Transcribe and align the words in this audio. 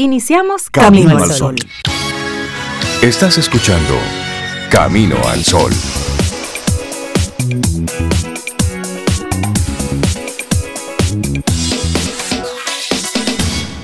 Iniciamos 0.00 0.70
Camino, 0.70 1.18
al 1.18 1.28
Sol. 1.32 1.56
Estás 3.02 3.36
escuchando 3.36 3.94
Camino 4.70 5.16
al 5.26 5.42
Sol. 5.42 5.72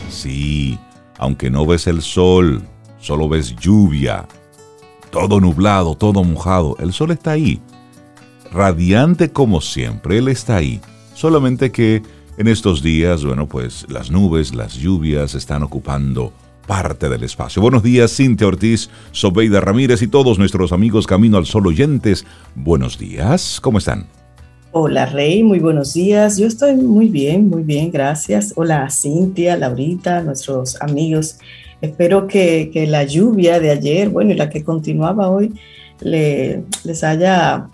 Sí, 0.08 0.78
aunque 1.18 1.50
no 1.50 1.66
ves 1.66 1.88
el 1.88 2.00
sol, 2.00 2.62
solo 3.00 3.28
ves 3.28 3.56
lluvia. 3.56 4.28
Todo 5.10 5.40
nublado, 5.40 5.96
todo 5.96 6.22
mojado. 6.22 6.76
El 6.78 6.92
sol 6.92 7.10
está 7.10 7.32
ahí. 7.32 7.60
Radiante 8.52 9.32
como 9.32 9.60
siempre, 9.60 10.18
él 10.18 10.28
está 10.28 10.54
ahí. 10.54 10.80
Solamente 11.12 11.72
que 11.72 12.04
en 12.36 12.48
estos 12.48 12.82
días, 12.82 13.24
bueno, 13.24 13.46
pues 13.46 13.86
las 13.88 14.10
nubes, 14.10 14.54
las 14.54 14.74
lluvias 14.74 15.34
están 15.34 15.62
ocupando 15.62 16.32
parte 16.66 17.08
del 17.08 17.22
espacio. 17.22 17.62
Buenos 17.62 17.82
días, 17.82 18.16
Cintia 18.16 18.46
Ortiz, 18.46 18.90
Sobeida 19.12 19.60
Ramírez 19.60 20.02
y 20.02 20.08
todos 20.08 20.38
nuestros 20.38 20.72
amigos 20.72 21.06
Camino 21.06 21.36
al 21.36 21.46
Sol 21.46 21.66
oyentes. 21.66 22.26
Buenos 22.54 22.98
días, 22.98 23.60
¿cómo 23.60 23.78
están? 23.78 24.06
Hola 24.72 25.06
Rey, 25.06 25.44
muy 25.44 25.60
buenos 25.60 25.94
días. 25.94 26.36
Yo 26.36 26.48
estoy 26.48 26.74
muy 26.74 27.08
bien, 27.08 27.48
muy 27.48 27.62
bien, 27.62 27.92
gracias. 27.92 28.52
Hola 28.56 28.90
Cintia, 28.90 29.56
Laurita, 29.56 30.20
nuestros 30.22 30.80
amigos. 30.82 31.38
Espero 31.80 32.26
que, 32.26 32.86
la 32.88 33.04
lluvia 33.04 33.60
de 33.60 33.70
ayer, 33.70 34.08
bueno, 34.08 34.32
y 34.32 34.34
la 34.34 34.50
que 34.50 34.64
continuaba 34.64 35.28
hoy, 35.28 35.52
les 36.00 37.04
haya 37.04 37.68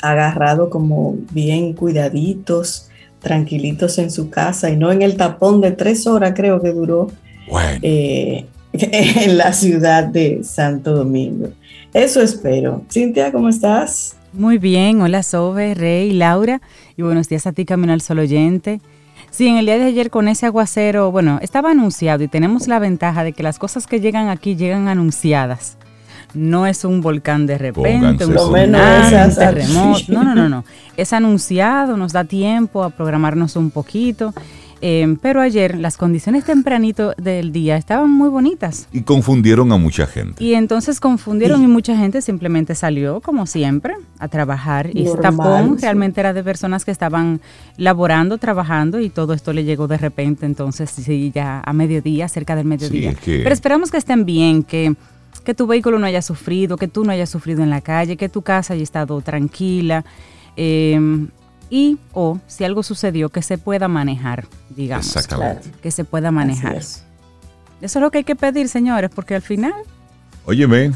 agarrado 0.00 0.70
como 0.70 1.16
bien 1.32 1.74
cuidaditos 1.74 2.88
tranquilitos 3.20 3.98
en 3.98 4.10
su 4.10 4.30
casa 4.30 4.70
y 4.70 4.76
no 4.76 4.92
en 4.92 5.02
el 5.02 5.16
tapón 5.16 5.60
de 5.60 5.72
tres 5.72 6.06
horas, 6.06 6.32
creo 6.34 6.60
que 6.60 6.72
duró, 6.72 7.08
eh, 7.82 8.46
en 8.72 9.38
la 9.38 9.52
ciudad 9.52 10.04
de 10.04 10.42
Santo 10.44 10.94
Domingo. 10.94 11.48
Eso 11.92 12.20
espero. 12.20 12.82
Cintia, 12.90 13.32
¿cómo 13.32 13.48
estás? 13.48 14.16
Muy 14.32 14.58
bien, 14.58 15.00
hola 15.00 15.22
Sobe, 15.22 15.74
Rey, 15.74 16.12
Laura, 16.12 16.60
y 16.96 17.02
buenos 17.02 17.28
días 17.28 17.46
a 17.46 17.52
ti, 17.52 17.64
Camino 17.64 17.92
al 17.92 18.02
Sol 18.02 18.18
Oyente. 18.18 18.80
Sí, 19.30 19.48
en 19.48 19.56
el 19.56 19.66
día 19.66 19.78
de 19.78 19.84
ayer 19.84 20.10
con 20.10 20.28
ese 20.28 20.46
aguacero, 20.46 21.10
bueno, 21.10 21.38
estaba 21.42 21.70
anunciado 21.70 22.22
y 22.22 22.28
tenemos 22.28 22.68
la 22.68 22.78
ventaja 22.78 23.24
de 23.24 23.32
que 23.32 23.42
las 23.42 23.58
cosas 23.58 23.86
que 23.86 24.00
llegan 24.00 24.28
aquí 24.28 24.56
llegan 24.56 24.88
anunciadas 24.88 25.78
no 26.34 26.66
es 26.66 26.84
un 26.84 27.00
volcán 27.00 27.46
de 27.46 27.58
repente, 27.58 28.26
un 28.26 28.34
terremoto. 29.34 30.12
No, 30.12 30.24
no, 30.24 30.34
no, 30.34 30.48
no. 30.48 30.64
Es 30.96 31.12
anunciado, 31.12 31.96
nos 31.96 32.12
da 32.12 32.24
tiempo 32.24 32.84
a 32.84 32.90
programarnos 32.90 33.56
un 33.56 33.70
poquito. 33.70 34.34
Em, 34.82 35.16
pero 35.16 35.40
ayer 35.40 35.78
las 35.78 35.96
condiciones 35.96 36.44
tempranito 36.44 37.14
del 37.16 37.50
día 37.50 37.76
estaban 37.76 38.10
muy 38.10 38.28
bonitas. 38.28 38.88
Y 38.92 39.02
confundieron 39.02 39.72
a 39.72 39.78
mucha 39.78 40.06
gente. 40.06 40.42
Y 40.44 40.54
entonces 40.54 41.00
confundieron 41.00 41.62
y 41.62 41.66
mucha 41.66 41.96
gente 41.96 42.20
simplemente 42.20 42.74
salió, 42.74 43.20
como 43.20 43.46
siempre, 43.46 43.94
a 44.18 44.28
trabajar. 44.28 44.90
y 44.92 45.06
este 45.06 45.18
tapón 45.18 45.78
realmente 45.80 46.20
era 46.20 46.32
de 46.32 46.44
personas 46.44 46.84
que 46.84 46.90
estaban 46.90 47.40
laborando, 47.76 48.38
trabajando 48.38 49.00
y 49.00 49.08
todo 49.08 49.32
esto 49.32 49.52
le 49.52 49.64
llegó 49.64 49.88
de 49.88 49.96
repente. 49.96 50.44
Entonces, 50.44 50.90
sí, 50.90 51.32
ya 51.34 51.62
a 51.64 51.72
mediodía, 51.72 52.28
cerca 52.28 52.54
del 52.54 52.66
mediodía. 52.66 53.14
Pero 53.24 53.52
esperamos 53.52 53.90
que 53.90 53.96
estén 53.96 54.26
bien, 54.26 54.62
que 54.62 54.94
que 55.46 55.54
tu 55.54 55.68
vehículo 55.68 56.00
no 56.00 56.06
haya 56.06 56.22
sufrido, 56.22 56.76
que 56.76 56.88
tú 56.88 57.04
no 57.04 57.12
hayas 57.12 57.30
sufrido 57.30 57.62
en 57.62 57.70
la 57.70 57.80
calle, 57.80 58.16
que 58.16 58.28
tu 58.28 58.42
casa 58.42 58.74
haya 58.74 58.82
estado 58.82 59.20
tranquila. 59.20 60.04
Em, 60.56 61.28
y 61.70 61.98
o 62.12 62.40
si 62.48 62.64
algo 62.64 62.82
sucedió, 62.82 63.28
que 63.28 63.42
se 63.42 63.56
pueda 63.56 63.86
manejar, 63.86 64.48
digamos. 64.70 65.06
Exactamente. 65.06 65.70
Que 65.80 65.92
se 65.92 66.04
pueda 66.04 66.32
manejar. 66.32 66.74
Eso 66.76 67.04
es 67.80 67.94
lo 67.94 68.10
que 68.10 68.18
hay 68.18 68.24
que 68.24 68.34
pedir, 68.34 68.68
señores, 68.68 69.08
porque 69.14 69.36
al 69.36 69.42
final... 69.42 69.74
Óyeme, 70.46 70.90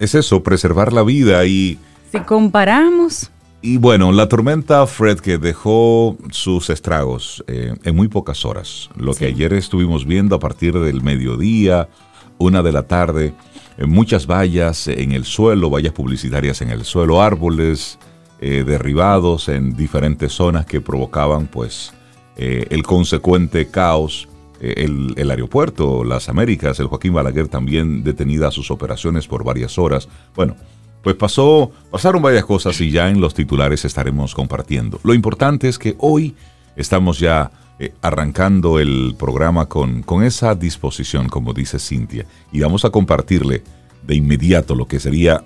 es 0.00 0.16
eso, 0.16 0.42
preservar 0.42 0.92
la 0.92 1.04
vida 1.04 1.44
y... 1.46 1.78
Si 2.10 2.18
comparamos... 2.18 3.30
Y 3.62 3.78
bueno, 3.78 4.12
la 4.12 4.28
tormenta 4.28 4.86
Fred 4.86 5.20
que 5.20 5.38
dejó 5.38 6.18
sus 6.30 6.68
estragos 6.68 7.42
eh, 7.46 7.74
en 7.82 7.96
muy 7.96 8.08
pocas 8.08 8.44
horas. 8.44 8.90
Lo 8.96 9.14
que 9.14 9.26
ayer 9.26 9.54
estuvimos 9.54 10.04
viendo 10.04 10.36
a 10.36 10.38
partir 10.38 10.78
del 10.78 11.00
mediodía, 11.00 11.88
una 12.36 12.62
de 12.62 12.72
la 12.72 12.82
tarde, 12.82 13.32
muchas 13.78 14.26
vallas 14.26 14.88
en 14.88 15.12
el 15.12 15.24
suelo, 15.24 15.70
vallas 15.70 15.92
publicitarias 15.92 16.62
en 16.62 16.70
el 16.70 16.84
suelo, 16.84 17.20
árboles 17.20 17.98
eh, 18.40 18.62
derribados 18.62 19.48
en 19.48 19.74
diferentes 19.74 20.32
zonas 20.32 20.66
que 20.66 20.80
provocaban 20.80 21.46
pues 21.46 21.92
eh, 22.36 22.66
el 22.70 22.82
consecuente 22.82 23.68
caos. 23.68 24.28
Eh, 24.60 24.86
el, 25.16 25.30
aeropuerto, 25.30 26.04
las 26.04 26.28
Américas, 26.28 26.78
el 26.78 26.86
Joaquín 26.86 27.14
Balaguer 27.14 27.48
también 27.48 28.04
detenida 28.04 28.50
sus 28.50 28.70
operaciones 28.70 29.26
por 29.26 29.44
varias 29.44 29.78
horas. 29.78 30.08
Bueno, 30.34 30.56
pues 31.02 31.16
pasó, 31.16 31.70
pasaron 31.90 32.22
varias 32.22 32.44
cosas 32.44 32.80
y 32.80 32.90
ya 32.90 33.08
en 33.08 33.20
los 33.20 33.34
titulares 33.34 33.84
estaremos 33.84 34.34
compartiendo. 34.34 35.00
Lo 35.04 35.14
importante 35.14 35.68
es 35.68 35.78
que 35.78 35.96
hoy 35.98 36.34
estamos 36.76 37.18
ya 37.18 37.50
eh, 37.78 37.92
arrancando 38.02 38.78
el 38.78 39.16
programa 39.18 39.66
con, 39.66 40.02
con 40.02 40.22
esa 40.22 40.54
disposición, 40.54 41.28
como 41.28 41.52
dice 41.52 41.80
Cintia, 41.80 42.24
y 42.52 42.60
vamos 42.60 42.84
a 42.84 42.90
compartirle 42.90 43.64
de 44.06 44.14
inmediato 44.14 44.74
lo 44.74 44.86
que 44.86 45.00
sería 45.00 45.44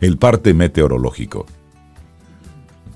el 0.00 0.16
parte 0.16 0.54
meteorológico. 0.54 1.46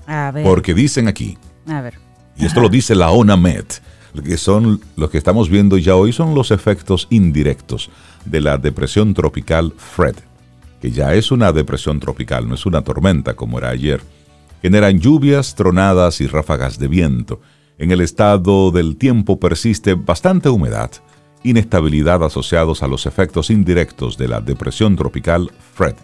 A 0.07 0.31
ver. 0.31 0.43
Porque 0.43 0.73
dicen 0.73 1.07
aquí, 1.07 1.37
a 1.67 1.81
ver. 1.81 1.99
y 2.35 2.45
esto 2.45 2.61
lo 2.61 2.69
dice 2.69 2.95
la 2.95 3.11
ONAMET, 3.11 3.81
que 4.23 4.37
son 4.37 4.81
lo 4.95 5.09
que 5.09 5.17
estamos 5.19 5.47
viendo 5.49 5.77
ya 5.77 5.95
hoy 5.95 6.11
son 6.13 6.33
los 6.33 6.49
efectos 6.51 7.07
indirectos 7.11 7.91
de 8.25 8.41
la 8.41 8.57
depresión 8.57 9.13
tropical 9.13 9.73
Fred, 9.77 10.15
que 10.81 10.91
ya 10.91 11.13
es 11.13 11.31
una 11.31 11.51
depresión 11.51 11.99
tropical, 11.99 12.47
no 12.47 12.55
es 12.55 12.65
una 12.65 12.81
tormenta 12.81 13.35
como 13.35 13.59
era 13.59 13.69
ayer. 13.69 14.01
Generan 14.61 14.99
lluvias, 14.99 15.53
tronadas 15.53 16.19
y 16.21 16.27
ráfagas 16.27 16.79
de 16.79 16.87
viento 16.87 17.39
en 17.77 17.91
el 17.91 18.01
estado 18.01 18.71
del 18.71 18.97
tiempo 18.97 19.39
persiste 19.39 19.93
bastante 19.93 20.49
humedad, 20.49 20.91
inestabilidad 21.43 22.23
asociados 22.23 22.81
a 22.81 22.87
los 22.87 23.05
efectos 23.05 23.49
indirectos 23.49 24.17
de 24.17 24.27
la 24.27 24.41
depresión 24.41 24.95
tropical 24.95 25.51
Fred, 25.73 25.95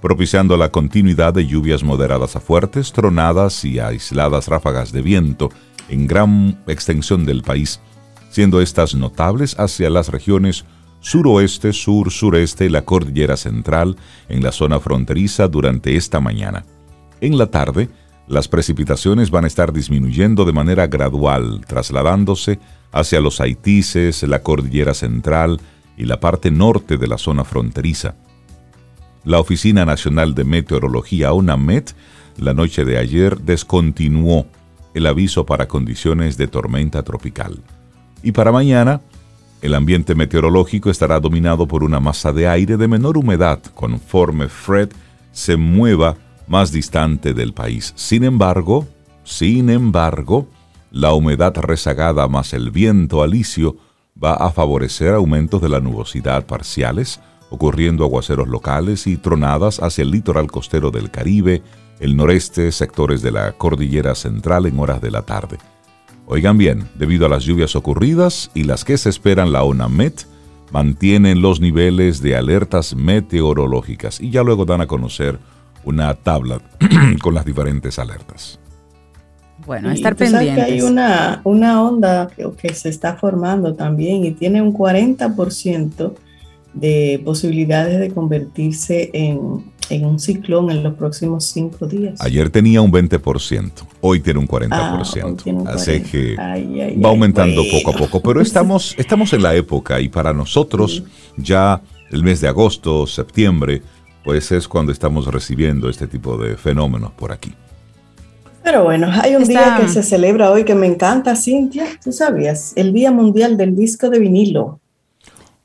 propiciando 0.00 0.56
la 0.56 0.70
continuidad 0.70 1.34
de 1.34 1.46
lluvias 1.46 1.82
moderadas 1.82 2.36
a 2.36 2.40
fuertes, 2.40 2.92
tronadas 2.92 3.64
y 3.64 3.80
aisladas 3.80 4.48
ráfagas 4.48 4.92
de 4.92 5.02
viento 5.02 5.50
en 5.88 6.06
gran 6.06 6.62
extensión 6.66 7.24
del 7.24 7.42
país, 7.42 7.80
siendo 8.30 8.60
estas 8.60 8.94
notables 8.94 9.58
hacia 9.58 9.90
las 9.90 10.08
regiones 10.08 10.64
suroeste, 11.00 11.72
sur, 11.72 12.10
sureste 12.10 12.66
y 12.66 12.68
la 12.68 12.82
cordillera 12.82 13.36
central 13.36 13.96
en 14.28 14.42
la 14.42 14.52
zona 14.52 14.80
fronteriza 14.80 15.48
durante 15.48 15.96
esta 15.96 16.20
mañana. 16.20 16.64
En 17.20 17.38
la 17.38 17.46
tarde, 17.46 17.88
las 18.28 18.48
precipitaciones 18.48 19.30
van 19.30 19.44
a 19.44 19.46
estar 19.46 19.72
disminuyendo 19.72 20.44
de 20.44 20.52
manera 20.52 20.86
gradual, 20.88 21.60
trasladándose 21.66 22.58
hacia 22.92 23.20
los 23.20 23.40
Haitises, 23.40 24.22
la 24.24 24.42
cordillera 24.42 24.94
central 24.94 25.60
y 25.96 26.04
la 26.04 26.18
parte 26.18 26.50
norte 26.50 26.96
de 26.98 27.06
la 27.06 27.18
zona 27.18 27.44
fronteriza. 27.44 28.16
La 29.24 29.38
Oficina 29.38 29.84
Nacional 29.84 30.34
de 30.34 30.44
Meteorología, 30.44 31.32
ONAMET, 31.32 31.94
la 32.36 32.52
noche 32.52 32.84
de 32.84 32.98
ayer 32.98 33.40
descontinuó 33.40 34.46
el 34.94 35.06
aviso 35.06 35.46
para 35.46 35.68
condiciones 35.68 36.36
de 36.36 36.48
tormenta 36.48 37.02
tropical. 37.02 37.62
Y 38.22 38.32
para 38.32 38.52
mañana, 38.52 39.00
el 39.62 39.74
ambiente 39.74 40.14
meteorológico 40.14 40.90
estará 40.90 41.20
dominado 41.20 41.66
por 41.66 41.82
una 41.82 42.00
masa 42.00 42.32
de 42.32 42.48
aire 42.48 42.76
de 42.76 42.88
menor 42.88 43.16
humedad 43.16 43.60
conforme 43.74 44.48
Fred 44.48 44.90
se 45.32 45.56
mueva 45.56 46.16
más 46.46 46.72
distante 46.72 47.34
del 47.34 47.52
país. 47.52 47.92
Sin 47.96 48.24
embargo, 48.24 48.86
sin 49.24 49.70
embargo, 49.70 50.48
la 50.90 51.12
humedad 51.12 51.54
rezagada 51.56 52.28
más 52.28 52.52
el 52.52 52.70
viento 52.70 53.22
alisio 53.22 53.76
va 54.22 54.34
a 54.34 54.50
favorecer 54.50 55.14
aumentos 55.14 55.60
de 55.60 55.68
la 55.68 55.80
nubosidad 55.80 56.46
parciales, 56.46 57.20
ocurriendo 57.50 58.04
aguaceros 58.04 58.48
locales 58.48 59.06
y 59.06 59.16
tronadas 59.16 59.80
hacia 59.82 60.02
el 60.02 60.10
litoral 60.10 60.50
costero 60.50 60.90
del 60.90 61.10
Caribe, 61.10 61.62
el 62.00 62.16
noreste, 62.16 62.72
sectores 62.72 63.22
de 63.22 63.32
la 63.32 63.52
cordillera 63.52 64.14
central 64.14 64.66
en 64.66 64.78
horas 64.78 65.00
de 65.00 65.10
la 65.10 65.22
tarde. 65.22 65.58
Oigan 66.26 66.58
bien, 66.58 66.88
debido 66.96 67.26
a 67.26 67.28
las 67.28 67.44
lluvias 67.44 67.76
ocurridas 67.76 68.50
y 68.54 68.64
las 68.64 68.84
que 68.84 68.98
se 68.98 69.08
esperan, 69.08 69.52
la 69.52 69.62
ONAMET 69.62 70.26
mantienen 70.72 71.40
los 71.40 71.60
niveles 71.60 72.20
de 72.20 72.36
alertas 72.36 72.94
meteorológicas 72.94 74.20
y 74.20 74.30
ya 74.30 74.42
luego 74.42 74.64
dan 74.64 74.80
a 74.80 74.86
conocer 74.86 75.38
una 75.86 76.12
tabla 76.14 76.60
con 77.22 77.32
las 77.32 77.46
diferentes 77.46 77.98
alertas. 77.98 78.58
Bueno, 79.64 79.90
estar 79.90 80.14
pendientes. 80.14 80.54
que 80.54 80.72
hay 80.72 80.82
una, 80.82 81.40
una 81.44 81.82
onda 81.82 82.28
que, 82.28 82.46
que, 82.60 82.74
se 82.74 82.90
está 82.90 83.16
formando 83.16 83.74
también 83.74 84.24
y 84.24 84.32
tiene 84.32 84.60
un 84.60 84.74
40% 84.74 86.12
de 86.74 87.22
posibilidades 87.24 87.98
de 87.98 88.10
convertirse 88.10 89.10
en, 89.14 89.64
en 89.90 90.04
un 90.04 90.18
ciclón 90.18 90.70
en 90.70 90.82
los 90.82 90.94
próximos 90.94 91.44
cinco 91.46 91.86
días. 91.86 92.20
Ayer 92.20 92.50
tenía 92.50 92.80
un 92.80 92.92
20%, 92.92 93.70
hoy 94.00 94.20
tiene 94.20 94.40
un 94.40 94.48
40%. 94.48 95.64
Ah, 95.66 95.72
Así 95.74 96.02
que 96.02 96.36
va 96.36 97.08
aumentando 97.08 97.62
poco 97.70 97.90
a 97.90 97.96
poco. 97.96 98.20
Pero 98.20 98.40
estamos, 98.40 98.94
estamos 98.98 99.32
en 99.32 99.42
la 99.42 99.54
época 99.54 100.00
y 100.00 100.08
para 100.08 100.32
nosotros 100.32 101.02
ya 101.36 101.80
el 102.10 102.22
mes 102.22 102.40
de 102.40 102.48
agosto, 102.48 103.06
septiembre, 103.06 103.82
pues 104.26 104.50
es 104.50 104.66
cuando 104.66 104.90
estamos 104.90 105.28
recibiendo 105.28 105.88
este 105.88 106.08
tipo 106.08 106.36
de 106.36 106.56
fenómenos 106.56 107.12
por 107.12 107.30
aquí. 107.30 107.54
Pero 108.64 108.82
bueno, 108.82 109.08
hay 109.08 109.36
un 109.36 109.44
día 109.44 109.78
que 109.80 109.86
se 109.86 110.02
celebra 110.02 110.50
hoy 110.50 110.64
que 110.64 110.74
me 110.74 110.88
encanta, 110.88 111.36
Cintia. 111.36 111.86
¿Tú 112.02 112.10
sabías? 112.10 112.72
El 112.74 112.92
Día 112.92 113.12
Mundial 113.12 113.56
del 113.56 113.76
Disco 113.76 114.10
de 114.10 114.18
Vinilo. 114.18 114.80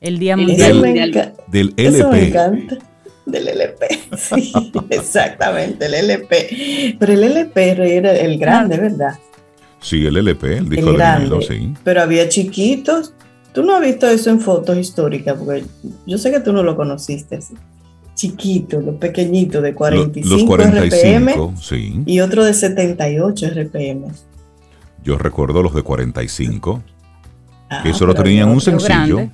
El 0.00 0.20
Día 0.20 0.36
Mundial 0.36 0.80
del 0.80 1.74
LP. 1.76 1.86
Eso 1.88 2.08
me 2.08 2.28
encanta. 2.28 2.78
Del 3.26 3.48
LP, 3.48 3.86
sí, 4.16 4.52
exactamente, 4.90 5.86
el 5.86 5.94
LP. 5.94 6.96
Pero 7.00 7.12
el 7.12 7.24
LP 7.24 7.96
era 7.96 8.12
el 8.12 8.38
grande, 8.38 8.78
¿verdad? 8.78 9.18
Sí, 9.80 10.06
el 10.06 10.16
LP, 10.16 10.58
el 10.58 10.68
disco 10.68 10.92
de 10.92 11.16
vinilo, 11.16 11.42
sí. 11.42 11.74
Pero 11.82 12.02
había 12.02 12.28
chiquitos. 12.28 13.12
Tú 13.52 13.64
no 13.64 13.74
has 13.74 13.82
visto 13.82 14.08
eso 14.08 14.30
en 14.30 14.40
fotos 14.40 14.78
históricas, 14.78 15.36
porque 15.36 15.64
yo 16.06 16.16
sé 16.16 16.30
que 16.30 16.38
tú 16.38 16.52
no 16.52 16.62
lo 16.62 16.76
conociste. 16.76 17.40
¿sí? 17.40 17.54
Chiquito, 18.14 18.80
los 18.80 18.96
pequeñitos 18.96 19.62
de 19.62 19.74
45, 19.74 20.56
RPM 20.56 21.34
y 22.06 22.20
otro 22.20 22.44
de 22.44 22.54
78 22.54 23.50
RPM. 23.50 24.04
Yo 25.04 25.18
recuerdo 25.18 25.62
los 25.62 25.74
de 25.74 25.82
45, 25.82 26.82
ah, 27.70 27.82
que 27.82 27.92
solo 27.92 28.14
tenían 28.14 28.48
un 28.48 28.60
sencillo. 28.60 29.30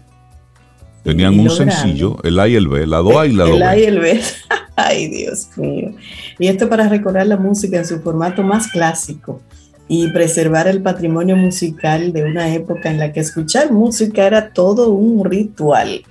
Tenían 1.05 1.39
un 1.39 1.49
sencillo, 1.49 2.19
el 2.23 2.39
A 2.39 2.49
y 2.49 2.57
el 2.57 2.69
B, 2.69 2.87
la 2.87 2.99
do 2.99 3.19
A 3.19 3.27
y 3.27 3.33
la 3.33 3.45
do 3.45 3.53
B. 3.53 3.57
El 3.57 3.63
A 3.63 3.79
y 3.79 3.85
el 3.85 3.99
B. 4.01 4.21
Ay, 4.77 5.09
Dios 5.09 5.49
mío. 5.57 5.93
Y 6.39 6.49
esto 6.49 6.69
para 6.69 6.89
recordar 6.89 7.27
la 7.27 7.37
música 7.37 7.79
en 7.79 7.87
su 7.87 8.01
formato 8.01 8.43
más 8.43 8.69
clásico 8.69 9.41
y 9.89 10.09
preservar 10.09 10.69
el 10.69 10.83
patrimonio 10.83 11.37
musical 11.37 12.13
de 12.13 12.25
una 12.25 12.55
época 12.55 12.91
en 12.91 12.99
la 12.99 13.13
que 13.13 13.21
escuchar 13.21 13.73
música 13.73 14.27
era 14.27 14.53
todo 14.53 14.91
un 14.91 15.25
ritual 15.25 16.03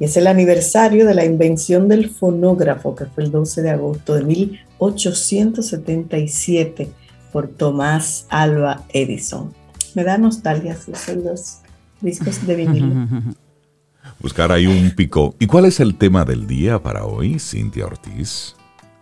y 0.00 0.04
es 0.04 0.16
el 0.16 0.26
aniversario 0.26 1.06
de 1.06 1.14
la 1.14 1.24
invención 1.24 1.86
del 1.88 2.10
fonógrafo, 2.10 2.94
que 2.94 3.06
fue 3.06 3.24
el 3.24 3.32
12 3.32 3.62
de 3.62 3.70
agosto 3.70 4.14
de 4.14 4.22
1877 4.22 6.88
por 7.32 7.48
Tomás 7.48 8.26
Alba 8.28 8.84
Edison. 8.90 9.54
Me 9.94 10.04
da 10.04 10.18
nostalgia 10.18 10.74
esos 10.74 11.08
los 11.16 11.60
discos 12.00 12.46
de 12.46 12.54
vinilo. 12.54 12.94
Buscar 14.20 14.52
ahí 14.52 14.66
un 14.66 14.90
pico. 14.92 15.34
¿Y 15.38 15.46
cuál 15.46 15.66
es 15.66 15.80
el 15.80 15.96
tema 15.96 16.24
del 16.24 16.46
día 16.46 16.82
para 16.82 17.04
hoy, 17.04 17.38
Cintia 17.38 17.84
Ortiz? 17.86 18.56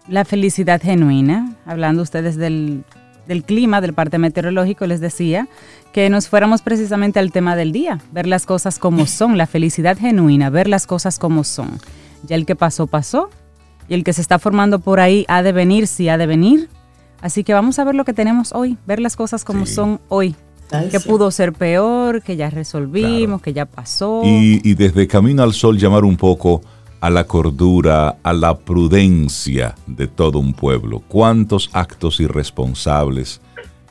La 0.09 0.25
felicidad 0.25 0.83
genuina, 0.83 1.55
hablando 1.65 2.03
ustedes 2.03 2.37
del, 2.37 2.85
del 3.27 3.45
clima, 3.45 3.81
del 3.81 3.93
parte 3.93 4.19
meteorológico, 4.19 4.87
les 4.87 5.01
decía 5.01 5.49
que 5.97 6.11
nos 6.11 6.29
fuéramos 6.29 6.61
precisamente 6.61 7.19
al 7.19 7.33
tema 7.33 7.57
del 7.57 7.73
día, 7.73 8.03
ver 8.13 8.27
las 8.27 8.45
cosas 8.45 8.79
como 8.79 9.07
son, 9.07 9.39
la 9.39 9.47
felicidad 9.47 9.97
genuina, 9.97 10.51
ver 10.51 10.69
las 10.69 10.87
cosas 10.87 11.19
como 11.19 11.43
son. 11.43 11.81
Ya 12.23 12.37
el 12.37 12.45
que 12.45 12.55
pasó, 12.55 12.87
pasó, 12.87 13.31
y 13.89 13.95
el 13.95 14.05
que 14.05 14.13
se 14.13 14.21
está 14.21 14.39
formando 14.39 14.79
por 14.79 15.01
ahí 15.01 15.25
ha 15.27 15.43
de 15.43 15.53
venir, 15.53 15.87
sí 15.87 16.11
ha 16.11 16.19
de 16.19 16.27
venir. 16.27 16.69
Así 17.23 17.45
que 17.45 17.55
vamos 17.55 17.79
a 17.79 17.85
ver 17.85 17.95
lo 17.95 18.05
que 18.05 18.13
tenemos 18.13 18.53
hoy, 18.53 18.77
ver 18.87 19.01
las 19.01 19.17
cosas 19.17 19.43
como 19.43 19.65
son 19.65 19.99
hoy. 20.11 20.37
que 20.91 21.01
pudo 21.01 21.31
ser 21.31 21.55
peor, 21.55 22.21
que 22.21 22.37
ya 22.37 22.51
resolvimos, 22.51 23.41
que 23.41 23.55
ya 23.55 23.65
pasó. 23.65 24.21
Y, 24.23 24.61
y 24.69 24.75
desde 24.75 25.07
Camino 25.07 25.43
al 25.43 25.55
Sol 25.55 25.79
llamar 25.79 26.05
un 26.05 26.19
poco 26.19 26.61
a 27.01 27.09
la 27.09 27.25
cordura, 27.25 28.19
a 28.23 28.35
la 28.35 28.55
prudencia 28.59 29.75
de 29.87 30.09
todo 30.09 30.41
un 30.41 30.53
pueblo. 30.53 31.03
¿Cuántos 31.09 31.71
actos 31.73 32.21
irresponsables 32.21 33.41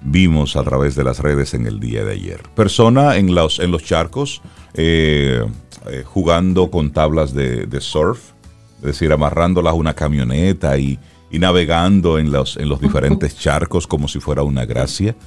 vimos 0.01 0.55
a 0.55 0.63
través 0.63 0.95
de 0.95 1.03
las 1.03 1.19
redes 1.19 1.53
en 1.53 1.65
el 1.65 1.79
día 1.79 2.03
de 2.03 2.13
ayer. 2.13 2.43
Persona 2.55 3.17
en 3.17 3.33
los, 3.33 3.59
en 3.59 3.71
los 3.71 3.83
charcos 3.83 4.41
eh, 4.73 5.43
eh, 5.89 6.03
jugando 6.05 6.69
con 6.71 6.91
tablas 6.91 7.33
de, 7.33 7.67
surf, 7.79 8.31
es 8.77 8.83
decir, 8.83 9.11
amarrándolas 9.11 9.71
a 9.71 9.75
una 9.75 9.93
camioneta 9.93 10.77
y, 10.77 10.99
navegando 11.31 12.17
en 12.17 12.31
los, 12.31 12.55
en 12.55 12.69
los 12.69 12.79
diferentes 12.79 13.37
charcos 13.39 13.87
como 13.87 14.07
si 14.07 14.21
fuera 14.21 14.43
una 14.43 14.63
gracia, 14.65 15.17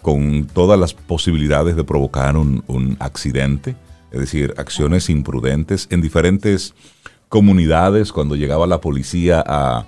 con 0.00 0.46
todas 0.46 0.78
las 0.78 0.94
posibilidades 0.94 1.74
de 1.74 1.82
provocar 1.82 2.36
un, 2.36 2.96
accidente, 3.00 3.74
es 4.12 4.20
decir, 4.20 4.54
acciones 4.58 5.10
imprudentes 5.10 5.88
en 5.90 6.02
diferentes 6.02 6.72
comunidades 7.28 8.12
cuando 8.12 8.36
llegaba 8.36 8.68
la 8.68 8.80
policía 8.80 9.42
a 9.44 9.86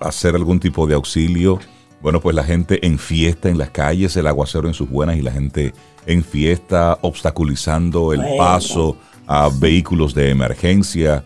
hacer 0.00 0.34
algún 0.34 0.60
tipo 0.60 0.86
de 0.86 0.94
auxilio 0.94 1.58
bueno, 2.00 2.20
pues 2.20 2.34
la 2.34 2.44
gente 2.44 2.84
en 2.86 2.98
fiesta 2.98 3.48
en 3.48 3.58
las 3.58 3.70
calles, 3.70 4.16
el 4.16 4.26
aguacero 4.26 4.68
en 4.68 4.74
sus 4.74 4.88
buenas 4.88 5.16
y 5.16 5.22
la 5.22 5.32
gente 5.32 5.72
en 6.06 6.22
fiesta 6.22 6.98
obstaculizando 7.02 8.12
el 8.12 8.22
paso 8.36 8.96
a 9.26 9.50
vehículos 9.60 10.14
de 10.14 10.30
emergencia. 10.30 11.24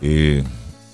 Eh, 0.00 0.42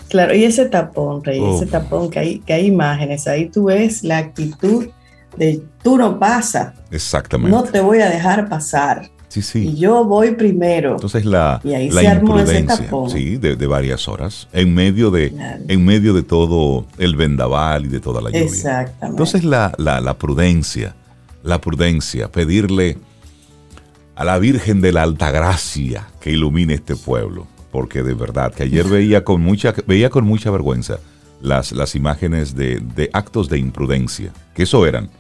claro, 0.09 0.35
y 0.35 0.45
ese 0.45 0.67
tapón, 0.67 1.25
Rey, 1.25 1.39
ese 1.39 1.65
oh. 1.65 1.69
tapón 1.69 2.11
que 2.11 2.19
hay, 2.19 2.39
que 2.41 2.53
hay 2.53 2.67
imágenes, 2.67 3.27
ahí 3.27 3.49
tú 3.49 3.65
ves 3.65 4.05
la 4.05 4.19
actitud 4.19 4.89
de 5.37 5.63
tú 5.83 5.97
no 5.97 6.19
pasa. 6.19 6.75
Exactamente. 6.91 7.57
No 7.57 7.63
te 7.63 7.81
voy 7.81 8.01
a 8.01 8.11
dejar 8.11 8.49
pasar. 8.49 9.09
Sí, 9.29 9.43
sí. 9.43 9.69
Y 9.69 9.77
yo 9.77 10.05
voy 10.05 10.33
primero. 10.33 10.95
Entonces 10.95 11.25
la, 11.27 11.61
la 11.63 12.15
imprudencia, 12.15 12.89
sí, 13.09 13.37
de, 13.37 13.67
varias 13.67 14.09
horas, 14.09 14.49
en 14.53 14.75
medio 14.75 15.11
de, 15.11 15.33
en 15.69 15.85
medio 15.85 16.15
de 16.15 16.23
todo 16.23 16.87
el 16.97 17.15
vendaval 17.15 17.85
y 17.85 17.89
de 17.89 18.01
toda 18.01 18.23
la 18.23 18.31
lluvia. 18.31 18.43
Exactamente. 18.43 19.07
Entonces 19.07 19.45
la, 19.45 19.75
la, 19.77 20.15
prudencia, 20.15 20.95
la 21.43 21.61
prudencia, 21.61 22.33
pedirle 22.33 22.97
a 24.17 24.25
la 24.25 24.39
Virgen 24.39 24.81
de 24.81 24.93
la 24.93 25.03
Altagracia 25.03 26.09
que 26.21 26.31
ilumine 26.31 26.75
este 26.75 26.97
pueblo, 26.97 27.47
porque 27.71 28.03
de 28.03 28.15
verdad 28.15 28.53
que 28.53 28.63
ayer 28.63 28.87
veía 28.87 29.25
con 29.25 29.43
mucha, 29.43 29.75
veía 29.87 30.09
con 30.09 30.25
mucha 30.25 30.51
vergüenza 30.51 31.01
las, 31.43 31.73
las 31.73 31.95
imágenes 31.95 32.57
de, 32.57 32.81
de 32.81 33.11
actos 33.13 33.51
de 33.51 33.59
imprudencia, 33.59 34.33
que 34.55 34.63
eso 34.63 34.87
eran 34.87 35.11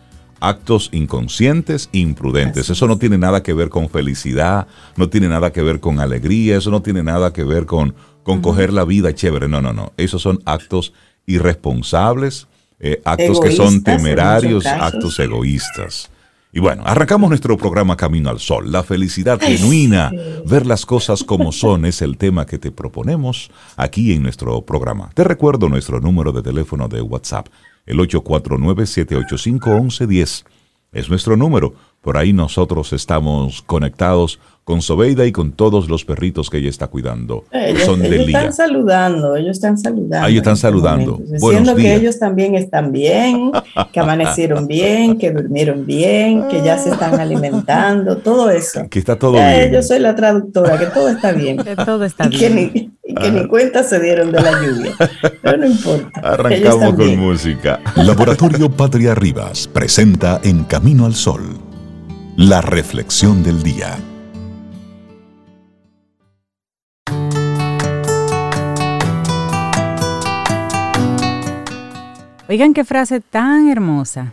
actos 0.40 0.90
inconscientes, 0.92 1.88
imprudentes. 1.92 2.70
Eso 2.70 2.86
no 2.86 2.98
tiene 2.98 3.18
nada 3.18 3.42
que 3.42 3.52
ver 3.52 3.68
con 3.68 3.88
felicidad, 3.88 4.66
no 4.96 5.08
tiene 5.08 5.28
nada 5.28 5.52
que 5.52 5.62
ver 5.62 5.80
con 5.80 6.00
alegría, 6.00 6.56
eso 6.56 6.70
no 6.70 6.82
tiene 6.82 7.02
nada 7.02 7.32
que 7.32 7.44
ver 7.44 7.66
con, 7.66 7.94
con 8.22 8.40
coger 8.40 8.72
la 8.72 8.84
vida 8.84 9.14
chévere. 9.14 9.48
No, 9.48 9.60
no, 9.60 9.72
no. 9.72 9.92
Esos 9.96 10.22
son 10.22 10.40
actos 10.44 10.92
irresponsables, 11.26 12.46
eh, 12.80 13.00
actos 13.04 13.40
que 13.40 13.52
son 13.52 13.82
temerarios, 13.82 14.66
actos 14.66 15.18
egoístas. 15.18 16.10
Y 16.50 16.60
bueno, 16.60 16.82
arrancamos 16.86 17.28
nuestro 17.28 17.58
programa 17.58 17.96
Camino 17.96 18.30
al 18.30 18.40
Sol. 18.40 18.72
La 18.72 18.82
felicidad 18.82 19.38
genuina, 19.38 20.10
ver 20.46 20.64
las 20.64 20.86
cosas 20.86 21.22
como 21.22 21.52
son, 21.52 21.84
es 21.84 22.00
el 22.00 22.16
tema 22.16 22.46
que 22.46 22.56
te 22.56 22.72
proponemos 22.72 23.50
aquí 23.76 24.14
en 24.14 24.22
nuestro 24.22 24.62
programa. 24.62 25.10
Te 25.12 25.24
recuerdo 25.24 25.68
nuestro 25.68 26.00
número 26.00 26.32
de 26.32 26.42
teléfono 26.42 26.88
de 26.88 27.02
WhatsApp 27.02 27.48
el 27.88 27.98
849-785-1110. 27.98 30.44
Es 30.92 31.08
nuestro 31.08 31.36
número. 31.36 31.74
Por 32.02 32.16
ahí 32.16 32.32
nosotros 32.32 32.92
estamos 32.92 33.62
conectados 33.62 34.38
con 34.64 34.82
Sobeida 34.82 35.24
y 35.24 35.32
con 35.32 35.52
todos 35.52 35.88
los 35.88 36.04
perritos 36.04 36.50
que 36.50 36.58
ella 36.58 36.68
está 36.68 36.88
cuidando. 36.88 37.44
Ellos, 37.50 37.84
son 37.84 38.04
ellos 38.04 38.26
están 38.26 38.52
saludando, 38.52 39.34
ellos 39.34 39.52
están 39.52 39.78
saludando. 39.78 40.26
Ah, 40.26 40.28
ellos 40.28 40.40
están 40.40 40.54
este 40.54 40.66
saludando. 40.66 41.18
Diciendo 41.24 41.74
que 41.74 41.94
ellos 41.94 42.18
también 42.18 42.54
están 42.54 42.92
bien, 42.92 43.50
que 43.92 44.00
amanecieron 44.00 44.66
bien, 44.66 45.16
que 45.16 45.30
durmieron 45.30 45.86
bien, 45.86 46.48
que 46.48 46.62
ya 46.62 46.78
se 46.78 46.90
están 46.90 47.18
alimentando, 47.18 48.18
todo 48.18 48.50
eso. 48.50 48.86
Que 48.90 48.98
está 48.98 49.18
todo 49.18 49.32
bien. 49.32 49.72
Yo 49.72 49.82
soy 49.82 50.00
la 50.00 50.14
traductora, 50.14 50.78
que 50.78 50.86
todo 50.86 51.08
está 51.08 51.32
bien. 51.32 51.56
Que 51.56 51.74
todo 51.74 52.04
está 52.04 52.28
bien 52.28 52.92
y 53.08 53.14
que 53.14 53.30
ni 53.30 53.46
cuenta 53.48 53.82
se 53.82 53.98
dieron 54.00 54.30
de 54.30 54.42
la 54.42 54.52
lluvia. 54.62 54.94
Pero 55.42 55.56
no 55.56 55.66
importa. 55.66 56.20
Arrancamos 56.20 56.94
con 56.94 57.16
música. 57.16 57.80
Laboratorio 57.96 58.70
Patria 58.70 59.14
Rivas 59.14 59.66
presenta 59.66 60.42
En 60.44 60.64
Camino 60.64 61.06
al 61.06 61.14
Sol, 61.14 61.58
la 62.38 62.60
reflexión 62.60 63.42
del 63.42 63.64
día. 63.64 63.98
Oigan 72.48 72.74
qué 72.74 72.84
frase 72.84 73.20
tan 73.20 73.68
hermosa. 73.68 74.32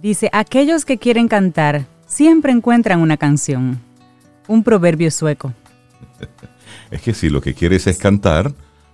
Dice, 0.00 0.30
aquellos 0.32 0.84
que 0.84 0.98
quieren 0.98 1.26
cantar 1.26 1.86
siempre 2.06 2.52
encuentran 2.52 3.00
una 3.00 3.16
canción. 3.16 3.80
Un 4.46 4.62
proverbio 4.62 5.10
sueco. 5.10 5.52
Es 6.92 7.02
que 7.02 7.12
si 7.14 7.28
lo 7.28 7.40
que 7.40 7.54
quieres 7.54 7.86
es 7.86 7.98
cantar, 7.98 8.52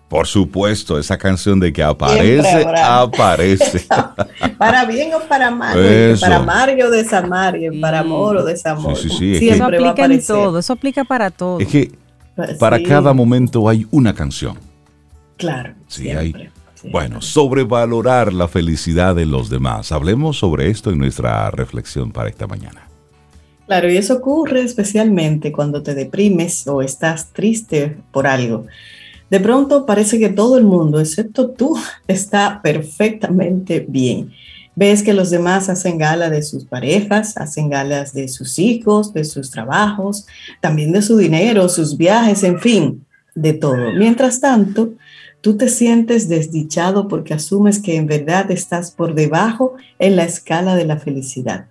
por 0.09 0.27
supuesto, 0.27 0.99
esa 0.99 1.19
canción 1.19 1.61
de 1.61 1.73
que 1.73 1.83
aparece, 1.83 2.65
aparece. 2.65 3.87
para 4.59 4.85
bien 4.85 5.15
o 5.15 5.21
para 5.21 5.51
mal, 5.51 5.79
para 6.21 6.41
Mario 6.41 6.89
o 6.89 6.91
desamario, 6.91 7.73
para 7.81 8.01
amor 8.01 8.39
o 8.39 8.45
desamor. 8.45 8.97
Sí, 8.97 9.09
sí, 9.09 9.39
sí. 9.39 9.49
eso 9.49 9.65
aplica 9.65 10.05
en 10.05 10.25
todo, 10.25 10.59
eso 10.59 10.73
aplica 10.73 11.05
para 11.05 11.31
todo. 11.31 11.61
Es 11.61 11.69
que 11.69 11.93
pues 12.35 12.55
para 12.55 12.83
cada 12.83 13.13
momento 13.13 13.69
hay 13.69 13.87
una 13.91 14.15
canción. 14.15 14.59
Claro. 15.37 15.75
Sí, 15.87 16.11
hay, 16.11 16.51
Bueno, 16.91 17.21
sobrevalorar 17.23 18.33
la 18.33 18.49
felicidad 18.49 19.15
de 19.15 19.27
los 19.27 19.51
demás. 19.51 19.93
Hablemos 19.93 20.39
sobre 20.39 20.69
esto 20.69 20.91
en 20.91 20.99
nuestra 20.99 21.51
reflexión 21.51 22.13
para 22.13 22.29
esta 22.29 22.47
mañana. 22.47 22.89
Claro, 23.67 23.91
y 23.91 23.97
eso 23.97 24.15
ocurre 24.15 24.63
especialmente 24.63 25.53
cuando 25.53 25.83
te 25.83 25.95
deprimes 25.95 26.67
o 26.67 26.81
estás 26.81 27.33
triste 27.33 27.99
por 28.13 28.27
algo. 28.27 28.67
De 29.31 29.41
pronto 29.41 29.85
parece 29.85 30.19
que 30.19 30.31
todo 30.31 30.57
el 30.57 30.65
mundo, 30.65 31.01
excepto 31.01 31.51
tú, 31.51 31.77
está 32.09 32.61
perfectamente 32.63 33.85
bien. 33.87 34.33
Ves 34.75 35.03
que 35.03 35.13
los 35.13 35.31
demás 35.31 35.69
hacen 35.69 35.99
gala 35.99 36.31
de 36.31 36.43
sus 36.43 36.65
parejas, 36.65 37.37
hacen 37.37 37.69
galas 37.69 38.13
de 38.13 38.29
sus 38.29 38.61
hijos, 38.61 39.13
de 39.13 39.25
sus 39.25 39.51
trabajos, 39.51 40.27
también 40.61 40.93
de 40.93 41.03
su 41.03 41.17
dinero, 41.17 41.69
sus 41.69 41.97
viajes, 41.97 42.45
en 42.45 42.61
fin, 42.61 43.05
de 43.35 43.55
todo. 43.55 43.93
Mientras 43.97 44.41
tanto, 44.41 44.95
tú 45.41 45.57
te 45.57 45.69
sientes 45.69 46.29
desdichado 46.29 47.09
porque 47.09 47.35
asumes 47.35 47.81
que 47.81 47.97
en 47.97 48.07
verdad 48.07 48.53
estás 48.53 48.93
por 48.93 49.15
debajo 49.15 49.75
en 49.99 50.15
la 50.15 50.25
escala 50.25 50.77
de 50.77 50.85
la 50.85 50.99
felicidad. 50.99 51.67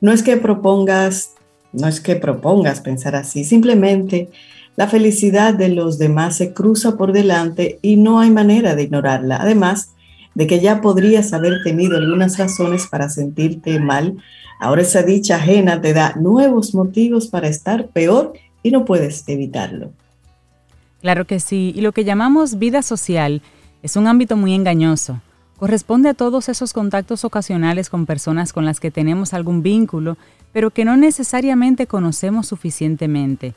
No 0.00 0.10
es 0.12 0.22
que 0.22 0.38
propongas, 0.38 1.32
no 1.74 1.86
es 1.86 2.00
que 2.00 2.16
propongas 2.16 2.80
pensar 2.80 3.14
así, 3.14 3.44
simplemente 3.44 4.30
la 4.78 4.86
felicidad 4.86 5.54
de 5.54 5.70
los 5.70 5.98
demás 5.98 6.36
se 6.36 6.52
cruza 6.52 6.96
por 6.96 7.10
delante 7.10 7.80
y 7.82 7.96
no 7.96 8.20
hay 8.20 8.30
manera 8.30 8.76
de 8.76 8.84
ignorarla. 8.84 9.38
Además 9.38 9.90
de 10.36 10.46
que 10.46 10.60
ya 10.60 10.80
podrías 10.80 11.32
haber 11.32 11.64
tenido 11.64 11.96
algunas 11.96 12.38
razones 12.38 12.86
para 12.86 13.08
sentirte 13.08 13.80
mal, 13.80 14.18
ahora 14.60 14.82
esa 14.82 15.02
dicha 15.02 15.34
ajena 15.34 15.80
te 15.80 15.94
da 15.94 16.14
nuevos 16.14 16.76
motivos 16.76 17.26
para 17.26 17.48
estar 17.48 17.88
peor 17.88 18.34
y 18.62 18.70
no 18.70 18.84
puedes 18.84 19.28
evitarlo. 19.28 19.90
Claro 21.00 21.24
que 21.24 21.40
sí, 21.40 21.72
y 21.74 21.80
lo 21.80 21.90
que 21.90 22.04
llamamos 22.04 22.60
vida 22.60 22.82
social 22.82 23.42
es 23.82 23.96
un 23.96 24.06
ámbito 24.06 24.36
muy 24.36 24.54
engañoso. 24.54 25.20
Corresponde 25.56 26.10
a 26.10 26.14
todos 26.14 26.48
esos 26.48 26.72
contactos 26.72 27.24
ocasionales 27.24 27.90
con 27.90 28.06
personas 28.06 28.52
con 28.52 28.64
las 28.64 28.78
que 28.78 28.92
tenemos 28.92 29.34
algún 29.34 29.60
vínculo, 29.60 30.16
pero 30.52 30.70
que 30.70 30.84
no 30.84 30.96
necesariamente 30.96 31.88
conocemos 31.88 32.46
suficientemente. 32.46 33.54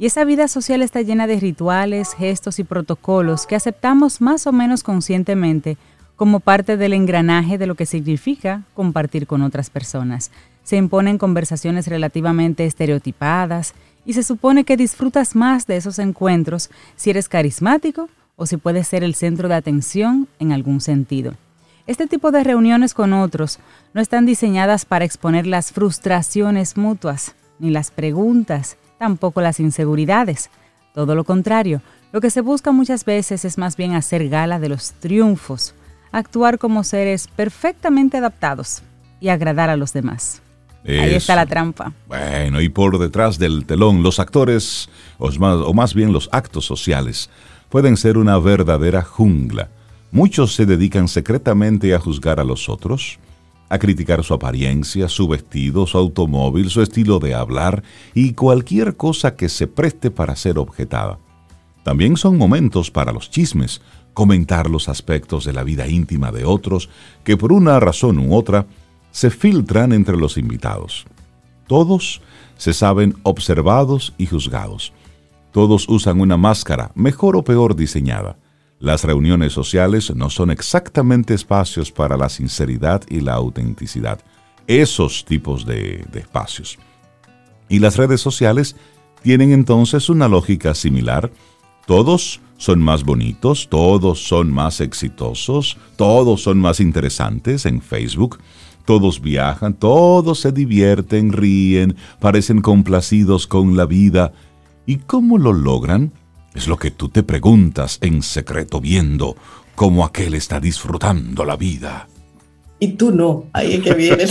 Y 0.00 0.06
esa 0.06 0.24
vida 0.24 0.48
social 0.48 0.80
está 0.80 1.02
llena 1.02 1.26
de 1.26 1.38
rituales, 1.38 2.14
gestos 2.14 2.58
y 2.58 2.64
protocolos 2.64 3.46
que 3.46 3.54
aceptamos 3.54 4.22
más 4.22 4.46
o 4.46 4.52
menos 4.52 4.82
conscientemente 4.82 5.76
como 6.16 6.40
parte 6.40 6.78
del 6.78 6.94
engranaje 6.94 7.58
de 7.58 7.66
lo 7.66 7.74
que 7.74 7.84
significa 7.84 8.62
compartir 8.72 9.26
con 9.26 9.42
otras 9.42 9.68
personas. 9.68 10.30
Se 10.64 10.78
imponen 10.78 11.18
conversaciones 11.18 11.86
relativamente 11.86 12.64
estereotipadas, 12.64 13.74
y 14.06 14.14
se 14.14 14.22
supone 14.22 14.64
que 14.64 14.78
disfrutas 14.78 15.36
más 15.36 15.66
de 15.66 15.76
esos 15.76 15.98
encuentros 15.98 16.70
si 16.96 17.10
eres 17.10 17.28
carismático 17.28 18.08
o 18.36 18.46
si 18.46 18.56
puedes 18.56 18.88
ser 18.88 19.04
el 19.04 19.14
centro 19.14 19.48
de 19.48 19.54
atención 19.54 20.28
en 20.38 20.52
algún 20.52 20.80
sentido. 20.80 21.34
Este 21.86 22.06
tipo 22.06 22.30
de 22.30 22.42
reuniones 22.42 22.94
con 22.94 23.12
otros 23.12 23.58
no 23.92 24.00
están 24.00 24.24
diseñadas 24.24 24.86
para 24.86 25.04
exponer 25.04 25.46
las 25.46 25.72
frustraciones 25.72 26.78
mutuas, 26.78 27.34
ni 27.58 27.68
las 27.68 27.90
preguntas, 27.90 28.78
tampoco 29.00 29.40
las 29.40 29.60
inseguridades. 29.60 30.50
Todo 30.94 31.14
lo 31.14 31.24
contrario, 31.24 31.80
lo 32.12 32.20
que 32.20 32.28
se 32.28 32.42
busca 32.42 32.70
muchas 32.70 33.06
veces 33.06 33.46
es 33.46 33.56
más 33.56 33.74
bien 33.78 33.94
hacer 33.94 34.28
gala 34.28 34.60
de 34.60 34.68
los 34.68 34.92
triunfos, 34.92 35.74
actuar 36.12 36.58
como 36.58 36.84
seres 36.84 37.26
perfectamente 37.34 38.18
adaptados 38.18 38.82
y 39.18 39.30
agradar 39.30 39.70
a 39.70 39.76
los 39.76 39.94
demás. 39.94 40.42
Ahí 40.86 41.14
está 41.14 41.34
la 41.34 41.46
trampa. 41.46 41.94
Bueno, 42.08 42.60
y 42.60 42.68
por 42.68 42.98
detrás 42.98 43.38
del 43.38 43.64
telón, 43.64 44.02
los 44.02 44.18
actores, 44.18 44.90
o 45.18 45.30
más, 45.38 45.56
o 45.64 45.72
más 45.72 45.94
bien 45.94 46.12
los 46.12 46.28
actos 46.30 46.66
sociales, 46.66 47.30
pueden 47.70 47.96
ser 47.96 48.18
una 48.18 48.38
verdadera 48.38 49.00
jungla. 49.00 49.70
Muchos 50.10 50.54
se 50.54 50.66
dedican 50.66 51.08
secretamente 51.08 51.94
a 51.94 52.00
juzgar 52.00 52.38
a 52.38 52.44
los 52.44 52.68
otros, 52.68 53.18
a 53.70 53.78
criticar 53.78 54.22
su 54.24 54.34
apariencia, 54.34 55.08
su 55.08 55.28
vestido, 55.28 55.86
su 55.86 55.96
automóvil, 55.96 56.68
su 56.68 56.82
estilo 56.82 57.20
de 57.20 57.34
hablar 57.34 57.82
y 58.12 58.34
cualquier 58.34 58.96
cosa 58.96 59.36
que 59.36 59.48
se 59.48 59.68
preste 59.68 60.10
para 60.10 60.36
ser 60.36 60.58
objetada. 60.58 61.20
También 61.84 62.16
son 62.16 62.36
momentos 62.36 62.90
para 62.90 63.12
los 63.12 63.30
chismes, 63.30 63.80
comentar 64.12 64.68
los 64.68 64.88
aspectos 64.88 65.44
de 65.44 65.52
la 65.52 65.62
vida 65.62 65.86
íntima 65.86 66.32
de 66.32 66.44
otros 66.44 66.90
que 67.24 67.36
por 67.36 67.52
una 67.52 67.78
razón 67.80 68.18
u 68.18 68.34
otra 68.34 68.66
se 69.12 69.30
filtran 69.30 69.92
entre 69.92 70.16
los 70.16 70.36
invitados. 70.36 71.06
Todos 71.68 72.20
se 72.56 72.74
saben 72.74 73.14
observados 73.22 74.14
y 74.18 74.26
juzgados. 74.26 74.92
Todos 75.52 75.88
usan 75.88 76.20
una 76.20 76.36
máscara, 76.36 76.90
mejor 76.96 77.36
o 77.36 77.44
peor 77.44 77.76
diseñada. 77.76 78.36
Las 78.80 79.04
reuniones 79.04 79.52
sociales 79.52 80.14
no 80.16 80.30
son 80.30 80.50
exactamente 80.50 81.34
espacios 81.34 81.92
para 81.92 82.16
la 82.16 82.30
sinceridad 82.30 83.02
y 83.10 83.20
la 83.20 83.34
autenticidad. 83.34 84.20
Esos 84.66 85.26
tipos 85.26 85.66
de, 85.66 86.06
espacios. 86.14 86.78
Y 87.68 87.78
las 87.78 87.98
redes 87.98 88.22
sociales 88.22 88.76
tienen 89.22 89.52
entonces 89.52 90.08
una 90.08 90.28
lógica 90.28 90.74
similar. 90.74 91.30
Todos 91.86 92.40
son 92.56 92.80
más 92.80 93.04
bonitos, 93.04 93.68
todos 93.68 94.26
son 94.26 94.50
más 94.50 94.80
exitosos, 94.80 95.76
todos 95.96 96.42
son 96.42 96.58
más 96.58 96.80
interesantes 96.80 97.66
en 97.66 97.82
Facebook 97.82 98.38
todos 98.86 99.20
viajan, 99.20 99.74
todos 99.74 100.40
se 100.40 100.50
divierten, 100.50 101.32
ríen, 101.32 101.94
parecen 102.18 102.60
complacidos 102.60 103.46
con 103.46 103.76
la 103.76 103.86
vida. 103.86 104.32
¿Y 104.84 104.96
cómo 104.96 105.38
lo 105.38 105.52
logran? 105.52 106.12
Es 106.54 106.66
lo 106.66 106.76
que 106.76 106.90
tú 106.90 107.08
te 107.08 107.22
preguntas 107.22 107.98
en 108.00 108.22
secreto 108.22 108.80
viendo 108.80 109.36
cómo 109.74 110.04
aquel 110.04 110.34
está 110.34 110.60
disfrutando 110.60 111.44
la 111.44 111.56
vida. 111.56 112.08
Y 112.78 112.88
tú 112.92 113.12
no, 113.12 113.46
ahí 113.52 113.74
es 113.74 113.82
que 113.82 113.94
viene. 113.94 114.24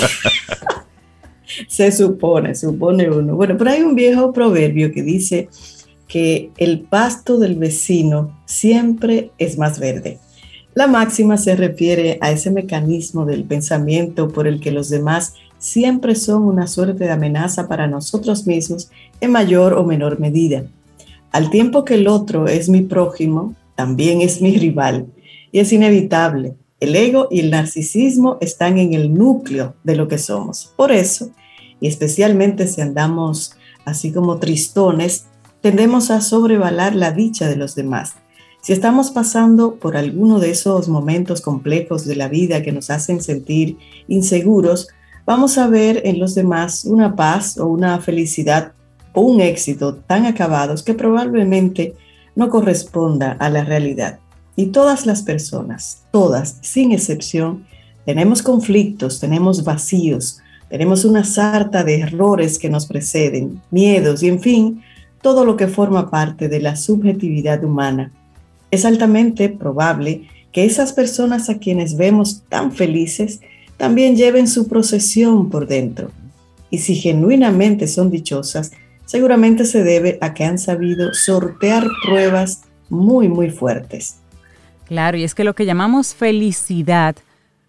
se 1.67 1.91
supone, 1.91 2.55
supone 2.55 3.09
uno. 3.09 3.35
Bueno, 3.35 3.55
pero 3.57 3.71
hay 3.71 3.81
un 3.81 3.95
viejo 3.95 4.33
proverbio 4.33 4.91
que 4.91 5.03
dice 5.03 5.49
que 6.07 6.51
el 6.57 6.81
pasto 6.81 7.37
del 7.37 7.55
vecino 7.55 8.41
siempre 8.45 9.31
es 9.37 9.57
más 9.57 9.79
verde. 9.79 10.19
La 10.73 10.87
máxima 10.87 11.37
se 11.37 11.55
refiere 11.55 12.17
a 12.21 12.31
ese 12.31 12.51
mecanismo 12.51 13.25
del 13.25 13.43
pensamiento 13.43 14.29
por 14.29 14.47
el 14.47 14.59
que 14.59 14.71
los 14.71 14.89
demás 14.89 15.33
siempre 15.57 16.15
son 16.15 16.43
una 16.43 16.67
suerte 16.67 17.03
de 17.03 17.11
amenaza 17.11 17.67
para 17.67 17.87
nosotros 17.87 18.47
mismos 18.47 18.89
en 19.21 19.31
mayor 19.31 19.73
o 19.73 19.83
menor 19.83 20.19
medida. 20.19 20.63
Al 21.31 21.49
tiempo 21.49 21.85
que 21.85 21.95
el 21.95 22.07
otro 22.07 22.47
es 22.47 22.69
mi 22.69 22.81
prójimo, 22.81 23.55
también 23.75 24.21
es 24.21 24.41
mi 24.41 24.57
rival. 24.57 25.07
Y 25.51 25.59
es 25.59 25.73
inevitable. 25.73 26.55
El 26.79 26.95
ego 26.95 27.27
y 27.29 27.39
el 27.41 27.51
narcisismo 27.51 28.37
están 28.41 28.77
en 28.77 28.93
el 28.93 29.13
núcleo 29.13 29.75
de 29.83 29.95
lo 29.95 30.07
que 30.07 30.17
somos. 30.17 30.73
Por 30.75 30.91
eso, 30.91 31.31
y 31.81 31.87
especialmente 31.87 32.67
si 32.67 32.81
andamos 32.81 33.53
así 33.85 34.11
como 34.11 34.37
tristones, 34.37 35.25
tendemos 35.61 36.11
a 36.11 36.21
sobrevalar 36.21 36.95
la 36.95 37.11
dicha 37.11 37.47
de 37.47 37.55
los 37.55 37.75
demás 37.75 38.15
si 38.61 38.73
estamos 38.73 39.11
pasando 39.11 39.75
por 39.75 39.95
alguno 39.95 40.39
de 40.39 40.51
esos 40.51 40.89
momentos 40.89 41.41
complejos 41.41 42.05
de 42.05 42.15
la 42.15 42.27
vida 42.27 42.61
que 42.61 42.73
nos 42.73 42.89
hacen 42.89 43.21
sentir 43.21 43.77
inseguros, 44.07 44.89
vamos 45.25 45.57
a 45.57 45.67
ver 45.67 46.01
en 46.05 46.19
los 46.19 46.35
demás 46.35 46.83
una 46.83 47.15
paz 47.15 47.57
o 47.57 47.67
una 47.67 47.99
felicidad 47.99 48.73
un 49.13 49.41
éxito 49.41 49.95
tan 49.95 50.25
acabados 50.25 50.83
que 50.83 50.93
probablemente 50.93 51.93
no 52.35 52.49
corresponda 52.49 53.33
a 53.33 53.49
la 53.49 53.63
realidad. 53.63 54.19
Y 54.55 54.67
todas 54.67 55.05
las 55.05 55.23
personas, 55.23 56.03
todas, 56.11 56.57
sin 56.61 56.91
excepción, 56.91 57.65
tenemos 58.05 58.41
conflictos, 58.41 59.19
tenemos 59.19 59.63
vacíos, 59.63 60.39
tenemos 60.69 61.05
una 61.05 61.23
sarta 61.23 61.83
de 61.83 61.99
errores 61.99 62.59
que 62.59 62.69
nos 62.69 62.85
preceden, 62.85 63.61
miedos 63.71 64.21
y 64.23 64.27
en 64.27 64.39
fin, 64.39 64.83
todo 65.21 65.43
lo 65.45 65.57
que 65.57 65.67
forma 65.67 66.09
parte 66.09 66.47
de 66.47 66.61
la 66.61 66.75
subjetividad 66.75 67.63
humana 67.63 68.11
es 68.71 68.85
altamente 68.85 69.49
probable 69.49 70.27
que 70.51 70.65
esas 70.65 70.93
personas 70.93 71.49
a 71.49 71.57
quienes 71.57 71.97
vemos 71.97 72.43
tan 72.49 72.71
felices 72.71 73.41
también 73.77 74.15
lleven 74.15 74.47
su 74.47 74.67
procesión 74.67 75.49
por 75.49 75.67
dentro. 75.67 76.11
Y 76.69 76.79
si 76.79 76.95
genuinamente 76.95 77.87
son 77.87 78.11
dichosas, 78.11 78.71
seguramente 79.09 79.65
se 79.65 79.83
debe 79.83 80.19
a 80.21 80.35
que 80.35 80.45
han 80.45 80.59
sabido 80.59 81.15
sortear 81.15 81.83
pruebas 82.05 82.61
muy, 82.89 83.27
muy 83.27 83.49
fuertes. 83.49 84.19
Claro, 84.85 85.17
y 85.17 85.23
es 85.23 85.33
que 85.33 85.43
lo 85.43 85.55
que 85.55 85.65
llamamos 85.65 86.13
felicidad 86.13 87.15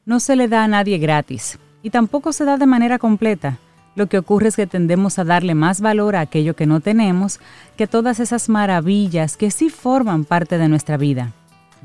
no 0.05 0.21
se 0.21 0.37
le 0.37 0.49
da 0.49 0.65
a 0.65 0.69
nadie 0.69 0.99
gratis 0.99 1.59
y 1.83 1.89
tampoco 1.89 2.35
se 2.35 2.45
da 2.45 2.59
de 2.59 2.67
manera 2.67 2.99
completa. 2.99 3.57
Lo 3.97 4.07
que 4.07 4.19
ocurre 4.19 4.49
es 4.49 4.57
que 4.57 4.67
tendemos 4.67 5.19
a 5.19 5.25
darle 5.25 5.55
más 5.55 5.81
valor 5.81 6.15
a 6.15 6.21
aquello 6.21 6.55
que 6.55 6.67
no 6.67 6.81
tenemos 6.81 7.41
que 7.79 7.87
todas 7.87 8.21
esas 8.21 8.51
maravillas 8.51 9.39
que 9.39 9.51
sí 9.51 9.71
forman 9.71 10.27
parte 10.27 10.59
de 10.59 10.69
nuestra 10.69 10.99
vida. 10.99 11.33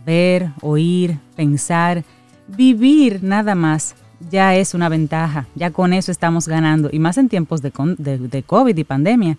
Ver, 0.06 0.50
oír, 0.62 1.18
pensar, 1.38 2.04
vivir 2.50 3.24
nada 3.24 3.56
más 3.56 3.96
ya 4.30 4.56
es 4.56 4.74
una 4.74 4.90
ventaja, 4.90 5.48
ya 5.56 5.72
con 5.72 5.94
eso 5.94 6.12
estamos 6.12 6.48
ganando, 6.48 6.90
y 6.92 7.00
más 7.00 7.18
en 7.18 7.30
tiempos 7.30 7.62
de, 7.62 7.72
de, 7.98 8.44
COVID 8.44 8.78
y 8.78 8.84
pandemia. 8.84 9.38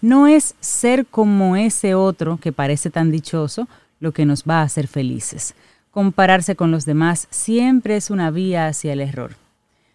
No 0.00 0.26
es 0.26 0.54
ser 0.60 1.06
como 1.06 1.56
ese 1.56 1.94
otro 1.94 2.36
que 2.36 2.52
parece 2.52 2.90
tan 2.90 3.10
dichoso 3.10 3.68
lo 4.00 4.12
que 4.12 4.24
nos 4.24 4.44
va 4.44 4.60
a 4.60 4.64
hacer 4.64 4.86
felices. 4.86 5.54
compararse 5.90 6.54
con 6.54 6.70
los 6.70 6.84
demás 6.84 7.26
siempre 7.30 7.96
es 7.96 8.10
una 8.10 8.30
vía 8.30 8.68
hacia 8.68 8.92
el 8.92 9.00
error. 9.00 9.32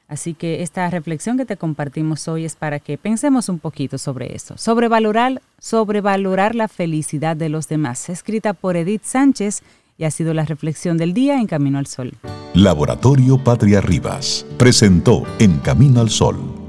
Así 0.10 0.34
que 0.34 0.62
esta 0.62 0.90
reflexión 0.90 1.38
que 1.38 1.46
te 1.46 1.58
compartimos 1.58 2.28
hoy 2.28 2.46
es 2.46 2.56
para 2.56 2.80
que 2.80 2.98
pensemos 2.98 3.48
un 3.48 3.60
poquito 3.60 3.98
sobre 3.98 4.36
eso. 4.36 4.58
Sobrevalorar, 4.58 5.42
sobrevalorar 5.60 6.56
la 6.56 6.68
felicidad 6.68 7.38
de 7.38 7.50
los 7.50 7.68
demás. 7.68 8.10
Escrita 8.10 8.54
por 8.54 8.75
Edith 8.75 9.04
Sánchez 9.06 9.63
y 9.98 10.06
ha 10.06 10.12
sido 10.12 10.34
la 10.34 10.46
reflexión 10.46 10.98
del 10.98 11.14
día 11.14 11.40
en 11.40 11.48
Camino 11.48 11.78
al 11.78 11.88
Sol. 11.88 12.14
Laboratorio 12.54 13.44
Patria 13.44 13.82
Rivas 13.82 14.46
presentó 14.58 15.24
En 15.40 15.60
Camino 15.60 16.02
al 16.02 16.10
Sol 16.10 16.64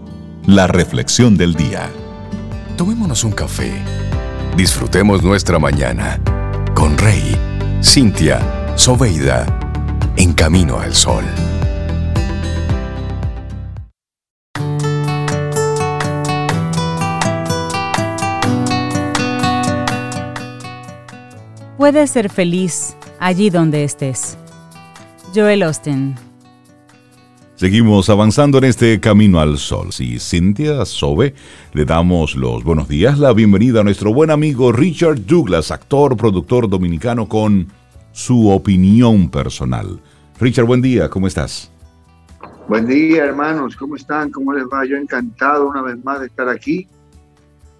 la 0.46 0.66
reflexión 0.66 1.36
del 1.38 1.54
día. 1.54 1.90
Tomémonos 2.76 3.24
un 3.24 3.32
café. 3.32 3.72
Disfrutemos 4.56 5.22
nuestra 5.22 5.58
mañana 5.58 6.20
con 6.74 6.98
Rey, 6.98 7.36
Cintia, 7.82 8.76
Soveida, 8.76 9.46
en 10.16 10.34
Camino 10.34 10.78
al 10.78 10.94
Sol. 10.94 11.24
Puedes 21.78 22.10
ser 22.10 22.30
feliz 22.30 22.96
allí 23.24 23.48
donde 23.48 23.84
estés. 23.84 24.36
Joel 25.34 25.62
Austin. 25.62 26.14
Seguimos 27.54 28.10
avanzando 28.10 28.58
en 28.58 28.64
este 28.64 29.00
camino 29.00 29.40
al 29.40 29.56
sol. 29.56 29.92
Sí, 29.92 30.18
Cintia 30.18 30.84
Sobe, 30.84 31.34
le 31.72 31.86
damos 31.86 32.34
los 32.34 32.62
buenos 32.62 32.86
días, 32.86 33.18
la 33.18 33.32
bienvenida 33.32 33.80
a 33.80 33.84
nuestro 33.84 34.12
buen 34.12 34.30
amigo 34.30 34.72
Richard 34.72 35.24
Douglas, 35.24 35.70
actor, 35.70 36.18
productor 36.18 36.68
dominicano 36.68 37.26
con 37.26 37.68
su 38.12 38.50
opinión 38.50 39.30
personal. 39.30 39.98
Richard, 40.38 40.66
buen 40.66 40.82
día, 40.82 41.08
¿cómo 41.08 41.26
estás? 41.26 41.70
Buen 42.68 42.86
día, 42.86 43.24
hermanos, 43.24 43.74
¿cómo 43.76 43.96
están? 43.96 44.30
¿Cómo 44.32 44.52
les 44.52 44.64
va? 44.64 44.84
Yo 44.84 44.98
encantado 44.98 45.66
una 45.66 45.80
vez 45.80 45.96
más 46.04 46.20
de 46.20 46.26
estar 46.26 46.50
aquí 46.50 46.86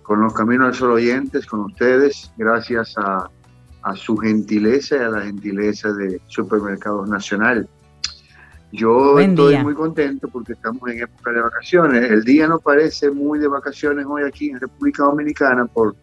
con 0.04 0.22
los 0.22 0.32
Caminos 0.32 0.68
al 0.68 0.74
Sol 0.74 0.92
oyentes, 0.92 1.44
con 1.44 1.60
ustedes, 1.60 2.32
gracias 2.38 2.94
a 2.96 3.28
a 3.84 3.94
su 3.94 4.16
gentileza 4.16 4.96
y 4.96 5.00
a 5.00 5.08
la 5.08 5.20
gentileza 5.20 5.92
de 5.92 6.20
Supermercados 6.26 7.08
Nacional. 7.08 7.68
Yo 8.72 9.20
estoy 9.20 9.56
muy 9.58 9.74
contento 9.74 10.26
porque 10.28 10.54
estamos 10.54 10.90
en 10.90 11.02
época 11.02 11.30
de 11.30 11.40
vacaciones. 11.42 12.10
El 12.10 12.24
día 12.24 12.48
no 12.48 12.58
parece 12.58 13.10
muy 13.10 13.38
de 13.38 13.46
vacaciones 13.46 14.04
hoy 14.08 14.24
aquí 14.24 14.50
en 14.50 14.58
República 14.58 15.04
Dominicana 15.04 15.66
por 15.66 15.94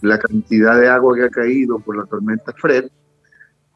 la 0.00 0.18
cantidad 0.18 0.80
de 0.80 0.88
agua 0.88 1.14
que 1.14 1.24
ha 1.24 1.28
caído 1.28 1.78
por 1.78 1.96
la 1.96 2.04
tormenta 2.04 2.52
Fred, 2.54 2.86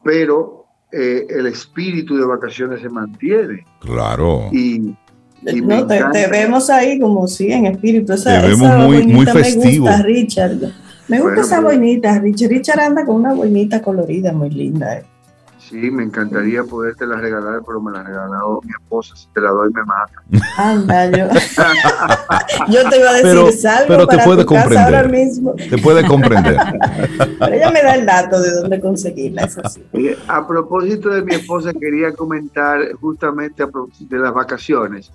pero 0.03 0.65
eh, 0.91 1.25
el 1.29 1.45
espíritu 1.45 2.17
de 2.17 2.25
vacaciones 2.25 2.81
se 2.81 2.89
mantiene. 2.89 3.63
Claro. 3.79 4.49
Y, 4.51 4.95
no, 5.63 5.87
te, 5.87 6.27
vemos 6.27 6.69
ahí 6.69 6.99
como 6.99 7.27
sí, 7.27 7.51
en 7.51 7.67
espíritu. 7.67 8.13
te 8.21 8.37
vemos 8.41 8.87
muy, 8.87 9.07
muy 9.07 9.25
festivo. 9.27 9.85
Me 9.85 9.91
gusta, 9.91 10.03
Richard. 10.03 10.73
Me 11.11 11.19
gusta 11.19 11.41
esa 11.41 11.59
boinita, 11.59 12.19
Richard. 12.19 12.49
Richard 12.49 12.79
anda 12.79 13.05
con 13.05 13.15
una 13.15 13.33
boinita 13.33 13.81
colorida 13.81 14.31
muy 14.31 14.49
linda. 14.49 14.95
Eh. 14.95 15.03
Sí, 15.59 15.91
me 15.91 16.03
encantaría 16.03 16.63
poderte 16.63 17.05
la 17.05 17.17
regalar, 17.17 17.61
pero 17.65 17.81
me 17.81 17.91
la 17.91 17.99
ha 17.99 18.03
regalado 18.03 18.61
mi 18.63 18.71
esposa. 18.71 19.13
Si 19.17 19.27
te 19.33 19.41
la 19.41 19.49
doy, 19.49 19.71
me 19.73 19.83
mata. 19.83 20.23
Anda, 20.57 21.11
yo. 21.11 21.27
yo 22.69 22.89
te 22.89 22.97
iba 22.97 23.09
a 23.09 23.13
decir, 23.13 23.23
pero, 23.23 23.51
salgo 23.51 23.87
pero 23.87 24.07
te 24.07 24.15
para 24.15 24.25
puede 24.25 24.41
tu 24.43 24.45
comprender. 24.47 24.77
Casa 24.77 24.97
ahora 24.97 25.07
mismo. 25.09 25.53
Te 25.53 25.77
puede 25.77 26.07
comprender. 26.07 26.57
pero 27.39 27.53
ella 27.53 27.71
me 27.71 27.83
da 27.83 27.95
el 27.95 28.05
dato 28.05 28.41
de 28.41 28.51
dónde 28.51 28.79
conseguirla, 28.79 29.43
eso 29.43 29.61
sí. 29.69 29.83
A 30.29 30.47
propósito 30.47 31.09
de 31.09 31.23
mi 31.23 31.35
esposa, 31.35 31.73
quería 31.73 32.13
comentar 32.13 32.93
justamente 33.01 33.65
de 33.99 34.17
las 34.17 34.33
vacaciones 34.33 35.11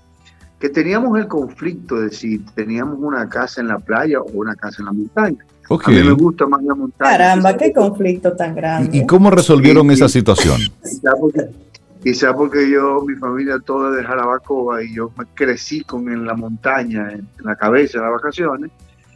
que 0.59 0.69
teníamos 0.69 1.19
el 1.19 1.27
conflicto 1.27 2.01
de 2.01 2.11
si 2.11 2.39
teníamos 2.39 2.99
una 2.99 3.29
casa 3.29 3.61
en 3.61 3.69
la 3.69 3.79
playa 3.79 4.21
o 4.21 4.27
una 4.33 4.55
casa 4.55 4.77
en 4.81 4.87
la 4.87 4.93
montaña. 4.93 5.45
A 5.69 5.91
mí 5.91 6.03
me 6.03 6.13
gusta 6.13 6.47
más 6.47 6.63
la 6.63 6.75
montaña. 6.75 7.11
Caramba, 7.11 7.57
qué 7.57 7.73
conflicto 7.73 8.33
tan 8.35 8.55
grande. 8.55 8.97
¿Y 8.97 9.07
cómo 9.07 9.31
resolvieron 9.31 9.91
esa 9.91 10.09
situación? 10.09 10.61
Quizá 12.03 12.33
porque, 12.37 12.71
yo, 12.71 13.03
mi 13.03 13.17
familia 13.17 13.59
toda 13.59 13.91
de 13.91 14.05
Jarabacoa 14.05 14.85
y 14.85 14.95
yo 14.95 15.11
me 15.19 15.25
crecí 15.35 15.83
con 15.83 16.09
en 16.09 16.25
la 16.25 16.35
montaña, 16.35 17.11
en, 17.11 17.27
la 17.43 17.57
cabeza, 17.57 17.99
en 17.99 18.05
las 18.05 18.13
vacaciones, 18.13 18.71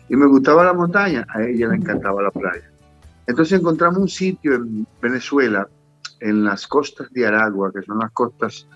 y 0.09 0.17
me 0.17 0.27
gustaba 0.27 0.65
la 0.65 0.73
montaña, 0.73 1.25
a 1.29 1.41
ella 1.43 1.69
le 1.69 1.77
encantaba 1.77 2.21
la 2.21 2.33
playa. 2.33 2.69
Entonces 3.29 3.61
encontramos 3.61 3.99
un 3.99 4.09
sitio 4.09 4.57
en 4.57 4.85
Venezuela, 5.01 5.69
en 6.19 6.43
las 6.43 6.67
costas 6.67 7.13
de 7.13 7.29
Aragua, 7.29 7.71
que 7.73 7.83
son 7.83 8.01
las 8.01 8.11
costas 8.11 8.67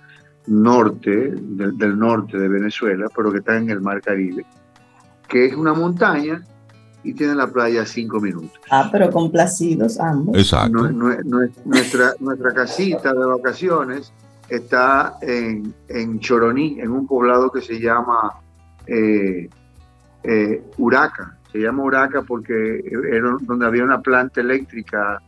norte, 0.47 1.33
del, 1.35 1.77
del 1.77 1.99
norte 1.99 2.39
de 2.39 2.49
Venezuela, 2.49 3.09
pero 3.17 3.33
que 3.33 3.39
está 3.39 3.57
en 3.57 3.71
el 3.71 3.81
mar 3.81 4.01
Caribe, 4.01 4.47
que 5.27 5.47
es 5.47 5.55
una 5.55 5.75
montaña 5.75 6.41
y 7.05 7.13
tiene 7.13 7.35
la 7.35 7.47
playa 7.47 7.83
a 7.83 7.87
cinco 7.87 8.19
minutos. 8.21 8.59
Ah, 8.71 8.89
pero 8.91 9.11
complacidos 9.11 10.01
ambos. 10.01 10.37
Exacto. 10.37 10.91
nuestra, 10.91 12.15
nuestra 12.19 12.53
casita 12.53 13.13
de 13.13 13.27
vacaciones 13.27 14.13
está 14.49 15.19
en, 15.21 15.75
en, 15.89 16.19
Choroní, 16.19 16.81
en 16.81 16.91
un 16.91 17.07
poblado 17.07 17.53
que 17.53 17.61
se 17.61 17.79
llama 17.79 18.33
eh, 18.87 19.49
eh, 20.23 20.63
Uraca. 20.79 21.37
Se 21.53 21.59
llama 21.59 21.85
Uraca 21.85 22.23
porque 22.23 22.83
era 23.13 23.37
donde 23.43 23.67
había 23.67 23.85
una 23.85 24.01
planta 24.01 24.41
eléctrica 24.41 25.21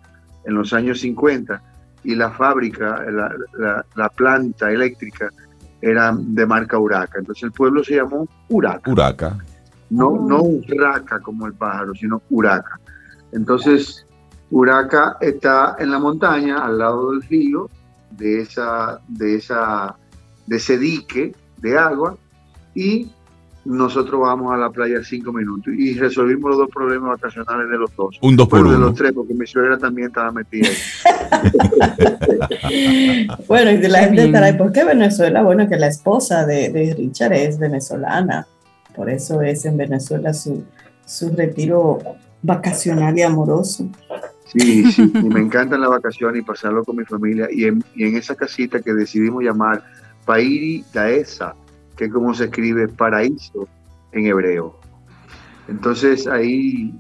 en 0.44 0.54
los 0.54 0.72
años 0.72 1.00
50 1.00 1.62
y 2.04 2.14
la 2.14 2.30
fábrica, 2.30 3.04
la, 3.10 3.84
la 3.94 4.08
planta 4.08 4.70
eléctrica 4.70 5.30
era 5.80 6.16
de 6.16 6.46
marca 6.46 6.78
Uraca. 6.78 7.18
Entonces 7.18 7.44
el 7.44 7.52
pueblo 7.52 7.84
se 7.84 7.96
llamó 7.96 8.26
Uraca. 8.48 8.90
Uraca 8.90 9.36
no, 9.90 10.08
oh. 10.08 10.28
no 10.28 10.42
Uraca 10.42 11.20
como 11.20 11.46
el 11.46 11.54
pájaro, 11.54 11.94
sino 11.94 12.22
Uraca. 12.30 12.80
Entonces, 13.32 14.06
Uraca 14.50 15.16
está 15.20 15.76
en 15.78 15.90
la 15.90 15.98
montaña, 15.98 16.58
al 16.58 16.78
lado 16.78 17.12
del 17.12 17.22
río, 17.22 17.68
de, 18.10 18.40
esa, 18.40 19.00
de, 19.08 19.36
esa, 19.36 19.96
de 20.46 20.56
ese 20.56 20.78
dique 20.78 21.34
de 21.58 21.78
agua, 21.78 22.16
y 22.74 23.10
nosotros 23.64 24.20
vamos 24.20 24.52
a 24.52 24.56
la 24.56 24.70
playa 24.70 25.02
cinco 25.02 25.32
minutos 25.32 25.74
y 25.76 25.94
resolvimos 25.94 26.50
los 26.50 26.58
dos 26.58 26.68
problemas 26.72 27.20
vacacionales 27.20 27.68
de 27.68 27.78
los 27.78 27.96
dos. 27.96 28.16
Un 28.22 28.36
dos 28.36 28.48
por 28.48 28.60
uno. 28.60 28.72
de 28.72 28.78
los 28.78 28.94
tres, 28.94 29.12
porque 29.12 29.34
mi 29.34 29.46
suegra 29.46 29.76
también 29.76 30.08
estaba 30.08 30.30
metida 30.30 30.68
bueno, 33.48 33.72
y 33.72 33.78
de 33.78 33.88
la 33.88 34.04
gente 34.04 34.26
estará, 34.26 34.56
¿por 34.56 34.70
qué 34.70 34.84
Venezuela? 34.84 35.42
Bueno, 35.42 35.68
que 35.68 35.76
la 35.76 35.88
esposa 35.88 36.46
de, 36.46 36.70
de 36.70 36.94
Richard 36.94 37.32
es 37.32 37.58
venezolana. 37.58 38.46
Por 38.96 39.10
eso 39.10 39.42
es 39.42 39.64
en 39.66 39.76
Venezuela 39.76 40.32
su, 40.32 40.64
su 41.04 41.30
retiro 41.30 41.98
vacacional 42.42 43.18
y 43.18 43.22
amoroso. 43.22 43.88
Sí, 44.46 44.90
sí, 44.90 45.12
y 45.14 45.28
me 45.28 45.40
encantan 45.40 45.80
las 45.80 45.90
vacaciones 45.90 46.40
y 46.40 46.44
pasarlo 46.44 46.84
con 46.84 46.96
mi 46.96 47.04
familia. 47.04 47.48
Y 47.50 47.64
en, 47.64 47.82
esa 47.94 48.34
casita 48.34 48.80
que 48.80 48.94
decidimos 48.94 49.44
llamar 49.44 49.84
Pairi 50.24 50.84
Daesa, 50.94 51.54
que 51.96 52.06
es 52.06 52.12
como 52.12 52.32
se 52.32 52.44
escribe 52.44 52.88
paraíso 52.88 53.68
en 54.12 54.26
hebreo. 54.26 54.78
Entonces 55.68 56.26
ahí 56.26 56.94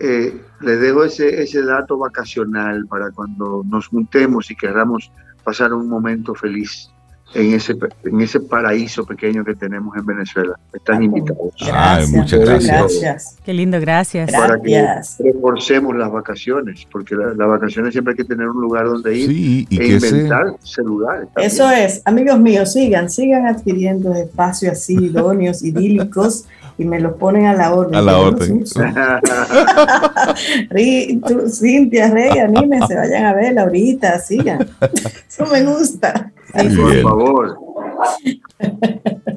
eh, 0.00 0.40
les 0.60 0.80
dejo 0.80 1.04
ese, 1.04 1.42
ese 1.42 1.62
dato 1.62 1.98
vacacional 1.98 2.86
para 2.86 3.10
cuando 3.10 3.62
nos 3.68 3.88
juntemos 3.88 4.50
y 4.50 4.56
queramos 4.56 5.12
pasar 5.44 5.72
un 5.72 5.88
momento 5.88 6.34
feliz 6.34 6.90
en 7.34 7.54
ese, 7.54 7.76
en 8.04 8.20
ese 8.20 8.40
paraíso 8.40 9.04
pequeño 9.04 9.44
que 9.44 9.54
tenemos 9.54 9.96
en 9.96 10.06
Venezuela. 10.06 10.58
Están 10.72 11.02
invitados. 11.02 11.54
Ay, 11.72 12.06
muchas 12.08 12.40
gracias. 12.40 13.36
Qué 13.44 13.52
lindo, 13.52 13.80
gracias. 13.80 14.30
Para 14.32 14.60
que 14.60 14.84
reforcemos 15.18 15.94
las 15.96 16.10
vacaciones, 16.10 16.86
porque 16.90 17.14
las 17.14 17.48
vacaciones 17.48 17.92
siempre 17.92 18.12
hay 18.12 18.16
que 18.16 18.24
tener 18.24 18.48
un 18.48 18.60
lugar 18.60 18.86
donde 18.86 19.16
ir 19.16 19.28
sí, 19.28 19.66
y 19.68 19.80
e 19.80 19.94
inventar 19.94 20.54
ese 20.62 20.82
lugar. 20.82 21.28
Eso 21.36 21.70
es, 21.70 22.02
amigos 22.04 22.38
míos, 22.40 22.72
sigan, 22.72 23.10
sigan 23.10 23.46
adquiriendo 23.46 24.14
espacios 24.14 24.72
así 24.72 24.94
idóneos, 24.94 25.62
idílicos 25.62 26.46
y 26.78 26.84
me 26.84 27.00
los 27.00 27.14
ponen 27.14 27.46
a 27.46 27.54
la 27.54 27.74
orden. 27.74 27.94
A 27.94 28.02
la 28.02 28.18
orden. 28.18 28.64
Cintia, 31.50 32.10
Rey, 32.10 32.38
anímense, 32.38 32.94
vayan 32.94 33.24
a 33.24 33.34
verla 33.34 33.62
ahorita, 33.62 34.18
sigan. 34.18 34.68
Eso 35.28 35.46
me 35.46 35.64
gusta. 35.64 36.32
Por 36.76 37.02
favor. 37.02 37.58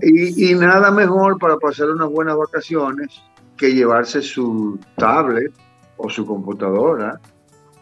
Y, 0.01 0.51
y, 0.51 0.55
nada 0.55 0.91
mejor 0.91 1.37
para 1.37 1.57
pasar 1.57 1.89
unas 1.89 2.09
buenas 2.09 2.37
vacaciones 2.37 3.21
que 3.57 3.73
llevarse 3.73 4.21
su 4.21 4.79
tablet 4.95 5.51
o 5.97 6.09
su 6.09 6.25
computadora 6.25 7.19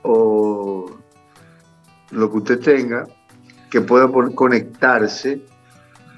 o 0.02 0.90
lo 2.12 2.32
que 2.32 2.38
usted 2.38 2.60
tenga 2.60 3.06
que 3.70 3.82
pueda 3.82 4.10
conectarse 4.34 5.42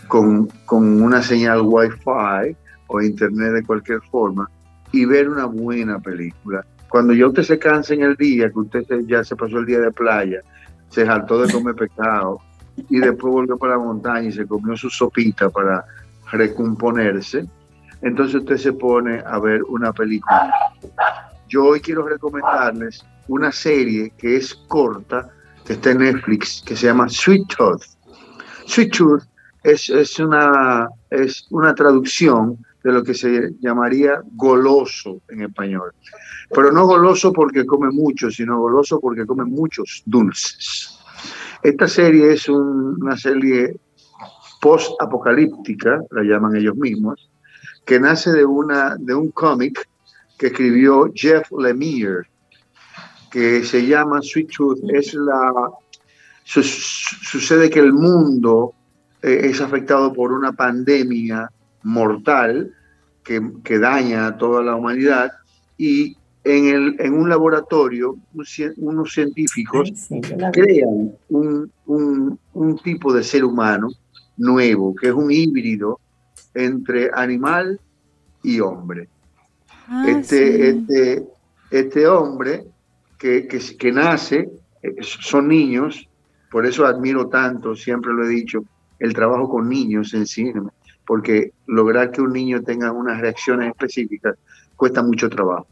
con, 0.08 0.47
con 0.65 1.01
una 1.01 1.21
señal 1.21 1.62
Wi-Fi 1.63 2.55
o 2.88 3.01
internet 3.01 3.53
de 3.53 3.63
cualquier 3.63 4.01
forma 4.10 4.49
y 4.91 5.05
ver 5.05 5.29
una 5.29 5.45
buena 5.45 5.99
película. 5.99 6.65
Cuando 6.89 7.13
ya 7.13 7.27
usted 7.27 7.43
se 7.43 7.60
cansa 7.60 7.93
en 7.93 8.01
el 8.01 8.15
día, 8.15 8.49
que 8.49 8.60
usted 8.60 8.84
ya 9.05 9.23
se 9.23 9.36
pasó 9.36 9.60
el 9.60 9.65
día 9.65 9.79
de 9.79 9.91
playa, 9.91 10.41
se 10.89 11.05
saltó 11.05 11.41
de 11.41 11.51
comer 11.51 11.75
pescado 11.75 12.39
y 12.89 12.99
después 12.99 13.33
volvió 13.33 13.57
para 13.57 13.73
la 13.73 13.83
montaña 13.83 14.27
y 14.27 14.31
se 14.31 14.45
comió 14.45 14.75
su 14.77 14.89
sopita 14.89 15.49
para 15.49 15.85
recomponerse. 16.31 17.45
Entonces 18.01 18.35
usted 18.35 18.57
se 18.57 18.73
pone 18.73 19.21
a 19.25 19.39
ver 19.39 19.63
una 19.63 19.91
película. 19.91 20.53
Yo 21.47 21.65
hoy 21.65 21.81
quiero 21.81 22.07
recomendarles 22.07 23.05
una 23.27 23.51
serie 23.51 24.11
que 24.17 24.37
es 24.37 24.53
corta, 24.67 25.29
que 25.65 25.73
está 25.73 25.91
en 25.91 25.99
Netflix, 25.99 26.63
que 26.65 26.75
se 26.75 26.87
llama 26.87 27.09
Sweet 27.09 27.47
Tooth. 27.57 27.83
Sweet 28.65 28.91
Tooth 28.95 29.23
es, 29.63 29.89
es, 29.89 30.19
una, 30.19 30.87
es 31.09 31.47
una 31.49 31.75
traducción 31.75 32.57
de 32.83 32.91
lo 32.93 33.03
que 33.03 33.13
se 33.13 33.51
llamaría 33.59 34.21
goloso 34.35 35.21
en 35.29 35.41
español. 35.41 35.91
Pero 36.49 36.71
no 36.71 36.85
goloso 36.85 37.33
porque 37.33 37.65
come 37.65 37.91
mucho, 37.91 38.31
sino 38.31 38.59
goloso 38.59 38.99
porque 38.99 39.25
come 39.25 39.45
muchos 39.45 40.01
dulces. 40.05 40.98
Esta 41.61 41.87
serie 41.87 42.33
es 42.33 42.47
una 42.47 43.17
serie 43.17 43.75
post-apocalíptica, 44.61 46.01
la 46.11 46.23
llaman 46.23 46.55
ellos 46.55 46.75
mismos, 46.75 47.29
que 47.85 47.99
nace 47.99 48.31
de, 48.31 48.45
una, 48.45 48.95
de 48.97 49.13
un 49.13 49.31
cómic 49.31 49.87
que 50.37 50.47
escribió 50.47 51.11
Jeff 51.13 51.51
Lemire, 51.51 52.29
que 53.29 53.63
se 53.63 53.85
llama 53.85 54.21
Sweet 54.21 54.51
Tooth. 54.55 54.79
Es 54.93 55.13
la, 55.13 55.69
sucede 56.43 57.69
que 57.69 57.79
el 57.79 57.93
mundo 57.93 58.73
eh, 59.21 59.41
es 59.43 59.59
afectado 59.59 60.13
por 60.13 60.31
una 60.31 60.53
pandemia 60.53 61.51
mortal 61.83 62.73
que, 63.23 63.51
que, 63.63 63.79
daña 63.79 64.27
a 64.27 64.37
toda 64.37 64.63
la 64.63 64.75
humanidad 64.75 65.31
y 65.77 66.15
en, 66.57 66.65
el, 66.67 66.95
en 66.99 67.13
un 67.13 67.29
laboratorio 67.29 68.17
unos 68.77 69.13
científicos 69.13 69.91
crean 70.51 71.12
un, 71.29 71.71
un, 71.85 72.39
un, 72.53 72.77
tipo 72.79 73.13
de 73.13 73.23
ser 73.23 73.43
humano 73.43 73.89
nuevo, 74.38 74.95
que 74.95 75.07
es 75.09 75.13
un 75.13 75.31
híbrido 75.31 75.99
entre 76.53 77.12
animal 77.13 77.79
y 78.41 78.59
hombre. 78.62 79.09
Ah, 79.88 80.05
este, 80.07 80.69
este, 80.69 81.23
este 81.69 82.07
hombre 82.07 82.65
que, 83.17 83.47
que, 83.47 83.59
que 83.77 83.91
nace, 83.91 84.49
eh, 84.81 84.95
son 85.01 85.49
niños, 85.49 86.07
por 86.49 86.65
eso 86.65 86.85
admiro 86.85 87.27
tanto, 87.27 87.75
siempre 87.75 88.12
lo 88.12 88.25
he 88.25 88.29
dicho, 88.29 88.63
el 88.97 89.13
trabajo 89.13 89.49
con 89.49 89.69
niños 89.69 90.13
en 90.13 90.25
cine, 90.25 90.62
porque 91.05 91.51
lograr 91.67 92.12
que 92.12 92.21
un 92.21 92.33
niño 92.33 92.62
tenga 92.63 92.91
unas 92.91 93.19
reacciones 93.19 93.69
específicas 93.69 94.35
cuesta 94.75 95.03
mucho 95.03 95.29
trabajo. 95.29 95.67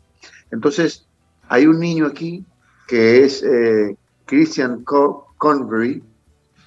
Entonces, 0.52 1.06
hay 1.50 1.66
un 1.66 1.80
niño 1.80 2.06
aquí 2.06 2.46
que 2.88 3.24
es 3.24 3.44
eh, 3.44 3.96
Christian 4.26 4.84
Convery, 4.84 6.04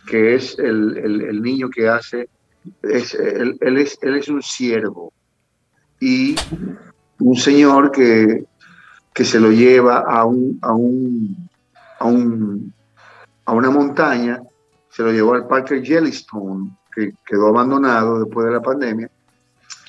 que 0.07 0.35
es 0.35 0.59
el, 0.59 0.97
el, 0.99 1.43
niño 1.43 1.71
que 1.71 1.89
hace, 1.89 2.29
es, 2.83 3.15
él, 3.15 3.59
es, 3.61 3.99
él 4.03 4.17
es 4.17 4.29
un 4.29 4.43
siervo 4.43 5.13
y 6.01 6.35
un 7.21 7.37
señor 7.37 7.91
que, 7.91 8.45
que 9.15 9.25
se 9.25 9.39
lo 9.39 9.51
lleva 9.51 10.01
a, 10.01 10.25
un, 10.25 10.59
a, 10.63 10.73
un, 10.75 11.49
a, 11.99 12.05
un, 12.07 12.73
a 13.45 13.53
una 13.53 13.71
montaña 13.71 14.43
se 14.91 15.03
lo 15.03 15.13
llevó 15.13 15.35
al 15.35 15.47
parque 15.47 15.83
Yellowstone, 15.83 16.77
que 16.95 17.15
quedó 17.25 17.49
abandonado 17.49 18.25
después 18.25 18.47
de 18.47 18.53
la 18.53 18.61
pandemia, 18.61 19.11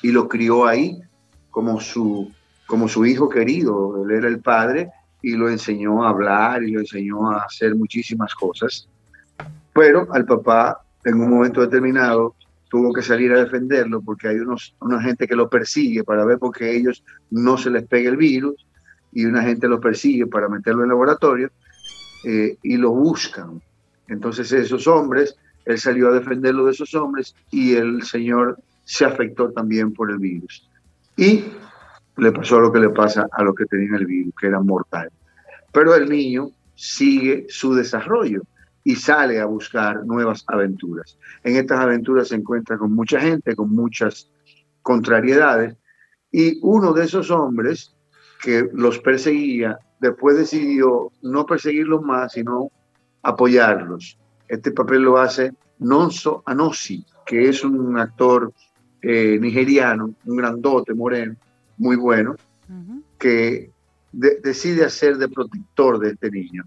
y 0.03 0.11
lo 0.11 0.27
crió 0.27 0.65
ahí 0.65 1.01
como 1.49 1.79
su, 1.81 2.31
como 2.71 2.87
su 2.87 3.05
hijo 3.05 3.27
querido. 3.27 4.01
Él 4.05 4.11
era 4.11 4.29
el 4.29 4.39
padre 4.39 4.89
y 5.21 5.35
lo 5.35 5.49
enseñó 5.49 6.05
a 6.05 6.09
hablar 6.09 6.63
y 6.63 6.71
lo 6.71 6.79
enseñó 6.79 7.29
a 7.29 7.43
hacer 7.43 7.75
muchísimas 7.75 8.33
cosas. 8.33 8.87
Pero 9.73 10.07
al 10.13 10.23
papá, 10.23 10.81
en 11.03 11.19
un 11.19 11.29
momento 11.29 11.59
determinado, 11.59 12.33
tuvo 12.69 12.93
que 12.93 13.01
salir 13.01 13.33
a 13.33 13.43
defenderlo 13.43 14.01
porque 14.01 14.29
hay 14.29 14.37
unos, 14.37 14.73
una 14.79 15.01
gente 15.01 15.27
que 15.27 15.35
lo 15.35 15.49
persigue 15.49 16.05
para 16.05 16.23
ver 16.23 16.39
por 16.39 16.55
qué 16.55 16.73
ellos 16.73 17.03
no 17.29 17.57
se 17.57 17.69
les 17.69 17.85
pega 17.85 18.09
el 18.09 18.15
virus 18.15 18.65
y 19.11 19.25
una 19.25 19.43
gente 19.43 19.67
lo 19.67 19.81
persigue 19.81 20.25
para 20.27 20.47
meterlo 20.47 20.83
en 20.83 20.89
laboratorio 20.89 21.51
eh, 22.23 22.55
y 22.63 22.77
lo 22.77 22.91
buscan 22.91 23.61
entonces 24.07 24.51
esos 24.51 24.87
hombres, 24.87 25.35
él 25.65 25.77
salió 25.77 26.09
a 26.09 26.13
defenderlo 26.13 26.65
de 26.65 26.71
esos 26.71 26.93
hombres 26.95 27.33
y 27.49 27.75
el 27.75 28.03
Señor 28.03 28.57
se 28.83 29.05
afectó 29.05 29.51
también 29.51 29.93
por 29.93 30.11
el 30.11 30.19
virus. 30.19 30.69
Y 31.15 31.45
le 32.21 32.31
pasó 32.31 32.59
lo 32.59 32.71
que 32.71 32.79
le 32.79 32.91
pasa 32.91 33.27
a 33.31 33.43
los 33.43 33.55
que 33.55 33.65
tenían 33.65 33.95
el 33.95 34.05
virus, 34.05 34.35
que 34.39 34.45
era 34.45 34.59
mortal. 34.59 35.09
Pero 35.73 35.95
el 35.95 36.07
niño 36.07 36.51
sigue 36.75 37.47
su 37.49 37.73
desarrollo 37.73 38.43
y 38.83 38.95
sale 38.95 39.39
a 39.39 39.45
buscar 39.45 40.05
nuevas 40.05 40.43
aventuras. 40.45 41.17
En 41.43 41.55
estas 41.55 41.79
aventuras 41.79 42.27
se 42.27 42.35
encuentra 42.35 42.77
con 42.77 42.93
mucha 42.93 43.19
gente, 43.19 43.55
con 43.55 43.71
muchas 43.71 44.29
contrariedades, 44.83 45.75
y 46.31 46.59
uno 46.61 46.93
de 46.93 47.05
esos 47.05 47.31
hombres 47.31 47.95
que 48.43 48.69
los 48.71 48.99
perseguía, 48.99 49.79
después 49.99 50.37
decidió 50.37 51.11
no 51.23 51.47
perseguirlos 51.47 52.03
más, 52.03 52.33
sino 52.33 52.69
apoyarlos. 53.23 54.19
Este 54.47 54.71
papel 54.71 55.01
lo 55.01 55.17
hace 55.17 55.53
Nonso 55.79 56.43
Anosi, 56.45 57.03
que 57.25 57.49
es 57.49 57.63
un 57.63 57.97
actor 57.97 58.53
eh, 59.01 59.39
nigeriano, 59.41 60.13
un 60.23 60.35
grandote, 60.35 60.93
moreno, 60.93 61.35
muy 61.81 61.95
bueno, 61.95 62.35
que 63.17 63.71
decide 64.11 64.85
hacer 64.85 65.17
de 65.17 65.27
protector 65.27 65.99
de 65.99 66.11
este 66.11 66.29
niño. 66.29 66.63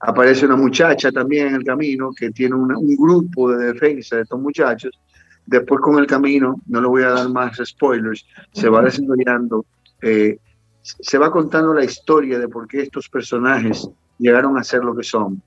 Aparece 0.00 0.46
una 0.46 0.56
muchacha 0.56 1.12
también 1.12 1.48
en 1.48 1.54
el 1.56 1.64
camino 1.64 2.10
que 2.12 2.30
tiene 2.30 2.54
un 2.54 2.96
grupo 2.96 3.52
de 3.52 3.72
defensa 3.72 4.16
de 4.16 4.22
estos 4.22 4.40
muchachos. 4.40 4.98
Después 5.46 5.80
con 5.82 5.98
el 5.98 6.06
camino, 6.06 6.62
no 6.66 6.80
le 6.80 6.88
voy 6.88 7.02
a 7.02 7.10
dar 7.10 7.28
más 7.28 7.60
spoilers, 7.62 8.26
se 8.52 8.70
va 8.70 8.82
desarrollando, 8.82 9.66
eh, 10.00 10.38
se 10.80 11.18
va 11.18 11.30
contando 11.30 11.74
la 11.74 11.84
historia 11.84 12.38
de 12.38 12.48
por 12.48 12.66
qué 12.66 12.80
estos 12.80 13.08
personajes 13.10 13.86
llegaron 14.18 14.56
a 14.56 14.64
ser 14.64 14.82
lo 14.82 14.96
que 14.96 15.02
son 15.02 15.42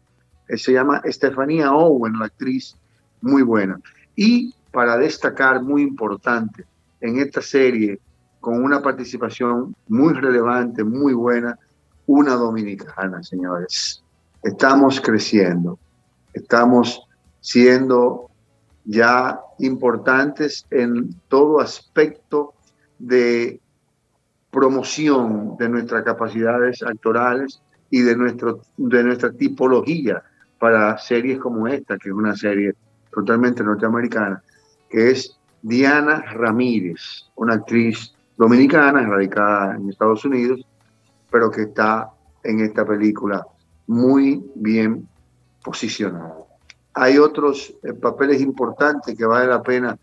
eh, 0.47 0.57
se 0.57 0.73
llama 0.73 1.01
Estefanía 1.03 1.73
Owen, 1.73 2.19
la 2.19 2.25
actriz, 2.25 2.77
muy 3.21 3.41
buena. 3.41 3.79
Y 4.15 4.53
para 4.71 4.95
destacar, 4.97 5.63
muy 5.63 5.81
importante, 5.81 6.65
en 7.01 7.19
esta 7.19 7.41
serie, 7.41 7.99
con 8.47 8.63
una 8.63 8.81
participación 8.81 9.75
muy 9.89 10.13
relevante, 10.13 10.81
muy 10.81 11.13
buena, 11.13 11.59
una 12.05 12.35
dominicana, 12.35 13.21
señores. 13.21 14.01
Estamos 14.41 15.01
creciendo, 15.01 15.77
estamos 16.31 17.05
siendo 17.41 18.29
ya 18.85 19.37
importantes 19.59 20.65
en 20.71 21.13
todo 21.27 21.59
aspecto 21.59 22.53
de 22.99 23.59
promoción 24.49 25.57
de 25.57 25.67
nuestras 25.67 26.03
capacidades 26.03 26.81
actorales 26.83 27.61
y 27.89 27.99
de, 27.99 28.15
nuestro, 28.15 28.61
de 28.77 29.03
nuestra 29.03 29.33
tipología 29.33 30.23
para 30.57 30.97
series 30.97 31.37
como 31.39 31.67
esta, 31.67 31.97
que 31.97 32.07
es 32.07 32.15
una 32.15 32.33
serie 32.33 32.75
totalmente 33.11 33.61
norteamericana, 33.61 34.41
que 34.89 35.11
es 35.11 35.37
Diana 35.61 36.21
Ramírez, 36.31 37.25
una 37.35 37.55
actriz 37.55 38.13
dominicana 38.37 39.05
radicada 39.07 39.75
en 39.75 39.89
Estados 39.89 40.23
Unidos, 40.25 40.65
pero 41.31 41.49
que 41.51 41.63
está 41.63 42.11
en 42.43 42.61
esta 42.61 42.85
película 42.85 43.45
muy 43.87 44.43
bien 44.55 45.07
posicionada. 45.63 46.35
Hay 46.93 47.17
otros 47.17 47.73
eh, 47.83 47.93
papeles 47.93 48.41
importantes 48.41 49.15
que 49.15 49.25
vale 49.25 49.47
la 49.47 49.61
pena 49.61 49.97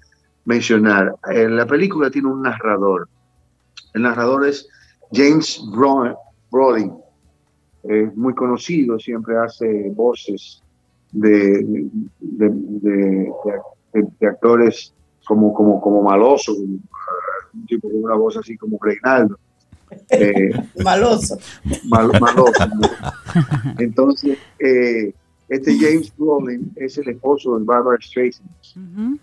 mencionar. 0.44 1.16
En 1.28 1.36
eh, 1.36 1.48
la 1.48 1.66
película 1.66 2.10
tiene 2.10 2.28
un 2.28 2.42
narrador. 2.42 3.08
El 3.94 4.02
narrador 4.02 4.46
es 4.46 4.68
James 5.12 5.62
Brody, 6.50 6.90
es 7.84 8.16
muy 8.16 8.34
conocido, 8.34 8.98
siempre 8.98 9.36
hace 9.36 9.90
voces 9.90 10.62
de, 11.12 11.88
de, 12.20 13.32
actores 14.26 14.92
como, 15.26 15.52
como, 15.54 15.80
como 15.80 16.02
maloso, 16.02 16.54
un 17.54 17.66
tipo 17.66 17.88
con 17.88 18.04
una 18.04 18.14
voz 18.14 18.36
así 18.36 18.56
como 18.56 18.78
Reinaldo. 18.80 19.38
Eh, 20.10 20.50
maloso. 20.84 21.38
maloso. 21.84 22.52
Entonces, 23.78 24.38
eh, 24.58 25.12
este 25.48 25.76
James 25.78 26.12
Brolin 26.16 26.72
es 26.76 26.96
el 26.98 27.08
esposo 27.10 27.58
de 27.58 27.64
Barbara 27.64 27.98
Streisand 28.00 28.48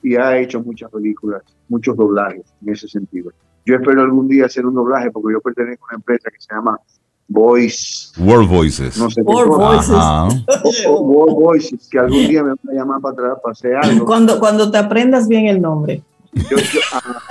y 0.03 0.15
ha 0.15 0.37
hecho 0.37 0.61
muchas 0.61 0.89
películas, 0.91 1.41
muchos 1.67 1.97
doblajes 1.97 2.43
en 2.61 2.73
ese 2.73 2.87
sentido. 2.87 3.31
Yo 3.65 3.75
espero 3.75 4.01
algún 4.01 4.27
día 4.27 4.45
hacer 4.45 4.65
un 4.65 4.75
doblaje 4.75 5.11
porque 5.11 5.33
yo 5.33 5.41
pertenezco 5.41 5.85
a 5.85 5.87
una 5.91 5.97
empresa 5.97 6.29
que 6.29 6.39
se 6.39 6.53
llama 6.53 6.79
Voice. 7.27 8.11
World 8.19 8.49
Voices. 8.49 8.97
No 8.97 9.09
sé 9.09 9.21
World 9.21 9.55
Voices. 9.55 10.85
World 10.85 11.33
Voices, 11.33 11.87
que 11.89 11.99
algún 11.99 12.27
día 12.27 12.43
me 12.43 12.49
van 12.49 12.59
a 12.69 12.73
llamar 12.73 13.01
para 13.01 13.13
atrás 13.13 13.37
para 13.41 13.51
hacer 13.53 13.75
algo. 13.75 14.05
Cuando, 14.05 14.39
cuando 14.39 14.69
te 14.69 14.77
aprendas 14.77 15.27
bien 15.27 15.47
el 15.47 15.61
nombre. 15.61 16.03
Yo, 16.33 16.57
yo, 16.57 16.79
ah, 16.93 17.21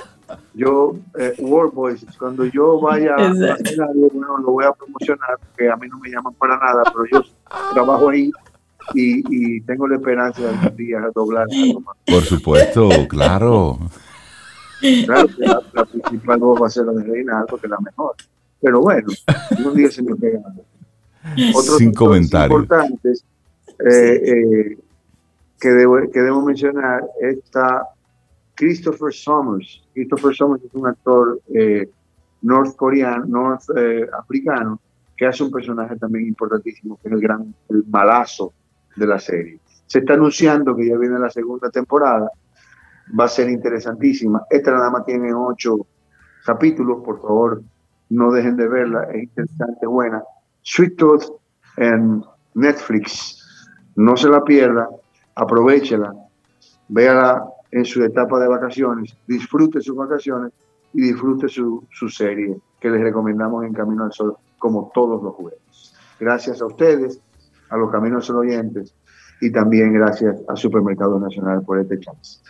eh, 1.18 1.34
World 1.38 1.74
Voices, 1.74 2.16
cuando 2.18 2.44
yo 2.44 2.80
vaya 2.80 3.14
a 3.16 3.30
hacer 3.30 3.82
algo, 3.82 4.08
bueno, 4.12 4.38
lo 4.38 4.52
voy 4.52 4.64
a 4.64 4.72
promocionar, 4.72 5.38
porque 5.38 5.70
a 5.70 5.76
mí 5.76 5.88
no 5.88 5.98
me 5.98 6.10
llaman 6.10 6.34
para 6.34 6.58
nada, 6.58 6.82
pero 6.84 7.04
yo 7.10 7.30
trabajo 7.72 8.10
ahí 8.10 8.30
y, 8.94 9.60
tengo 9.62 9.86
la 9.86 9.96
esperanza 9.96 10.42
de 10.42 10.48
algún 10.48 10.76
día 10.76 11.00
doblar 11.14 11.46
algo 11.50 11.80
más. 11.80 11.96
Por 12.06 12.22
supuesto, 12.22 12.88
claro. 13.08 13.78
Claro 15.04 15.28
que 15.28 15.46
la, 15.46 15.84
principal 15.84 16.38
voz 16.38 16.62
va 16.62 16.66
a 16.66 16.70
ser 16.70 16.86
la 16.86 16.92
de 16.92 17.04
Reinaldo, 17.04 17.58
que 17.58 17.66
es 17.66 17.70
la 17.70 17.78
mejor. 17.78 18.14
Pero 18.60 18.80
bueno, 18.80 19.08
un 19.64 19.74
día 19.74 19.90
se 19.90 20.02
me 20.02 20.16
pega. 20.16 20.40
Otros 21.54 21.76
Sin 21.76 21.92
comentarios. 21.92 22.62
importantes 22.62 23.24
eh, 23.78 24.20
eh, 24.24 24.78
que, 25.58 25.68
debo, 25.68 25.98
que 26.10 26.20
debo 26.20 26.42
mencionar 26.42 27.04
está 27.20 27.86
Christopher 28.60 29.10
Summers. 29.10 29.82
Christopher 29.94 30.34
Summers 30.34 30.62
es 30.62 30.74
un 30.74 30.86
actor 30.86 31.40
eh, 31.54 31.88
norcoreano, 32.42 33.24
north 33.24 33.62
eh, 33.74 34.06
africano, 34.12 34.78
que 35.16 35.26
hace 35.26 35.42
un 35.42 35.50
personaje 35.50 35.96
también 35.96 36.26
importantísimo, 36.26 36.98
que 37.00 37.08
es 37.08 37.14
el 37.14 37.22
gran 37.22 37.54
el 37.70 37.84
malazo 37.88 38.52
de 38.96 39.06
la 39.06 39.18
serie. 39.18 39.60
Se 39.86 40.00
está 40.00 40.12
anunciando 40.12 40.76
que 40.76 40.86
ya 40.90 40.98
viene 40.98 41.18
la 41.18 41.30
segunda 41.30 41.70
temporada, 41.70 42.30
va 43.18 43.24
a 43.24 43.28
ser 43.28 43.48
interesantísima. 43.48 44.42
Esta 44.50 44.72
nada 44.72 44.90
más 44.90 45.06
tiene 45.06 45.32
ocho 45.32 45.86
capítulos, 46.44 47.02
por 47.02 47.18
favor, 47.22 47.62
no 48.10 48.30
dejen 48.30 48.56
de 48.56 48.68
verla, 48.68 49.04
es 49.04 49.22
interesante, 49.22 49.86
buena. 49.86 50.22
Sweet 50.60 50.96
Tooth 50.96 51.24
en 51.78 52.22
Netflix, 52.52 53.42
no 53.96 54.18
se 54.18 54.28
la 54.28 54.44
pierda, 54.44 54.86
aprovechela, 55.34 56.12
véala 56.88 57.42
en 57.72 57.84
su 57.84 58.02
etapa 58.02 58.38
de 58.40 58.48
vacaciones, 58.48 59.16
disfrute 59.26 59.80
sus 59.80 59.96
vacaciones 59.96 60.52
y 60.92 61.02
disfrute 61.02 61.48
su, 61.48 61.84
su 61.90 62.08
serie 62.08 62.56
que 62.80 62.90
les 62.90 63.00
recomendamos 63.00 63.64
en 63.64 63.72
Camino 63.72 64.04
al 64.04 64.12
Sol 64.12 64.36
como 64.58 64.90
todos 64.94 65.22
los 65.22 65.34
jueves. 65.34 65.94
Gracias 66.18 66.60
a 66.60 66.66
ustedes, 66.66 67.20
a 67.68 67.76
los 67.76 67.90
Caminos 67.90 68.16
al 68.16 68.22
Sol 68.22 68.36
oyentes 68.38 68.94
y 69.40 69.50
también 69.50 69.92
gracias 69.92 70.36
a 70.48 70.56
Supermercado 70.56 71.18
Nacional 71.18 71.62
por 71.62 71.78
este 71.78 71.98
chance. 72.00 72.40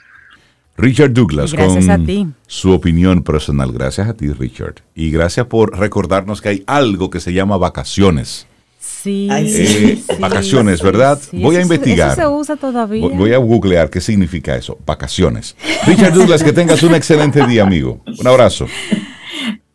Richard 0.77 1.13
Douglas 1.13 1.53
con 1.53 2.35
su 2.47 2.73
opinión 2.73 3.23
personal. 3.23 3.71
Gracias 3.73 4.09
a 4.09 4.15
ti, 4.15 4.33
Richard. 4.33 4.77
Y 4.95 5.11
gracias 5.11 5.47
por 5.47 5.79
recordarnos 5.79 6.41
que 6.41 6.49
hay 6.49 6.65
algo 6.67 7.11
que 7.11 7.21
se 7.21 7.35
llama 7.35 7.59
vacaciones. 7.59 8.47
Sí, 8.81 9.29
eh, 9.31 10.03
vacaciones, 10.19 10.81
¿verdad? 10.81 11.21
voy 11.33 11.57
a 11.57 11.61
investigar. 11.61 12.13
Eso 12.13 12.21
se 12.23 12.27
usa 12.29 12.57
todavía. 12.57 13.09
Voy 13.09 13.35
a 13.35 13.37
googlear 13.37 13.91
qué 13.91 14.01
significa 14.01 14.57
eso, 14.57 14.79
vacaciones. 14.87 15.55
Richard 15.87 16.15
Douglas, 16.15 16.43
que 16.43 16.53
tengas 16.53 16.83
un 16.83 16.95
excelente 16.95 17.47
día, 17.47 17.63
amigo. 17.63 18.01
Un 18.19 18.27
abrazo. 18.27 18.67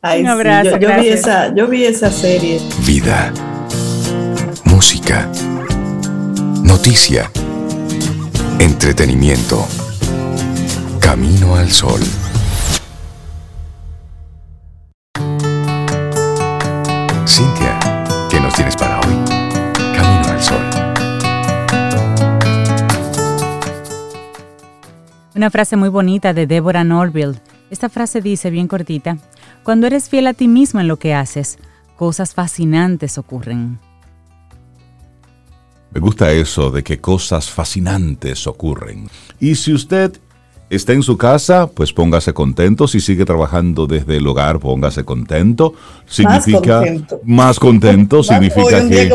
un 0.01 0.27
abrazo. 0.27 0.79
yo, 0.79 0.89
vi 0.99 1.07
esa, 1.09 1.53
yo 1.53 1.67
vi 1.67 1.85
esa 1.85 2.09
serie. 2.09 2.59
Vida, 2.85 3.31
música, 4.63 5.31
noticia, 6.63 7.31
entretenimiento. 8.59 9.67
Camino 10.99 11.55
al 11.55 11.71
sol. 11.71 12.01
Cintia, 17.27 17.79
¿qué 18.29 18.39
nos 18.39 18.53
tienes 18.55 18.75
para 18.75 18.94
Una 25.45 25.51
frase 25.51 25.75
muy 25.75 25.89
bonita 25.89 26.33
de 26.33 26.47
Deborah 26.47 26.83
Norville. 26.83 27.39
Esta 27.69 27.87
frase 27.87 28.19
dice, 28.19 28.49
bien 28.49 28.67
cortita, 28.67 29.19
cuando 29.61 29.85
eres 29.85 30.09
fiel 30.09 30.25
a 30.25 30.33
ti 30.33 30.47
mismo 30.47 30.79
en 30.79 30.87
lo 30.87 30.97
que 30.97 31.13
haces, 31.13 31.59
cosas 31.95 32.33
fascinantes 32.33 33.19
ocurren. 33.19 33.77
Me 35.91 35.99
gusta 35.99 36.31
eso 36.31 36.71
de 36.71 36.83
que 36.83 36.99
cosas 36.99 37.51
fascinantes 37.51 38.47
ocurren. 38.47 39.07
Y 39.39 39.53
si 39.53 39.71
usted 39.71 40.19
está 40.75 40.93
en 40.93 41.03
su 41.03 41.17
casa, 41.17 41.67
pues 41.67 41.93
póngase 41.93 42.33
contento. 42.33 42.87
Si 42.87 42.99
sigue 42.99 43.25
trabajando 43.25 43.87
desde 43.87 44.17
el 44.17 44.27
hogar, 44.27 44.59
póngase 44.59 45.03
contento. 45.03 45.73
Significa 46.05 46.83
más 47.23 47.59
contento, 47.59 48.21
significa 48.21 48.87
que 48.87 49.11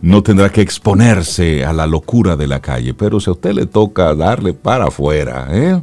no 0.00 0.22
tendrá 0.22 0.50
que 0.50 0.62
exponerse 0.62 1.64
a 1.64 1.72
la 1.72 1.86
locura 1.86 2.36
de 2.36 2.46
la 2.46 2.60
calle. 2.60 2.94
Pero 2.94 3.20
si 3.20 3.28
a 3.28 3.34
usted 3.34 3.52
le 3.52 3.66
toca 3.66 4.14
darle 4.14 4.54
para 4.54 4.86
afuera, 4.86 5.48
¿eh? 5.50 5.82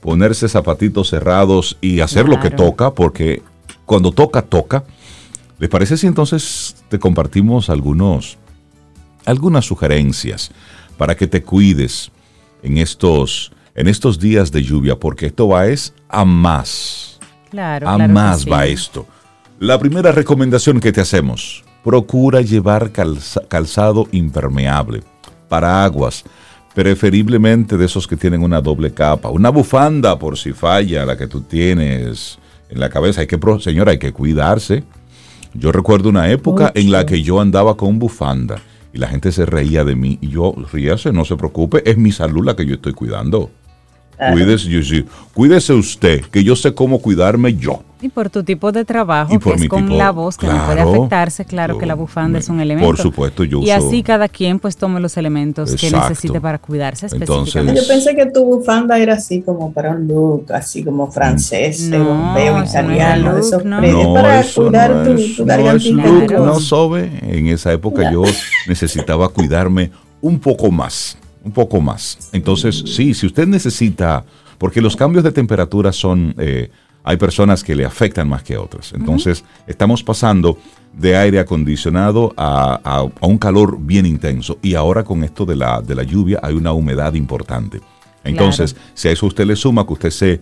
ponerse 0.00 0.48
zapatitos 0.48 1.10
cerrados 1.10 1.76
y 1.80 2.00
hacer 2.00 2.28
lo 2.28 2.40
que 2.40 2.50
toca, 2.50 2.92
porque 2.92 3.42
cuando 3.86 4.12
toca, 4.12 4.42
toca. 4.42 4.84
¿Le 5.58 5.68
parece 5.68 5.96
si 5.96 6.06
entonces 6.06 6.76
te 6.88 6.98
compartimos 6.98 7.70
algunos, 7.70 8.38
algunas 9.24 9.64
sugerencias 9.64 10.50
para 10.96 11.16
que 11.16 11.26
te 11.26 11.42
cuides 11.42 12.10
en 12.62 12.78
estos 12.78 13.52
en 13.78 13.86
estos 13.86 14.18
días 14.18 14.50
de 14.50 14.60
lluvia, 14.64 14.96
porque 14.98 15.26
esto 15.26 15.46
va 15.46 15.68
es 15.68 15.94
a 16.08 16.24
más. 16.24 17.20
Claro, 17.48 17.88
a 17.88 17.96
más 18.08 18.44
va 18.44 18.66
esto. 18.66 19.06
La 19.60 19.78
primera 19.78 20.10
recomendación 20.10 20.80
que 20.80 20.90
te 20.90 21.00
hacemos, 21.00 21.62
procura 21.84 22.40
llevar 22.40 22.90
calzado 22.90 24.08
impermeable, 24.10 25.04
paraguas, 25.48 26.24
preferiblemente 26.74 27.76
de 27.76 27.86
esos 27.86 28.08
que 28.08 28.16
tienen 28.16 28.42
una 28.42 28.60
doble 28.60 28.92
capa, 28.92 29.30
una 29.30 29.50
bufanda 29.50 30.18
por 30.18 30.36
si 30.36 30.52
falla 30.52 31.06
la 31.06 31.16
que 31.16 31.28
tú 31.28 31.42
tienes 31.42 32.36
en 32.70 32.80
la 32.80 32.90
cabeza. 32.90 33.20
Hay 33.20 33.28
que, 33.28 33.38
señora, 33.60 33.92
hay 33.92 33.98
que 34.00 34.12
cuidarse. 34.12 34.82
Yo 35.54 35.70
recuerdo 35.70 36.08
una 36.08 36.28
época 36.30 36.72
en 36.74 36.90
la 36.90 37.06
que 37.06 37.22
yo 37.22 37.40
andaba 37.40 37.76
con 37.76 38.00
bufanda 38.00 38.56
y 38.92 38.98
la 38.98 39.06
gente 39.06 39.30
se 39.30 39.46
reía 39.46 39.84
de 39.84 39.94
mí 39.94 40.18
y 40.20 40.30
yo, 40.30 40.52
ríase, 40.72 41.12
no 41.12 41.24
se 41.24 41.36
preocupe, 41.36 41.88
es 41.88 41.96
mi 41.96 42.10
salud 42.10 42.44
la 42.44 42.56
que 42.56 42.66
yo 42.66 42.74
estoy 42.74 42.92
cuidando. 42.92 43.52
Cuídese, 44.18 45.04
cuídese 45.32 45.72
usted, 45.72 46.22
que 46.22 46.42
yo 46.42 46.56
sé 46.56 46.74
cómo 46.74 47.00
cuidarme 47.00 47.54
yo. 47.54 47.82
Y 48.00 48.08
por 48.08 48.30
tu 48.30 48.44
tipo 48.44 48.70
de 48.70 48.84
trabajo, 48.84 49.36
que 49.38 49.50
es 49.50 49.68
con 49.68 49.98
la 49.98 50.12
voz, 50.12 50.36
que 50.36 50.46
no 50.46 50.66
puede 50.66 50.80
afectarse, 50.80 51.44
claro 51.44 51.78
que 51.78 51.86
la 51.86 51.94
bufanda 51.94 52.38
es 52.38 52.48
un 52.48 52.60
elemento. 52.60 52.88
Por 52.88 52.96
supuesto, 52.96 53.42
yo 53.42 53.60
Y 53.60 53.70
así 53.70 54.02
cada 54.02 54.28
quien 54.28 54.60
pues 54.60 54.76
tome 54.76 55.00
los 55.00 55.16
elementos 55.16 55.74
que 55.74 55.90
necesite 55.90 56.40
para 56.40 56.58
cuidarse 56.58 57.06
específicamente. 57.06 57.80
yo 57.80 57.88
pensé 57.88 58.14
que 58.14 58.26
tu 58.26 58.44
bufanda 58.44 58.98
era 58.98 59.14
así 59.14 59.40
como 59.42 59.72
para 59.72 59.90
un 59.92 60.06
look, 60.06 60.52
así 60.52 60.84
como 60.84 61.10
francés, 61.10 61.90
europeo, 61.90 62.64
italiano, 62.64 63.32
no 63.32 63.38
eso 63.38 63.60
no, 63.64 64.14
para 64.14 64.44
cuidar 64.44 65.04
tu, 65.04 65.16
tu 65.36 65.46
no 65.46 66.44
no 66.44 66.60
sobe. 66.60 67.10
En 67.22 67.48
esa 67.48 67.72
época 67.72 68.12
yo 68.12 68.22
necesitaba 68.68 69.28
cuidarme 69.28 69.90
un 70.20 70.38
poco 70.38 70.70
más 70.70 71.16
un 71.48 71.52
poco 71.52 71.80
más. 71.80 72.28
Entonces, 72.32 72.84
sí, 72.86 73.14
si 73.14 73.26
usted 73.26 73.46
necesita, 73.46 74.24
porque 74.58 74.82
los 74.82 74.94
cambios 74.94 75.24
de 75.24 75.32
temperatura 75.32 75.92
son, 75.92 76.34
eh, 76.36 76.70
hay 77.02 77.16
personas 77.16 77.64
que 77.64 77.74
le 77.74 77.86
afectan 77.86 78.28
más 78.28 78.42
que 78.42 78.58
otras. 78.58 78.92
Entonces, 78.92 79.44
estamos 79.66 80.02
pasando 80.02 80.58
de 80.92 81.16
aire 81.16 81.38
acondicionado 81.40 82.34
a, 82.36 83.06
un 83.22 83.38
calor 83.38 83.78
bien 83.80 84.04
intenso 84.04 84.58
y 84.62 84.74
ahora 84.74 85.04
con 85.04 85.24
esto 85.24 85.46
de 85.46 85.56
la, 85.56 85.80
de 85.80 85.94
la 85.94 86.02
lluvia 86.02 86.38
hay 86.42 86.54
una 86.54 86.72
humedad 86.72 87.14
importante. 87.14 87.80
Entonces, 88.24 88.76
si 88.92 89.08
a 89.08 89.12
eso 89.12 89.26
usted 89.26 89.46
le 89.46 89.56
suma 89.56 89.86
que 89.86 89.92
usted 89.94 90.10
se, 90.10 90.40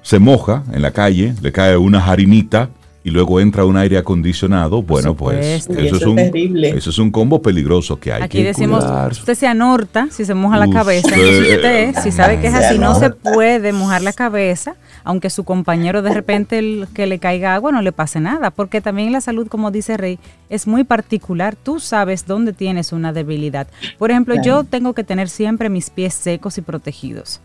se 0.00 0.18
moja 0.18 0.64
en 0.72 0.80
la 0.80 0.92
calle, 0.92 1.34
le 1.42 1.52
cae 1.52 1.76
una 1.76 2.02
harinita, 2.02 2.70
y 3.04 3.10
luego 3.10 3.40
entra 3.40 3.64
un 3.64 3.76
aire 3.76 3.96
acondicionado, 3.96 4.82
bueno, 4.82 5.14
pues 5.14 5.68
eso, 5.68 5.96
es 5.96 6.02
un, 6.02 6.18
eso 6.18 6.90
es 6.90 6.98
un 6.98 7.10
combo 7.10 7.40
peligroso 7.40 7.98
que 7.98 8.12
hay 8.12 8.22
Aquí 8.22 8.38
que 8.38 8.44
decimos, 8.44 8.84
usted 9.10 9.34
se 9.34 9.46
anorta 9.46 10.08
si 10.10 10.24
se 10.24 10.34
moja 10.34 10.58
la 10.58 10.68
cabeza. 10.68 11.08
usted, 11.08 11.94
si 12.02 12.10
sabe 12.10 12.40
que 12.40 12.48
es 12.48 12.54
así, 12.54 12.78
no 12.78 12.94
se 12.98 13.10
puede 13.10 13.72
mojar 13.72 14.02
la 14.02 14.12
cabeza, 14.12 14.74
aunque 15.04 15.30
su 15.30 15.44
compañero 15.44 16.02
de 16.02 16.12
repente 16.12 16.58
el, 16.58 16.88
que 16.92 17.06
le 17.06 17.18
caiga 17.18 17.54
agua 17.54 17.72
no 17.72 17.82
le 17.82 17.92
pase 17.92 18.20
nada, 18.20 18.50
porque 18.50 18.80
también 18.80 19.12
la 19.12 19.20
salud, 19.20 19.48
como 19.48 19.70
dice 19.70 19.96
Rey, 19.96 20.18
es 20.50 20.66
muy 20.66 20.84
particular. 20.84 21.56
Tú 21.56 21.80
sabes 21.80 22.26
dónde 22.26 22.52
tienes 22.52 22.92
una 22.92 23.12
debilidad. 23.12 23.68
Por 23.98 24.10
ejemplo, 24.10 24.34
yo 24.42 24.64
tengo 24.64 24.92
que 24.92 25.04
tener 25.04 25.28
siempre 25.28 25.70
mis 25.70 25.90
pies 25.90 26.14
secos 26.14 26.58
y 26.58 26.62
protegidos. 26.62 27.40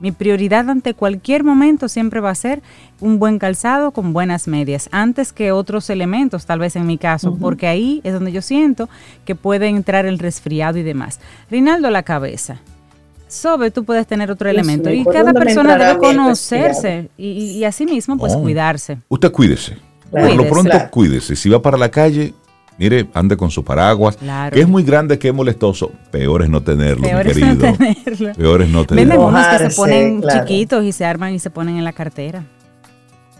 Mi 0.00 0.12
prioridad 0.12 0.68
ante 0.70 0.94
cualquier 0.94 1.44
momento 1.44 1.88
siempre 1.88 2.20
va 2.20 2.30
a 2.30 2.34
ser 2.34 2.62
un 3.00 3.18
buen 3.18 3.38
calzado 3.38 3.90
con 3.90 4.12
buenas 4.12 4.46
medias, 4.46 4.88
antes 4.92 5.32
que 5.32 5.52
otros 5.52 5.90
elementos, 5.90 6.46
tal 6.46 6.60
vez 6.60 6.76
en 6.76 6.86
mi 6.86 6.98
caso, 6.98 7.36
porque 7.36 7.66
ahí 7.66 8.00
es 8.04 8.12
donde 8.12 8.32
yo 8.32 8.42
siento 8.42 8.88
que 9.24 9.34
puede 9.34 9.68
entrar 9.68 10.06
el 10.06 10.18
resfriado 10.18 10.78
y 10.78 10.82
demás. 10.82 11.20
Rinaldo, 11.50 11.90
la 11.90 12.02
cabeza. 12.02 12.60
Sobe, 13.28 13.70
tú 13.70 13.84
puedes 13.84 14.06
tener 14.06 14.30
otro 14.30 14.48
elemento 14.48 14.90
y 14.90 15.04
cada 15.04 15.34
persona 15.34 15.76
debe 15.76 15.98
conocerse 15.98 17.10
y, 17.18 17.62
así 17.64 17.84
mismo 17.84 18.16
pues 18.16 18.34
oh. 18.34 18.40
cuidarse. 18.40 18.98
Usted 19.08 19.30
cuídese. 19.30 19.76
Por 20.10 20.34
lo 20.34 20.48
pronto 20.48 20.78
cuídese. 20.90 21.36
Si 21.36 21.50
va 21.50 21.60
para 21.60 21.76
la 21.76 21.90
calle, 21.90 22.32
Mire, 22.78 23.08
ande 23.12 23.36
con 23.36 23.50
su 23.50 23.64
paraguas, 23.64 24.16
que 24.52 24.60
es 24.60 24.68
muy 24.68 24.84
grande, 24.84 25.18
que 25.18 25.28
es 25.28 25.34
molestoso. 25.34 25.90
Peor 26.12 26.42
es 26.42 26.48
no 26.48 26.62
tenerlo, 26.62 27.02
mi 27.02 27.24
querido. 27.24 27.54
No 27.54 27.76
tenerlo. 27.76 28.32
Peor 28.34 28.62
es 28.62 28.68
no 28.70 28.84
tenerlo. 28.84 29.10
Venden 29.10 29.28
unos 29.28 29.46
que 29.48 29.70
se 29.70 29.76
ponen 29.76 30.22
chiquitos 30.22 30.84
y 30.84 30.92
se 30.92 31.04
arman 31.04 31.34
y 31.34 31.40
se 31.40 31.50
ponen 31.50 31.76
en 31.76 31.84
la 31.84 31.92
cartera. 31.92 32.44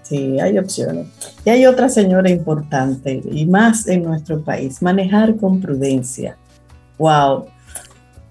Sí, 0.02 0.40
hay 0.40 0.58
opciones. 0.58 1.06
Y 1.44 1.50
hay 1.50 1.66
otra 1.66 1.88
señora 1.88 2.30
importante, 2.30 3.22
y 3.30 3.46
más 3.46 3.86
en 3.86 4.02
nuestro 4.02 4.40
país, 4.40 4.82
manejar 4.82 5.36
con 5.36 5.60
prudencia. 5.60 6.36
Wow. 6.98 7.44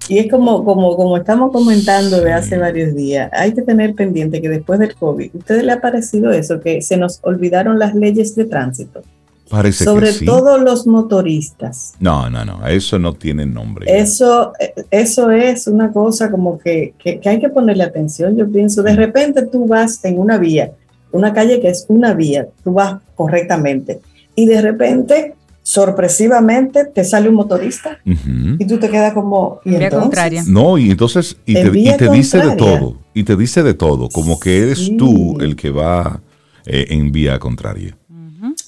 Y 0.10 0.20
es 0.20 0.30
como, 0.30 0.65
como, 0.65 0.96
como 0.98 1.17
estamos 1.17 1.52
comentando 1.52 2.20
de 2.20 2.34
hace 2.34 2.58
varios 2.58 2.96
días, 2.96 3.30
hay 3.32 3.54
que 3.54 3.62
tener 3.62 3.93
pendiente 3.93 4.41
que 4.41 4.50
después 4.50 4.80
del 4.80 4.96
COVID, 4.96 5.32
¿a 5.36 5.38
ustedes 5.38 5.63
le 5.63 5.72
ha 5.72 5.80
parecido 5.80 6.32
eso? 6.32 6.60
Que 6.60 6.82
se 6.82 6.98
nos 6.98 7.20
olvidaron 7.24 7.78
las 7.78 7.93
leyes 7.93 8.36
de 8.36 8.46
tránsito. 8.46 9.04
Parece 9.49 9.83
Sobre 9.86 10.07
que 10.07 10.13
sí. 10.13 10.25
todo 10.25 10.57
los 10.57 10.86
motoristas. 10.88 11.93
No, 11.99 12.29
no, 12.29 12.43
no, 12.43 12.65
eso 12.67 12.99
no 12.99 13.13
tiene 13.13 13.45
nombre. 13.45 13.86
Eso, 13.88 14.51
eso 14.91 15.31
es 15.31 15.67
una 15.67 15.91
cosa 15.91 16.29
como 16.29 16.60
que, 16.60 16.93
que, 16.99 17.19
que 17.19 17.29
hay 17.29 17.39
que 17.39 17.49
ponerle 17.49 17.83
atención. 17.83 18.36
Yo 18.36 18.49
pienso, 18.51 18.83
de 18.83 18.95
repente 18.95 19.45
tú 19.45 19.65
vas 19.67 20.03
en 20.03 20.19
una 20.19 20.38
vía, 20.38 20.71
una 21.12 21.33
calle 21.33 21.60
que 21.62 21.69
es 21.69 21.86
una 21.88 22.13
vía, 22.13 22.47
tú 22.63 22.73
vas 22.73 22.99
correctamente 23.15 23.99
y 24.36 24.45
de 24.45 24.62
repente 24.62 25.33
sorpresivamente 25.63 26.86
te 26.86 27.03
sale 27.03 27.29
un 27.29 27.36
motorista 27.36 27.97
y 28.05 28.65
tú 28.65 28.77
te 28.77 28.89
quedas 28.89 29.13
como 29.13 29.60
¿y 29.65 29.69
En 29.69 29.75
vía 29.79 29.88
entonces? 29.88 30.03
contraria. 30.03 30.43
No, 30.47 30.77
y 30.77 30.91
entonces, 30.91 31.38
y 31.45 31.53
te, 31.55 31.69
vía 31.69 31.95
y 31.95 31.97
te 31.97 32.10
dice 32.10 32.38
de 32.39 32.55
todo, 32.55 32.97
y 33.13 33.23
te 33.23 33.36
dice 33.36 33.63
de 33.63 33.73
todo, 33.73 34.10
como 34.10 34.39
que 34.39 34.60
eres 34.63 34.77
Sí. 34.79 34.97
tú 34.97 35.38
el 35.39 35.55
que 35.55 35.69
va 35.71 36.21
eh, 36.65 36.88
en 36.89 37.12
vía 37.12 37.39
contraria. 37.39 37.97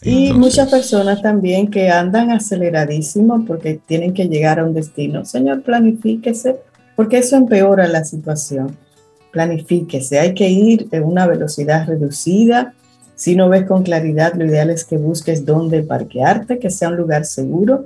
Y 0.02 0.28
Entonces, 0.28 0.38
muchas 0.38 0.70
personas 0.70 1.22
también 1.22 1.70
que 1.70 1.90
andan 1.90 2.32
aceleradísimo 2.32 3.44
porque 3.46 3.80
tienen 3.86 4.14
que 4.14 4.28
llegar 4.28 4.60
a 4.60 4.66
un 4.66 4.74
destino. 4.74 5.26
Señor, 5.26 5.62
planifíquese, 5.62 6.58
porque 6.96 7.18
eso 7.18 7.36
empeora 7.36 7.88
la 7.88 8.06
situación. 8.06 8.78
Planifíquese, 9.32 10.20
hay 10.20 10.34
que 10.34 10.50
ir 10.50 10.88
en 10.92 11.04
una 11.04 11.28
velocidad 11.28 11.86
reducida. 11.88 12.74
Si 13.16 13.36
no 13.36 13.50
ves 13.50 13.66
con 13.66 13.84
claridad, 13.84 14.34
lo 14.36 14.46
ideal 14.46 14.70
es 14.70 14.86
que 14.86 14.98
busques 14.98 15.46
dónde 15.46 15.84
parquearte, 15.84 16.60
que 16.60 16.70
sea 16.70 16.90
un 16.90 16.96
lugar 16.96 17.26
seguro. 17.26 17.86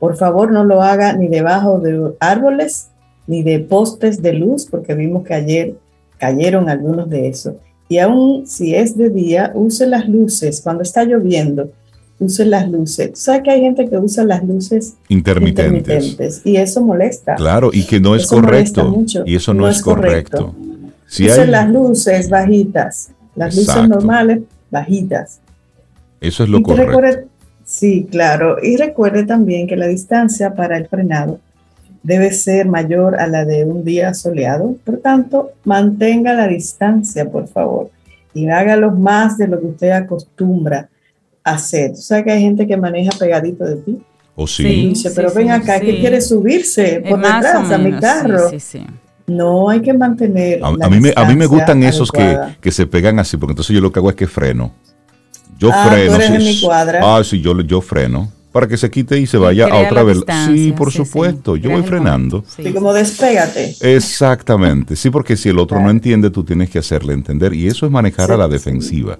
Por 0.00 0.16
favor, 0.16 0.50
no 0.50 0.64
lo 0.64 0.82
haga 0.82 1.12
ni 1.12 1.28
debajo 1.28 1.78
de 1.78 2.14
árboles 2.18 2.88
ni 3.28 3.44
de 3.44 3.60
postes 3.60 4.20
de 4.20 4.32
luz, 4.32 4.66
porque 4.68 4.94
vimos 4.94 5.24
que 5.24 5.34
ayer 5.34 5.74
cayeron 6.18 6.68
algunos 6.68 7.08
de 7.08 7.28
esos. 7.28 7.54
Y 7.92 7.98
aún 7.98 8.46
si 8.46 8.74
es 8.74 8.96
de 8.96 9.10
día, 9.10 9.50
use 9.54 9.86
las 9.86 10.08
luces. 10.08 10.62
Cuando 10.62 10.82
está 10.82 11.04
lloviendo, 11.04 11.70
use 12.18 12.46
las 12.46 12.66
luces. 12.70 13.10
Tú 13.12 13.16
sabes 13.20 13.42
que 13.42 13.50
hay 13.50 13.60
gente 13.60 13.86
que 13.86 13.98
usa 13.98 14.24
las 14.24 14.42
luces 14.42 14.94
intermitentes. 15.10 15.76
intermitentes 15.76 16.40
y 16.46 16.56
eso 16.56 16.80
molesta. 16.80 17.34
Claro, 17.34 17.68
y 17.70 17.84
que 17.84 18.00
no 18.00 18.16
es 18.16 18.22
Eso 18.22 18.36
correcto. 18.36 18.88
mucho. 18.88 19.24
Y 19.26 19.34
eso 19.36 19.52
no, 19.52 19.64
No 19.64 19.68
es 19.68 19.82
correcto. 19.82 20.54
Si 21.06 21.26
Use 21.26 21.42
hay- 21.42 21.48
las 21.48 21.68
luces 21.68 22.30
bajitas, 22.30 23.10
las 23.36 23.58
Exacto. 23.58 23.82
luces 23.82 23.88
normales 23.90 24.40
bajitas. 24.70 25.40
eso 26.18 26.44
es 26.44 26.48
lo 26.48 26.60
y 26.60 26.62
correcto. 26.62 26.86
recuerde, 26.92 27.26
sí, 27.66 28.06
claro. 28.10 28.56
Y 28.62 28.76
recuerde 28.78 29.24
también 29.26 29.66
que 29.66 29.76
la 29.76 29.86
distancia 29.88 30.54
para 30.54 30.78
el 30.78 30.86
frenado 30.86 31.40
debe 32.02 32.32
ser 32.32 32.66
mayor 32.66 33.18
a 33.20 33.26
la 33.26 33.44
de 33.44 33.64
un 33.64 33.84
día 33.84 34.12
soleado. 34.14 34.74
Por 34.84 34.98
tanto, 34.98 35.52
mantenga 35.64 36.32
la 36.34 36.48
distancia, 36.48 37.30
por 37.30 37.46
favor, 37.48 37.90
y 38.34 38.48
hágalo 38.48 38.90
más 38.90 39.38
de 39.38 39.48
lo 39.48 39.60
que 39.60 39.66
usted 39.66 39.90
acostumbra 39.90 40.88
hacer. 41.44 41.90
Tú 41.92 42.00
sabes 42.00 42.24
que 42.24 42.32
hay 42.32 42.40
gente 42.42 42.66
que 42.66 42.76
maneja 42.76 43.10
pegadito 43.18 43.64
de 43.64 43.76
ti. 43.76 43.98
¿O 44.34 44.46
Sí. 44.46 44.62
sí? 44.62 44.88
Dice, 44.88 45.10
pero 45.14 45.28
sí, 45.28 45.36
ven 45.38 45.46
sí, 45.48 45.52
acá, 45.52 45.78
sí. 45.78 45.86
que 45.86 46.00
quiere 46.00 46.20
subirse 46.20 47.02
por 47.08 47.18
o 47.18 47.22
detrás 47.22 47.70
a 47.70 47.78
mi 47.78 47.92
carro. 47.98 48.48
Sí, 48.50 48.60
sí, 48.60 48.86
No, 49.26 49.68
hay 49.68 49.80
que 49.82 49.92
mantener. 49.92 50.60
A, 50.64 50.70
la 50.72 50.86
a 50.86 50.88
mí 50.90 51.00
me, 51.00 51.12
a 51.14 51.24
mí 51.26 51.36
me 51.36 51.46
gustan 51.46 51.82
esos 51.82 52.10
que, 52.10 52.70
se 52.70 52.86
pegan 52.86 53.18
así, 53.18 53.36
porque 53.36 53.52
entonces 53.52 53.74
yo 53.74 53.80
lo 53.82 53.92
que 53.92 53.98
hago 53.98 54.10
es 54.10 54.16
que 54.16 54.26
freno. 54.26 54.72
Yo 55.58 55.70
Ah, 55.72 55.84
tú 55.84 55.90
freno. 55.90 56.14
eres 56.16 56.32
de 56.32 56.40
sí, 56.40 56.44
mi 56.46 56.60
cuadra. 56.60 57.00
Ah, 57.02 57.22
sí, 57.22 57.40
yo, 57.40 57.60
yo 57.60 57.80
freno. 57.80 58.32
Para 58.52 58.68
que 58.68 58.76
se 58.76 58.90
quite 58.90 59.18
y 59.18 59.26
se 59.26 59.38
vaya 59.38 59.66
a 59.66 59.80
otra 59.86 60.04
distancia, 60.04 60.54
Sí, 60.54 60.72
por 60.72 60.92
sí, 60.92 60.98
sí. 60.98 61.04
supuesto. 61.06 61.56
Yo 61.56 61.70
voy 61.70 61.82
frenando. 61.82 62.44
sí. 62.46 62.70
Como 62.72 62.92
despégate. 62.92 63.74
Exactamente. 63.80 64.94
Sí, 64.94 65.08
porque 65.10 65.36
si 65.36 65.48
el 65.48 65.58
otro 65.58 65.80
no 65.80 65.88
entiende, 65.90 66.30
tú 66.30 66.44
tienes 66.44 66.68
que 66.68 66.78
hacerle 66.78 67.14
entender. 67.14 67.54
Y 67.54 67.66
eso 67.66 67.86
es 67.86 67.92
manejar 67.92 68.26
Sí, 68.26 68.32
a 68.32 68.36
la 68.36 68.46
sí. 68.46 68.52
defensiva. 68.52 69.18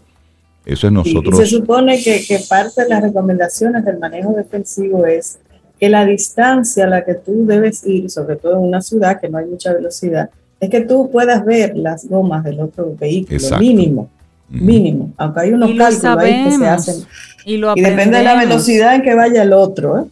Eso 0.66 0.86
es 0.86 0.92
nosotros. 0.92 1.34
Y 1.40 1.42
se 1.42 1.46
supone 1.46 2.02
que, 2.02 2.24
que 2.24 2.40
parte 2.48 2.82
de 2.82 2.88
las 2.90 3.02
recomendaciones 3.02 3.84
del 3.84 3.98
manejo 3.98 4.32
defensivo 4.36 5.06
es 5.06 5.38
que 5.80 5.88
la 5.88 6.04
distancia 6.04 6.84
a 6.84 6.88
la 6.88 7.04
que 7.04 7.14
tú 7.14 7.46
debes 7.46 7.84
ir, 7.86 8.08
sobre 8.10 8.36
todo 8.36 8.52
en 8.58 8.60
una 8.68 8.80
ciudad 8.82 9.20
que 9.20 9.28
no 9.28 9.38
hay 9.38 9.46
mucha 9.46 9.72
velocidad, 9.72 10.30
es 10.60 10.70
que 10.70 10.82
tú 10.82 11.10
puedas 11.10 11.44
ver 11.44 11.76
las 11.76 12.06
gomas 12.06 12.44
del 12.44 12.60
otro 12.60 12.94
vehículo, 13.00 13.34
Exacto. 13.36 13.58
mínimo, 13.64 14.08
mínimo, 14.48 15.12
aunque 15.16 15.40
hay 15.40 15.50
unos 15.52 15.70
Y 15.70 15.76
cálculos 15.78 16.18
ahí 16.18 16.44
que 16.44 16.50
se 16.58 16.68
hacen. 16.68 16.94
Y 17.44 17.56
lo 17.56 17.76
Y 17.76 17.80
depende 17.80 18.18
de 18.18 18.24
la 18.24 18.34
velocidad 18.36 18.94
en 18.94 19.02
que 19.02 19.14
vaya 19.14 19.42
el 19.42 19.52
otro. 19.52 20.00
¿eh? 20.00 20.04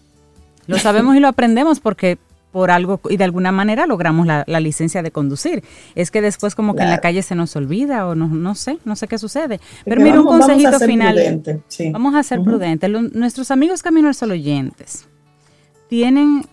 Lo 0.66 0.78
sabemos 0.78 1.16
y 1.16 1.20
lo 1.20 1.28
aprendemos 1.28 1.80
porque 1.80 2.18
por 2.52 2.72
algo 2.72 3.00
y 3.08 3.16
de 3.16 3.22
alguna 3.22 3.52
manera 3.52 3.86
logramos 3.86 4.26
la, 4.26 4.42
la 4.48 4.58
licencia 4.58 5.02
de 5.02 5.12
conducir. 5.12 5.62
Es 5.94 6.10
que 6.10 6.20
después 6.20 6.56
como 6.56 6.74
que 6.74 6.82
en 6.82 6.90
la 6.90 6.98
calle 6.98 7.22
se 7.22 7.36
nos 7.36 7.54
olvida 7.54 8.08
o 8.08 8.16
no, 8.16 8.26
no 8.26 8.56
sé, 8.56 8.78
no 8.84 8.96
sé 8.96 9.06
qué 9.06 9.18
sucede. 9.18 9.60
Pero 9.84 10.00
mira 10.00 10.18
un 10.18 10.24
vamos- 10.26 10.40
vamos 10.40 10.48
a 10.48 10.52
consejito 10.54 10.78
ser 10.80 10.88
final. 10.88 11.14
prudentes, 11.14 11.58
sí. 11.68 11.90
Vamos 11.92 12.14
a 12.16 12.22
ser 12.24 12.42
prudentes. 12.42 12.90
Lo- 12.90 13.02
nuestros 13.02 13.50
amigos 13.52 13.82
Camino 13.84 14.08
al 14.08 14.14
Sol 14.16 14.32
oyentes 14.32 15.06
tienen, 15.88 16.44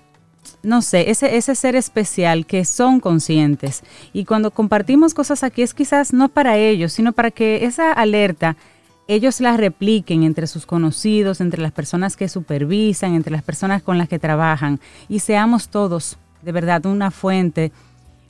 no 0.63 0.81
sé, 0.81 1.09
ese, 1.09 1.35
ese 1.37 1.55
ser 1.55 1.75
especial 1.75 2.45
que 2.45 2.65
son 2.65 2.99
conscientes. 2.99 3.83
Y 4.13 4.25
cuando 4.25 4.51
compartimos 4.51 5.13
cosas 5.13 5.43
aquí 5.43 5.61
es 5.63 5.73
quizás 5.73 6.13
no 6.13 6.29
para 6.29 6.57
ellos, 6.57 6.93
sino 6.93 7.11
para 7.13 7.31
que 7.31 7.65
esa 7.65 7.91
alerta 7.91 8.55
ellos 9.07 9.39
la 9.41 9.55
repliquen 9.57 10.23
entre 10.23 10.47
sus 10.47 10.65
conocidos, 10.65 11.39
entre 11.41 11.61
las 11.61 11.71
personas 11.71 12.15
que 12.17 12.27
supervisan, 12.29 13.13
entre 13.13 13.31
las 13.31 13.43
personas 13.43 13.81
con 13.81 13.97
las 13.97 14.07
que 14.09 14.19
trabajan 14.19 14.79
y 15.09 15.19
seamos 15.19 15.69
todos 15.69 16.17
de 16.41 16.51
verdad 16.51 16.85
una 16.85 17.11
fuente 17.11 17.71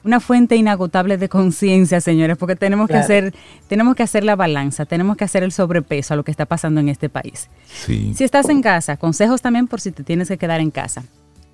una 0.04 0.20
fuente 0.22 0.56
inagotable 0.56 1.18
de 1.18 1.28
conciencia, 1.28 2.00
señores, 2.00 2.38
porque 2.38 2.56
tenemos 2.56 2.88
Claro. 2.88 3.02
que 3.02 3.04
hacer 3.14 3.34
tenemos 3.68 3.96
que 3.96 4.04
hacer 4.04 4.24
la 4.24 4.38
balanza, 4.38 4.86
tenemos 4.86 5.18
que 5.18 5.26
hacer 5.26 5.44
el 5.44 5.52
sobrepeso 5.52 6.14
a 6.14 6.18
lo 6.18 6.24
que 6.24 6.32
está 6.32 6.46
pasando 6.46 6.80
en 6.80 6.88
este 6.88 7.10
país. 7.10 7.50
Sí. 7.66 8.14
Si 8.16 8.24
estás 8.24 8.48
en 8.48 8.62
casa, 8.62 8.96
consejos 8.96 9.42
también 9.42 9.68
por 9.68 9.82
si 9.82 9.92
te 9.92 10.04
tienes 10.04 10.30
que 10.30 10.38
quedar 10.38 10.62
en 10.62 10.72
casa. 10.72 11.04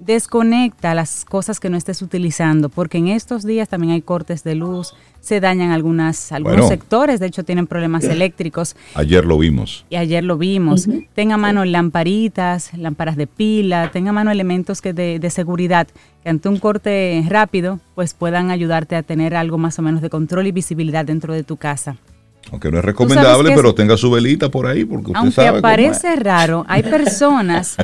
Desconecta 0.05 0.93
las 0.93 1.23
cosas 1.25 1.59
que 1.59 1.69
no 1.69 1.77
estés 1.77 2.01
utilizando, 2.01 2.69
porque 2.69 2.97
en 2.97 3.07
estos 3.07 3.45
días 3.45 3.69
también 3.69 3.93
hay 3.93 4.01
cortes 4.01 4.43
de 4.43 4.53
luz, 4.55 4.93
se 5.21 5.39
dañan 5.39 5.71
algunas, 5.71 6.31
algunos 6.33 6.57
Bueno. 6.57 6.67
sectores, 6.69 7.19
de 7.21 7.27
hecho 7.27 7.43
tienen 7.45 7.67
problemas 7.67 8.03
eléctricos 8.03 8.75
Ayer 8.95 9.23
lo 9.25 9.37
vimos. 9.37 9.85
y 9.89 9.95
ayer 9.95 10.23
lo 10.23 10.37
vimos. 10.37 10.87
Ujú. 10.87 11.05
Tenga 11.15 11.35
a 11.35 11.37
mano 11.37 11.63
lamparitas, 11.63 12.71
lámparas 12.77 13.15
de 13.15 13.27
pila, 13.27 13.91
tenga 13.91 14.09
a 14.09 14.13
mano 14.13 14.29
elementos 14.31 14.81
que 14.81 14.91
de, 14.91 15.19
de 15.19 15.29
seguridad 15.29 15.87
que 16.21 16.29
ante 16.29 16.49
un 16.49 16.57
corte 16.59 17.23
rápido 17.29 17.79
pues 17.95 18.13
puedan 18.13 18.51
ayudarte 18.51 18.95
a 18.97 19.03
tener 19.03 19.35
algo 19.35 19.57
más 19.57 19.79
o 19.79 19.81
menos 19.81 20.01
de 20.01 20.09
control 20.09 20.47
y 20.47 20.51
visibilidad 20.51 21.05
dentro 21.05 21.33
de 21.33 21.43
tu 21.43 21.55
casa. 21.57 21.95
Aunque 22.51 22.69
no 22.69 22.77
es 22.79 22.83
recomendable, 22.85 23.51
pero 23.55 23.69
es- 23.69 23.75
tenga 23.75 23.95
su 23.95 24.11
velita 24.11 24.49
por 24.49 24.67
ahí, 24.67 24.83
porque 24.83 25.07
usted 25.07 25.17
Aunque 25.19 25.31
sabe 25.35 25.61
cómo 25.61 26.23
raro, 26.23 26.65
hay 26.67 26.83
personas 26.97 27.77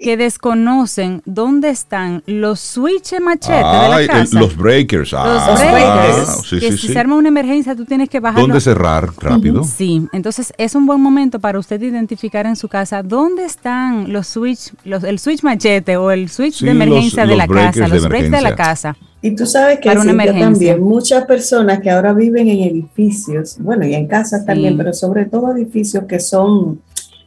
que 0.00 0.16
desconocen 0.16 1.22
dónde 1.26 1.68
están 1.70 2.22
los 2.26 2.58
switch 2.60 3.12
machete 3.20 3.54
de 3.58 3.62
Ah, 3.64 3.88
la 3.90 4.00
el- 4.00 4.06
casa. 4.08 4.40
los 4.40 4.56
breakers. 4.56 5.12
Los 5.12 5.20
ah, 5.22 5.56
breakers, 5.58 6.46
sí, 6.48 6.58
que 6.60 6.72
sí, 6.72 6.78
si 6.78 6.86
sí. 6.88 6.92
se 6.92 6.98
arma 6.98 7.16
una 7.16 7.28
emergencia 7.28 7.76
tú 7.76 7.84
tienes 7.84 8.08
que 8.08 8.18
bajarlo. 8.20 8.46
¿Dónde 8.48 8.60
cerrar 8.60 9.10
rápido? 9.18 9.62
Sí, 9.64 10.06
entonces 10.12 10.52
es 10.58 10.74
un 10.74 10.86
buen 10.86 11.00
momento 11.00 11.38
para 11.38 11.58
usted 11.58 11.80
identificar 11.82 12.46
en 12.46 12.56
su 12.56 12.68
casa 12.68 13.02
dónde 13.02 13.44
están 13.44 14.12
los 14.12 14.26
switch, 14.26 14.72
los, 14.84 15.04
el 15.04 15.18
switch 15.18 15.42
machete 15.42 15.96
o 15.96 16.10
el 16.10 16.28
switch 16.30 16.54
Sí, 16.60 16.64
de 16.64 16.70
emergencia 16.72 17.24
los- 17.24 17.30
de 17.30 17.36
los 17.36 17.48
la 17.48 17.62
casa, 17.66 17.80
de 17.82 17.88
los 17.88 18.08
breaks 18.08 18.30
de 18.30 18.40
la 18.40 18.54
casa. 18.56 18.96
Y 19.22 19.32
tú 19.36 19.44
sabes 19.44 19.80
que 19.80 19.88
Para 19.90 20.00
una 20.00 20.12
Cintia, 20.12 20.30
emergencia. 20.30 20.72
también 20.72 20.82
muchas 20.82 21.26
personas 21.26 21.80
que 21.80 21.90
ahora 21.90 22.14
viven 22.14 22.48
en 22.48 22.60
edificios, 22.60 23.56
bueno, 23.60 23.86
y 23.86 23.92
en 23.94 24.06
casas 24.06 24.46
también, 24.46 24.78
pero 24.78 24.94
sobre 24.94 25.26
todo 25.26 25.52
edificios 25.54 26.04
que 26.04 26.18
son, 26.20 26.80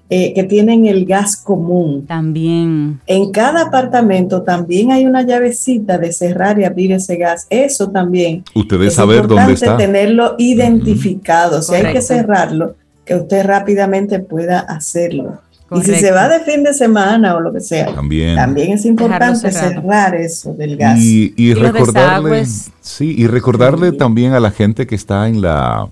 eh, 0.10 0.34
que 0.34 0.44
tienen 0.44 0.86
el 0.86 1.06
gas 1.06 1.36
común. 1.38 2.06
También. 2.06 3.00
En 3.08 3.32
cada 3.32 3.64
apartamento 3.64 4.44
también 4.44 4.92
hay 4.92 5.06
una 5.06 5.24
llavecita 5.24 5.98
de 5.98 6.12
cerrar 6.12 6.60
y 6.60 6.66
abrir 6.66 6.92
ese 6.92 7.16
gas. 7.16 7.48
Eso 7.50 7.90
también. 7.90 8.44
Usted 8.54 8.76
debe 8.78 8.88
es 8.88 8.94
saber 8.96 9.28
dónde 9.28 9.54
importante 9.54 9.66
está. 9.66 9.78
tenerlo 9.78 10.36
identificado. 10.38 11.62
Si 11.62 11.74
hay 11.74 11.82
que 11.82 11.88
Correcto. 11.88 12.08
cerrarlo, 12.08 12.76
que 13.06 13.16
usted 13.16 13.46
rápidamente 13.46 14.20
pueda 14.20 14.60
hacerlo. 14.60 15.40
Y 15.72 15.80
si 15.80 15.86
se 15.86 15.92
Correcto. 16.10 16.16
va 16.16 16.30
de 16.30 16.40
fin 16.42 16.64
de 16.64 16.74
semana 16.76 17.36
o 17.36 17.40
lo 17.40 17.52
que 17.52 17.62
sea, 17.62 17.96
También. 17.96 18.36
también 18.36 18.74
es 18.74 18.86
importante 18.86 19.52
cerrar 19.52 20.14
eso 20.14 20.54
del 20.54 20.78
gas. 20.78 21.00
Y, 21.00 21.34
y 21.36 21.52
Y 21.52 21.54
recordarle, 21.56 22.46
sí, 22.82 23.16
y 23.18 23.26
recordarle 23.26 23.90
Sí. 23.92 23.98
también 23.98 24.34
a 24.34 24.40
la 24.40 24.52
gente 24.52 24.86
que 24.86 24.94
está 24.94 25.28
en 25.28 25.42
la, 25.42 25.90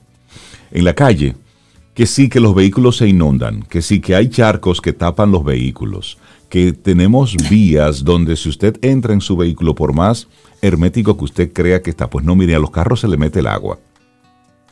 en 0.72 0.86
la 0.86 0.93
calle 0.93 1.36
que 1.94 2.06
sí, 2.06 2.30
que 2.30 2.39
los 2.39 2.56
vehículos 2.56 2.98
se 2.98 3.08
inundan, 3.08 3.64
que 3.64 3.82
sí, 3.82 4.00
que 4.00 4.16
hay 4.16 4.30
charcos 4.30 4.82
que 4.82 4.94
tapan 4.94 5.32
los 5.32 5.44
vehículos, 5.44 6.18
que 6.50 6.74
tenemos 6.74 7.36
vías 7.50 8.04
donde 8.04 8.36
si 8.36 8.50
usted 8.50 8.78
entra 8.82 9.14
en 9.14 9.22
su 9.22 9.36
vehículo, 9.38 9.76
por 9.76 9.94
más 9.94 10.28
hermético 10.62 11.18
que 11.18 11.26
usted 11.26 11.54
crea 11.54 11.82
que 11.82 11.89
está, 11.89 12.10
pues 12.10 12.26
no, 12.26 12.36
mire, 12.36 12.56
a 12.56 12.60
los 12.60 12.72
carros 12.72 13.02
se 13.02 13.08
le 13.08 13.18
mete 13.18 13.39
el 13.39 13.48
agua. 13.48 13.80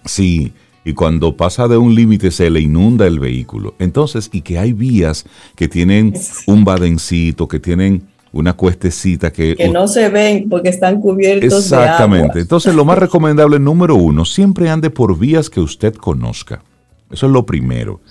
Sí, 0.06 0.54
y 0.86 0.94
cuando 0.94 1.36
pasa 1.36 1.68
de 1.68 1.78
un 1.78 1.94
límite 1.94 2.32
se 2.32 2.50
le 2.50 2.62
inunda 2.62 3.06
el 3.06 3.20
vehículo. 3.20 3.76
Entonces, 3.80 4.30
y 4.32 4.42
que 4.42 4.58
hay 4.58 4.74
vías 4.74 5.26
que 5.56 5.68
tienen 5.68 6.14
un 6.48 6.64
badencito, 6.64 7.48
que 7.48 7.60
tienen 7.60 8.04
una 8.32 8.54
cuestecita 8.54 9.32
que... 9.32 9.56
Que 9.56 9.70
no 9.70 9.88
se 9.88 10.10
ven 10.10 10.48
porque 10.50 10.70
están 10.70 11.02
cubiertos 11.02 11.64
Exactamente. 11.66 12.24
de 12.24 12.30
agua. 12.30 12.42
Entonces, 12.42 12.76
lo 12.76 12.86
más 12.86 12.98
recomendable, 13.00 13.60
número 13.60 13.96
uno, 13.96 14.26
siempre 14.26 14.70
ande 14.70 14.90
por 14.90 15.18
vías 15.18 15.50
que 15.50 15.60
usted 15.60 15.94
conozca. 15.94 16.62
Eso 17.10 17.26
es 17.26 17.32
lo 17.32 17.45
primero. 17.45 18.01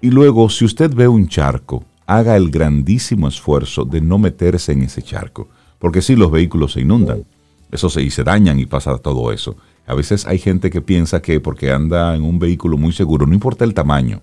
Y 0.00 0.10
luego, 0.10 0.48
si 0.48 0.64
usted 0.64 0.92
ve 0.94 1.08
un 1.08 1.28
charco, 1.28 1.84
haga 2.06 2.36
el 2.36 2.50
grandísimo 2.50 3.28
esfuerzo 3.28 3.84
de 3.84 4.00
no 4.00 4.18
meterse 4.18 4.72
en 4.72 4.82
ese 4.82 5.02
charco. 5.02 5.48
Porque 5.78 6.02
si 6.02 6.16
los 6.16 6.30
vehículos 6.30 6.72
se 6.72 6.80
inundan, 6.80 7.24
eso 7.70 7.90
se, 7.90 8.02
y 8.02 8.10
se 8.10 8.24
dañan 8.24 8.58
y 8.58 8.66
pasa 8.66 8.96
todo 8.98 9.32
eso. 9.32 9.56
A 9.86 9.94
veces 9.94 10.26
hay 10.26 10.38
gente 10.38 10.70
que 10.70 10.80
piensa 10.80 11.20
que 11.20 11.40
porque 11.40 11.70
anda 11.70 12.14
en 12.14 12.22
un 12.22 12.38
vehículo 12.38 12.76
muy 12.76 12.92
seguro, 12.92 13.26
no 13.26 13.34
importa 13.34 13.64
el 13.64 13.74
tamaño, 13.74 14.20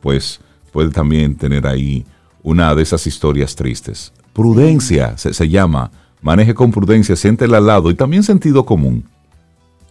pues 0.00 0.40
puede 0.72 0.90
también 0.90 1.36
tener 1.36 1.66
ahí 1.66 2.04
una 2.42 2.74
de 2.74 2.82
esas 2.82 3.06
historias 3.06 3.54
tristes. 3.54 4.12
Prudencia 4.32 5.16
se, 5.18 5.34
se 5.34 5.48
llama. 5.48 5.90
Maneje 6.20 6.54
con 6.54 6.70
prudencia, 6.70 7.16
siéntela 7.16 7.58
al 7.58 7.66
lado 7.66 7.90
y 7.90 7.94
también 7.94 8.22
sentido 8.22 8.64
común. 8.64 9.04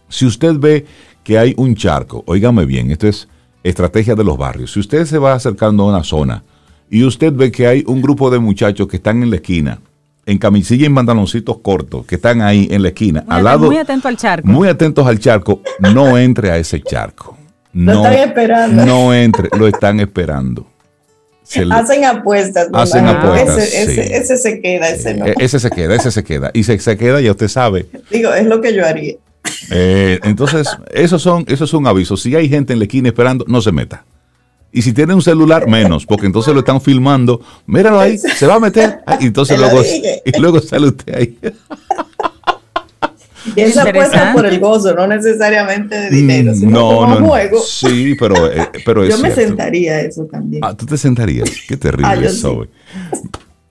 Si 0.08 0.26
usted 0.26 0.58
ve 0.58 0.86
que 1.24 1.38
hay 1.38 1.54
un 1.56 1.74
charco, 1.74 2.22
óigame 2.26 2.64
bien, 2.64 2.90
esto 2.90 3.06
es 3.06 3.28
estrategia 3.62 4.14
de 4.14 4.24
los 4.24 4.36
barrios. 4.38 4.72
Si 4.72 4.80
usted 4.80 5.04
se 5.04 5.18
va 5.18 5.34
acercando 5.34 5.84
a 5.84 5.86
una 5.86 6.04
zona 6.04 6.42
y 6.90 7.04
usted 7.04 7.32
ve 7.32 7.50
que 7.50 7.66
hay 7.66 7.84
un 7.86 8.00
grupo 8.02 8.30
de 8.30 8.38
muchachos 8.38 8.86
que 8.88 8.96
están 8.96 9.22
en 9.22 9.30
la 9.30 9.36
esquina, 9.36 9.78
en 10.26 10.38
camisilla 10.38 10.86
y 10.86 10.90
pantaloncitos 10.90 11.58
cortos, 11.58 12.04
que 12.06 12.16
están 12.16 12.42
ahí 12.42 12.68
en 12.70 12.82
la 12.82 12.88
esquina, 12.88 13.22
Muy 13.26 13.36
al 13.36 13.44
lado, 13.44 13.66
muy 13.66 13.78
atento 13.78 14.08
al 14.08 14.16
charco. 14.16 14.46
muy 14.46 14.68
atentos 14.68 15.06
al 15.06 15.18
charco, 15.18 15.60
no 15.80 16.18
entre 16.18 16.50
a 16.50 16.58
ese 16.58 16.80
charco. 16.82 17.36
Lo 17.72 17.92
No, 17.94 18.06
están 18.06 18.28
esperando. 18.28 18.86
no 18.86 19.14
entre, 19.14 19.48
lo 19.58 19.66
están 19.68 20.00
esperando. 20.00 20.66
Se 21.42 21.64
le- 21.64 21.74
Hacen 21.74 22.04
apuestas. 22.04 22.68
Hacen 22.74 23.06
apuestas, 23.06 23.58
Ese, 23.58 23.82
ese- 23.84 24.02
sí. 24.06 24.12
ese 24.12 24.36
se 24.36 24.60
queda, 24.60 24.88
ese 24.90 25.14
no. 25.14 25.26
eh, 25.26 25.34
ese 25.38 25.58
se 25.60 25.70
queda, 25.70 25.94
ese 25.94 26.10
se 26.10 26.22
queda. 26.24 26.50
Y 26.52 26.64
se, 26.64 26.78
se 26.78 26.96
queda, 26.98 27.20
ya 27.22 27.30
usted 27.30 27.48
sabe. 27.48 27.86
Digo, 28.10 28.32
es 28.34 28.46
lo 28.46 28.60
que 28.60 28.74
yo 28.74 28.84
haría. 28.84 29.14
Eh, 29.70 30.18
entonces, 30.24 30.68
esos 30.92 31.22
son, 31.22 31.44
eso 31.48 31.64
es 31.64 31.72
un 31.74 31.86
aviso. 31.86 32.16
Si 32.16 32.34
hay 32.34 32.48
gente 32.48 32.72
en 32.72 32.78
la 32.78 32.84
esquina 32.86 33.08
esperando, 33.08 33.44
no 33.48 33.60
se 33.60 33.72
meta. 33.72 34.04
Y 34.72 34.82
si 34.82 34.92
tiene 34.92 35.14
un 35.14 35.22
celular, 35.22 35.66
menos, 35.66 36.04
porque 36.04 36.26
entonces 36.26 36.52
lo 36.52 36.60
están 36.60 36.80
filmando. 36.80 37.40
Míralo 37.66 37.98
ahí, 38.00 38.18
se 38.18 38.46
va 38.46 38.56
a 38.56 38.60
meter. 38.60 39.00
Ah, 39.06 39.16
Y 39.20 39.26
entonces 39.26 39.58
luego, 39.58 39.82
y 40.24 40.38
luego 40.40 40.60
sale 40.60 40.88
usted 40.88 41.14
ahí. 41.14 41.38
Y 43.56 43.60
esa 43.62 43.82
apuesta 43.82 44.32
por 44.34 44.44
el 44.44 44.58
gozo, 44.60 44.94
no 44.94 45.06
necesariamente 45.06 45.94
de 45.94 46.10
dinero, 46.10 46.54
sino 46.54 46.70
no, 46.70 46.88
como 46.96 47.20
no, 47.20 47.26
juego. 47.28 47.60
Sí, 47.62 48.14
pero, 48.18 48.50
eh, 48.52 48.68
pero 48.84 49.04
es 49.04 49.10
yo 49.16 49.22
me 49.22 49.30
cierto. 49.30 49.48
sentaría 49.48 49.92
a 49.94 50.00
eso 50.02 50.24
también. 50.30 50.62
Ah, 50.62 50.74
tú 50.76 50.84
te 50.84 50.98
sentarías. 50.98 51.48
Qué 51.66 51.76
terrible, 51.76 52.26
Ah, 52.26 52.28
sí. 52.28 52.36
Zoe. 52.40 52.68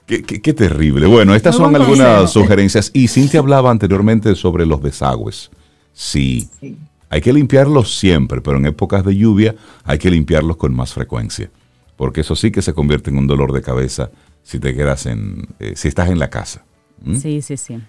Qué, 0.07 0.23
qué- 0.23 0.41
qué 0.41 0.53
terrible. 0.53 1.05
Bueno, 1.05 1.35
estas 1.35 1.59
Muy 1.59 1.65
son 1.65 1.75
algunas 1.75 2.07
consejo. 2.21 2.27
sugerencias. 2.45 2.89
Y 2.93 3.07
Cintia 3.09 3.39
hablaba 3.39 3.69
anteriormente 3.69 4.33
sobre 4.35 4.65
los 4.65 4.81
desagües. 4.81 5.51
Sí, 5.99 6.47
Sí. 6.59 6.77
hay 7.09 7.21
que 7.21 7.33
limpiarlos 7.33 7.97
siempre, 7.97 8.39
pero 8.39 8.57
en 8.57 8.67
épocas 8.67 9.03
de 9.03 9.15
lluvia 9.15 9.55
hay 9.83 9.97
que 9.97 10.11
limpiarlos 10.11 10.57
con 10.57 10.75
más 10.75 10.93
frecuencia. 10.93 11.49
Porque 11.95 12.21
eso 12.21 12.35
sí 12.35 12.51
que 12.51 12.61
se 12.61 12.73
convierte 12.73 13.09
en 13.09 13.17
un 13.17 13.25
dolor 13.25 13.51
de 13.51 13.63
cabeza 13.63 14.11
si 14.43 14.59
te 14.59 14.75
quedas 14.75 15.07
en, 15.07 15.47
eh, 15.59 15.73
si 15.75 15.87
estás 15.87 16.09
en 16.09 16.19
la 16.19 16.29
casa. 16.29 16.63
¿Mm? 17.03 17.15
Sí, 17.15 17.41
sí, 17.41 17.57
sí. 17.57 17.79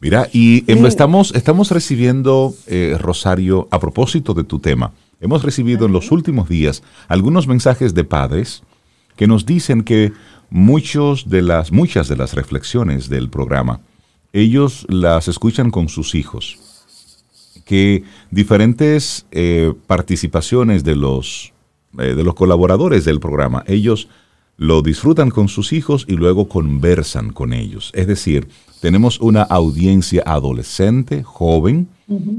Mira, 0.00 0.28
y 0.32 0.64
Sí. 0.66 0.86
estamos, 0.86 1.32
estamos 1.34 1.70
recibiendo, 1.70 2.54
eh, 2.66 2.96
Rosario, 2.98 3.68
a 3.70 3.78
propósito 3.78 4.34
de 4.34 4.44
tu 4.44 4.58
tema, 4.58 4.92
hemos 5.20 5.44
recibido 5.44 5.86
en 5.86 5.92
los 5.92 6.10
últimos 6.10 6.48
días 6.48 6.82
algunos 7.08 7.46
mensajes 7.46 7.94
de 7.94 8.02
padres 8.04 8.62
que 9.16 9.26
nos 9.28 9.46
dicen 9.46 9.82
que 9.82 10.12
muchos 10.52 11.30
de 11.30 11.40
las, 11.40 11.72
muchas 11.72 12.08
de 12.08 12.16
las 12.16 12.34
reflexiones 12.34 13.08
del 13.08 13.30
programa, 13.30 13.80
ellos 14.34 14.86
las 14.88 15.26
escuchan 15.26 15.70
con 15.70 15.88
sus 15.88 16.14
hijos, 16.14 16.58
que 17.64 18.04
diferentes 18.30 19.24
eh, 19.30 19.72
participaciones 19.86 20.84
de 20.84 20.94
los, 20.94 21.54
eh, 21.98 22.14
de 22.14 22.22
los 22.22 22.34
colaboradores 22.34 23.06
del 23.06 23.18
programa, 23.18 23.64
ellos 23.66 24.08
lo 24.58 24.82
disfrutan 24.82 25.30
con 25.30 25.48
sus 25.48 25.72
hijos 25.72 26.04
y 26.06 26.16
luego 26.16 26.48
conversan 26.48 27.32
con 27.32 27.54
ellos. 27.54 27.90
Es 27.94 28.06
decir, 28.06 28.48
tenemos 28.80 29.20
una 29.20 29.42
audiencia 29.42 30.22
adolescente, 30.26 31.22
joven, 31.22 31.88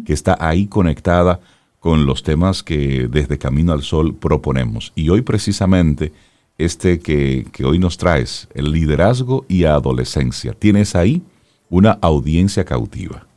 que 0.06 0.14
está 0.14 0.38
ahí 0.40 0.68
conectada 0.68 1.40
con 1.80 2.06
los 2.06 2.22
temas 2.22 2.62
que 2.62 3.08
desde 3.08 3.40
Camino 3.40 3.74
al 3.74 3.82
Sol 3.82 4.14
proponemos. 4.14 4.92
Y 4.96 5.10
hoy 5.10 5.22
precisamente 5.22 6.14
este 6.58 7.00
que, 7.00 7.46
que 7.52 7.66
hoy 7.66 7.80
nos 7.80 7.98
traes, 7.98 8.48
el 8.54 8.72
liderazgo 8.72 9.46
y 9.48 9.66
adolescencia, 9.66 10.54
tienes 10.54 10.96
ahí 10.96 11.24
una 11.70 11.98
audiencia 12.02 12.64
cautiva. 12.64 13.28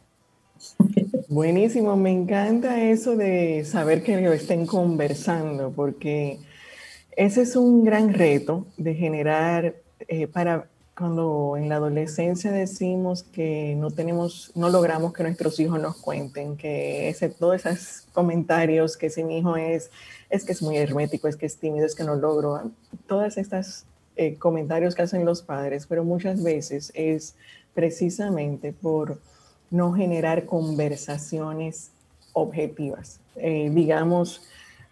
Buenísimo, 1.29 1.97
me 1.97 2.11
encanta 2.11 2.83
eso 2.83 3.17
de 3.17 3.65
saber 3.65 4.03
que 4.03 4.21
lo 4.21 4.33
estén 4.33 4.67
conversando, 4.67 5.73
porque 5.75 6.39
ese 7.17 7.43
es 7.43 7.57
un 7.57 7.85
gran 7.85 8.13
reto 8.13 8.67
de 8.77 8.95
generar 8.95 9.75
eh, 10.09 10.27
para 10.27 10.69
cuando 10.97 11.57
en 11.59 11.69
la 11.69 11.77
adolescencia 11.77 12.51
decimos 12.53 13.23
que 13.23 13.75
no 13.77 13.91
tenemos, 13.91 14.51
no 14.55 14.71
logramos 14.71 15.13
que 15.13 15.25
nuestros 15.25 15.61
hijos 15.61 15.81
nos 15.81 15.97
cuenten, 15.97 16.57
que 16.57 17.09
ese, 17.09 17.29
todos 17.29 17.67
esos 17.67 18.07
comentarios 18.13 18.97
que 18.97 19.11
si 19.11 19.23
mi 19.23 19.39
hijo 19.39 19.57
es, 19.57 19.91
es 20.31 20.45
que 20.45 20.53
es 20.53 20.63
muy 20.63 20.77
hermético, 20.77 21.29
es 21.29 21.37
que 21.37 21.47
es 21.47 21.57
tímido, 21.59 21.87
es 21.87 21.95
que 21.95 22.05
no 22.05 22.15
logro, 22.17 22.71
todas 23.07 23.37
estas 23.37 23.87
eh, 24.17 24.37
comentarios 24.37 24.95
que 24.95 25.03
hacen 25.03 25.25
los 25.25 25.43
padres, 25.43 25.87
pero 25.87 26.05
muchas 26.05 26.43
veces 26.43 26.91
es 26.95 27.35
precisamente 27.75 28.73
por 28.73 29.21
no 29.71 29.93
generar 29.93 30.47
conversaciones 30.47 31.91
objetivas. 32.33 33.21
Eh, 33.37 33.71
digamos, 33.73 34.43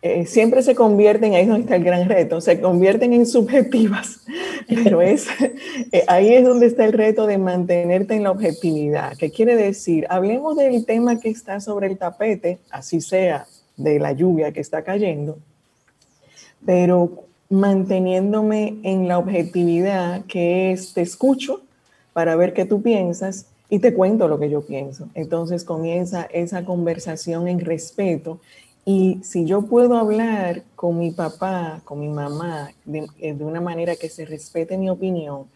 eh, 0.03 0.27
siempre 0.27 0.63
se 0.63 0.75
convierten, 0.75 1.33
ahí 1.35 1.43
es 1.43 1.49
donde 1.49 1.63
está 1.63 1.77
el 1.77 1.85
gran 1.85 2.07
reto, 2.07 2.43
se 2.43 2.61
convierten 2.61 3.15
en 3.15 3.25
subjetivas, 3.25 4.21
pero 4.69 5.01
es, 5.01 5.27
ahí 6.07 6.35
es 6.35 6.45
donde 6.45 6.67
está 6.67 6.85
el 6.85 6.93
reto 6.93 7.27
de 7.27 7.39
mantenerte 7.39 8.15
en 8.15 8.25
la 8.25 8.31
objetividad. 8.31 9.17
¿Qué 9.17 9.31
quiere 9.31 9.57
decir? 9.57 10.07
Hablemos 10.11 10.57
del 10.57 10.85
tema 10.85 11.19
que 11.19 11.31
está 11.31 11.61
sobre 11.61 11.87
el 11.87 11.97
tapete, 11.97 12.59
así 12.71 13.01
sea 13.01 13.47
de 13.77 13.99
la 13.99 14.13
lluvia 14.13 14.53
que 14.53 14.61
está 14.61 14.83
cayendo, 14.83 15.39
pero 16.65 17.25
manteniéndome 17.51 18.79
en 18.83 19.09
la 19.09 19.19
objetividad 19.19 20.25
que 20.27 20.73
es, 20.73 20.95
te 20.95 21.03
escucho 21.03 21.63
para 22.13 22.37
ver 22.37 22.55
qué 22.55 22.65
tú 22.65 22.83
piensas 22.83 23.47
y 23.69 23.79
te 23.79 23.95
cuento 23.95 24.29
lo 24.29 24.39
que 24.39 24.51
yo 24.51 24.63
pienso. 24.63 25.09
Entonces 25.15 25.65
comienza 25.65 26.23
esa 26.33 26.65
conversación 26.65 27.49
en 27.49 27.61
respeto 27.61 28.41
y 28.85 29.21
si 29.23 29.47
yo 29.47 29.63
puedo 29.63 29.97
hablar 29.97 30.63
con 30.77 30.99
mi 30.99 31.11
papá, 31.11 31.81
con 31.85 32.01
mi 32.01 32.09
mamá, 32.09 32.71
eh, 32.93 33.33
de, 33.33 33.45
una 33.45 33.61
manera 33.61 33.97
que 33.97 34.11
se 34.11 34.27
respete 34.27 34.77
mi 34.77 34.91
opinión, 34.91 35.47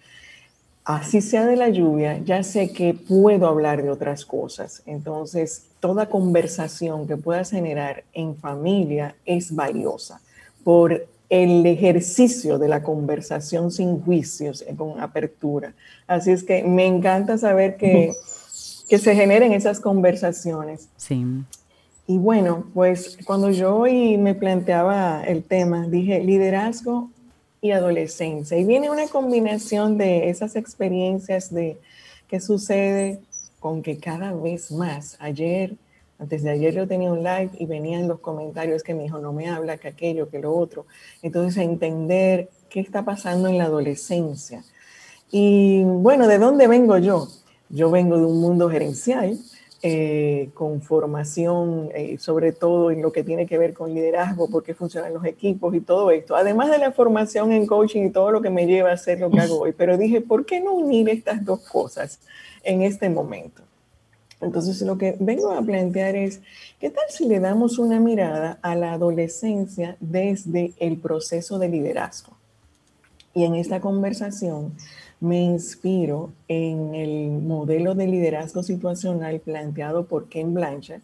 así 0.89 1.21
sea 1.21 1.45
de 1.45 1.55
la 1.55 1.69
lluvia, 1.69 2.19
ya 2.25 2.43
sé 2.43 2.73
que 2.73 2.95
puedo 2.95 3.47
hablar 3.47 3.83
de 3.83 3.91
otras 3.91 4.25
cosas. 4.25 4.83
Entonces, 4.87 5.67
toda 5.81 6.09
conversación 6.09 7.07
que 7.07 7.19
puedas 7.19 7.51
generar 7.51 8.05
en 8.15 8.35
familia 8.35 9.15
es 9.27 9.55
valiosa 9.55 10.23
por 10.65 11.07
el 11.29 11.67
ejercicio 11.67 12.59
de 12.59 12.69
la 12.69 12.83
conversación 12.83 13.71
sin 13.71 14.01
juicios, 14.01 14.65
con 14.79 14.99
apertura. 14.99 15.75
Así 16.07 16.31
es 16.31 16.43
que 16.43 16.65
me 16.65 16.87
encanta 16.87 17.37
saber 17.37 17.77
que, 17.77 18.15
que 18.89 18.99
se 18.99 19.15
generen 19.15 19.53
esas 19.53 19.81
conversaciones. 19.81 20.89
Sí. 20.97 21.23
Y 22.07 22.17
bueno, 22.17 22.65
pues 22.73 23.19
cuando 23.27 23.51
yo 23.51 23.77
hoy 23.77 24.17
me 24.17 24.35
planteaba 24.35 25.23
el 25.23 25.43
tema, 25.43 25.87
dije 25.87 26.25
liderazgo 26.25 27.11
y 27.61 27.73
adolescencia. 27.73 28.57
Y 28.57 28.65
viene 28.65 28.91
una 28.91 29.09
combinación 29.09 29.99
de 29.99 30.29
esas 30.31 30.57
experiencias 30.57 31.53
de 31.53 31.79
qué 32.29 32.41
sucede 32.41 33.21
con 33.61 33.83
que 33.83 33.99
cada 33.99 34.33
vez 34.33 34.71
más, 34.71 35.17
ayer, 35.21 35.77
antes 36.19 36.43
de 36.43 36.51
ayer 36.51 36.75
yo 36.75 36.87
tenía 36.87 37.13
un 37.13 37.23
live 37.23 37.51
y 37.59 37.67
venían 37.67 38.09
los 38.09 38.21
comentarios 38.21 38.83
que 38.83 38.95
mi 38.95 39.07
hijo 39.07 39.19
no 39.19 39.33
me 39.33 39.49
habla, 39.49 39.79
que 39.79 39.89
aquello, 39.89 40.29
que 40.29 40.39
lo 40.39 40.57
otro. 40.57 40.87
Entonces, 41.23 41.63
entender 41.63 42.49
qué 42.69 42.81
está 42.81 43.05
pasando 43.05 43.49
en 43.49 43.59
la 43.59 43.65
adolescencia. 43.65 44.65
Y 45.31 45.83
bueno, 45.85 46.27
¿de 46.27 46.39
dónde 46.39 46.67
vengo 46.67 46.99
yo? 46.99 47.29
Yo 47.69 47.91
vengo 47.91 48.17
de 48.17 48.25
un 48.25 48.41
mundo 48.41 48.71
gerencial, 48.71 49.39
eh, 49.81 50.51
con 50.55 50.83
formación, 50.83 51.91
eh, 51.95 52.19
sobre 52.19 52.53
todo 52.53 52.91
en 52.91 53.01
lo 53.01 53.13
que 53.13 53.23
tiene 53.23 53.47
que 53.47 53.59
ver 53.59 53.75
con 53.75 53.95
liderazgo, 53.95 54.51
por 54.51 54.65
qué 54.65 54.75
funcionan 54.75 55.15
los 55.15 55.25
equipos 55.25 55.73
y 55.75 55.81
todo 55.81 56.11
esto, 56.11 56.35
además 56.35 56.71
de 56.71 56.79
la 56.79 56.91
formación 56.91 57.53
en 57.53 57.65
coaching 57.65 58.07
y 58.07 58.11
todo 58.11 58.33
lo 58.33 58.43
que 58.43 58.51
me 58.51 58.67
lleva 58.67 58.91
a 58.91 58.95
hacer 58.95 59.21
lo 59.21 59.31
que 59.31 59.39
hago 59.39 59.61
hoy. 59.61 59.73
Pero 59.73 59.97
dije, 59.97 60.21
¿por 60.21 60.45
qué 60.45 60.61
no 60.61 60.75
unir 60.75 61.09
estas 61.09 61.45
dos 61.45 61.61
cosas 61.61 62.19
en 62.65 62.83
este 62.83 63.09
momento? 63.09 63.63
Entonces, 64.41 64.81
lo 64.83 64.99
que 64.99 65.17
vengo 65.21 65.53
a 65.53 65.63
plantear 65.63 66.17
es, 66.17 66.41
¿qué 66.81 66.91
tal 66.91 67.05
si 67.09 67.27
le 67.27 67.41
damos 67.41 67.79
una 67.79 68.01
mirada 68.01 68.59
a 68.63 68.75
la 68.75 68.93
adolescencia 68.93 69.97
desde 70.01 70.73
el 70.79 70.97
proceso 70.99 71.59
de 71.59 71.69
liderazgo? 71.69 72.37
Y 73.35 73.45
en 73.45 73.55
esta 73.55 73.81
conversación 73.81 74.75
me 75.21 75.41
inspiro 75.43 76.33
en 76.47 76.95
el 76.95 77.31
modelo 77.43 77.95
de 77.95 78.07
liderazgo 78.07 78.63
situacional 78.63 79.41
planteado 79.41 80.07
por 80.07 80.29
Ken 80.29 80.55
Blanchard, 80.55 81.03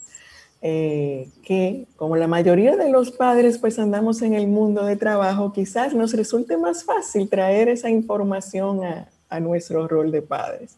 eh, 0.63 1.29
que 1.43 1.87
como 1.97 2.17
la 2.17 2.27
mayoría 2.27 2.77
de 2.77 2.91
los 2.91 3.11
padres 3.11 3.59
pues 3.59 3.79
andamos 3.79 4.23
en 4.23 4.35
el 4.35 4.47
mundo 4.47 4.85
de 4.85 4.97
trabajo, 4.97 5.53
quizás 5.53 5.95
nos 5.95 6.13
resulte 6.15 6.57
más 6.57 6.85
fácil 6.85 7.29
traer 7.29 7.69
esa 7.69 7.91
información 7.91 8.85
a, 8.85 9.09
a 9.29 9.41
nuestro 9.41 9.87
rol 9.89 10.11
de 10.11 10.23
padres. 10.23 10.77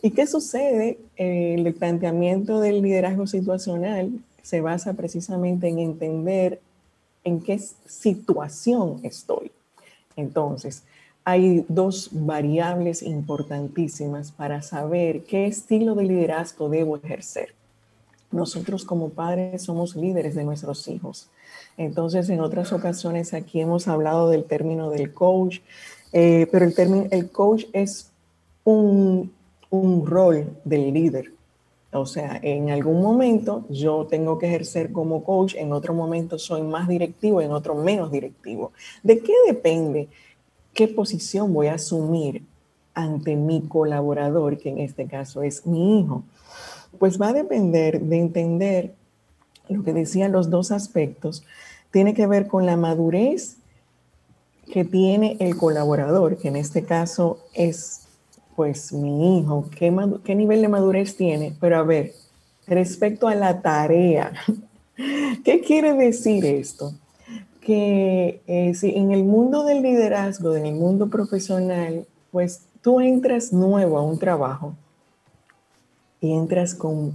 ¿Y 0.00 0.12
qué 0.12 0.26
sucede? 0.26 0.98
el 1.16 1.74
planteamiento 1.74 2.60
del 2.60 2.80
liderazgo 2.80 3.26
situacional 3.26 4.12
se 4.42 4.60
basa 4.60 4.94
precisamente 4.94 5.66
en 5.68 5.80
entender 5.80 6.60
en 7.24 7.40
qué 7.40 7.58
situación 7.58 9.00
estoy. 9.02 9.50
Entonces, 10.16 10.84
hay 11.28 11.66
dos 11.68 12.08
variables 12.10 13.02
importantísimas 13.02 14.32
para 14.32 14.62
saber 14.62 15.24
qué 15.24 15.44
estilo 15.44 15.94
de 15.94 16.04
liderazgo 16.04 16.70
debo 16.70 16.96
ejercer. 16.96 17.54
Nosotros 18.30 18.86
como 18.86 19.10
padres 19.10 19.62
somos 19.62 19.94
líderes 19.94 20.34
de 20.34 20.44
nuestros 20.44 20.88
hijos. 20.88 21.28
Entonces, 21.76 22.30
en 22.30 22.40
otras 22.40 22.72
ocasiones 22.72 23.34
aquí 23.34 23.60
hemos 23.60 23.88
hablado 23.88 24.30
del 24.30 24.44
término 24.44 24.88
del 24.88 25.12
coach, 25.12 25.58
eh, 26.14 26.46
pero 26.50 26.64
el, 26.64 26.74
término, 26.74 27.08
el 27.10 27.30
coach 27.30 27.64
es 27.74 28.10
un, 28.64 29.30
un 29.68 30.06
rol 30.06 30.46
del 30.64 30.94
líder. 30.94 31.32
O 31.92 32.06
sea, 32.06 32.40
en 32.42 32.70
algún 32.70 33.02
momento 33.02 33.66
yo 33.68 34.06
tengo 34.06 34.38
que 34.38 34.46
ejercer 34.46 34.92
como 34.92 35.24
coach, 35.24 35.56
en 35.56 35.74
otro 35.74 35.92
momento 35.92 36.38
soy 36.38 36.62
más 36.62 36.88
directivo, 36.88 37.42
en 37.42 37.52
otro 37.52 37.74
menos 37.74 38.10
directivo. 38.10 38.72
¿De 39.02 39.18
qué 39.18 39.34
depende? 39.46 40.08
¿Qué 40.74 40.88
posición 40.88 41.52
voy 41.52 41.68
a 41.68 41.74
asumir 41.74 42.44
ante 42.94 43.36
mi 43.36 43.62
colaborador, 43.62 44.58
que 44.58 44.70
en 44.70 44.78
este 44.78 45.06
caso 45.06 45.42
es 45.42 45.66
mi 45.66 46.00
hijo? 46.00 46.22
Pues 46.98 47.20
va 47.20 47.28
a 47.28 47.32
depender 47.32 48.00
de 48.00 48.18
entender 48.18 48.94
lo 49.68 49.82
que 49.82 49.92
decían 49.92 50.32
los 50.32 50.50
dos 50.50 50.70
aspectos. 50.70 51.44
Tiene 51.90 52.14
que 52.14 52.26
ver 52.26 52.46
con 52.46 52.66
la 52.66 52.76
madurez 52.76 53.56
que 54.72 54.84
tiene 54.84 55.36
el 55.40 55.56
colaborador, 55.56 56.36
que 56.36 56.48
en 56.48 56.56
este 56.56 56.84
caso 56.84 57.38
es 57.54 58.08
pues 58.54 58.92
mi 58.92 59.38
hijo, 59.38 59.66
qué, 59.70 59.94
qué 60.24 60.34
nivel 60.34 60.62
de 60.62 60.68
madurez 60.68 61.16
tiene. 61.16 61.56
Pero 61.60 61.78
a 61.78 61.82
ver, 61.82 62.12
respecto 62.66 63.28
a 63.28 63.34
la 63.34 63.62
tarea, 63.62 64.32
¿qué 65.44 65.60
quiere 65.60 65.94
decir 65.94 66.44
esto? 66.44 66.92
Que 67.68 68.40
eh, 68.46 68.72
si 68.74 68.96
en 68.96 69.10
el 69.10 69.24
mundo 69.24 69.62
del 69.62 69.82
liderazgo, 69.82 70.56
en 70.56 70.64
el 70.64 70.74
mundo 70.74 71.10
profesional, 71.10 72.06
pues 72.30 72.62
tú 72.80 72.98
entras 72.98 73.52
nuevo 73.52 73.98
a 73.98 74.02
un 74.02 74.18
trabajo 74.18 74.72
y 76.18 76.32
entras 76.32 76.74
con 76.74 77.12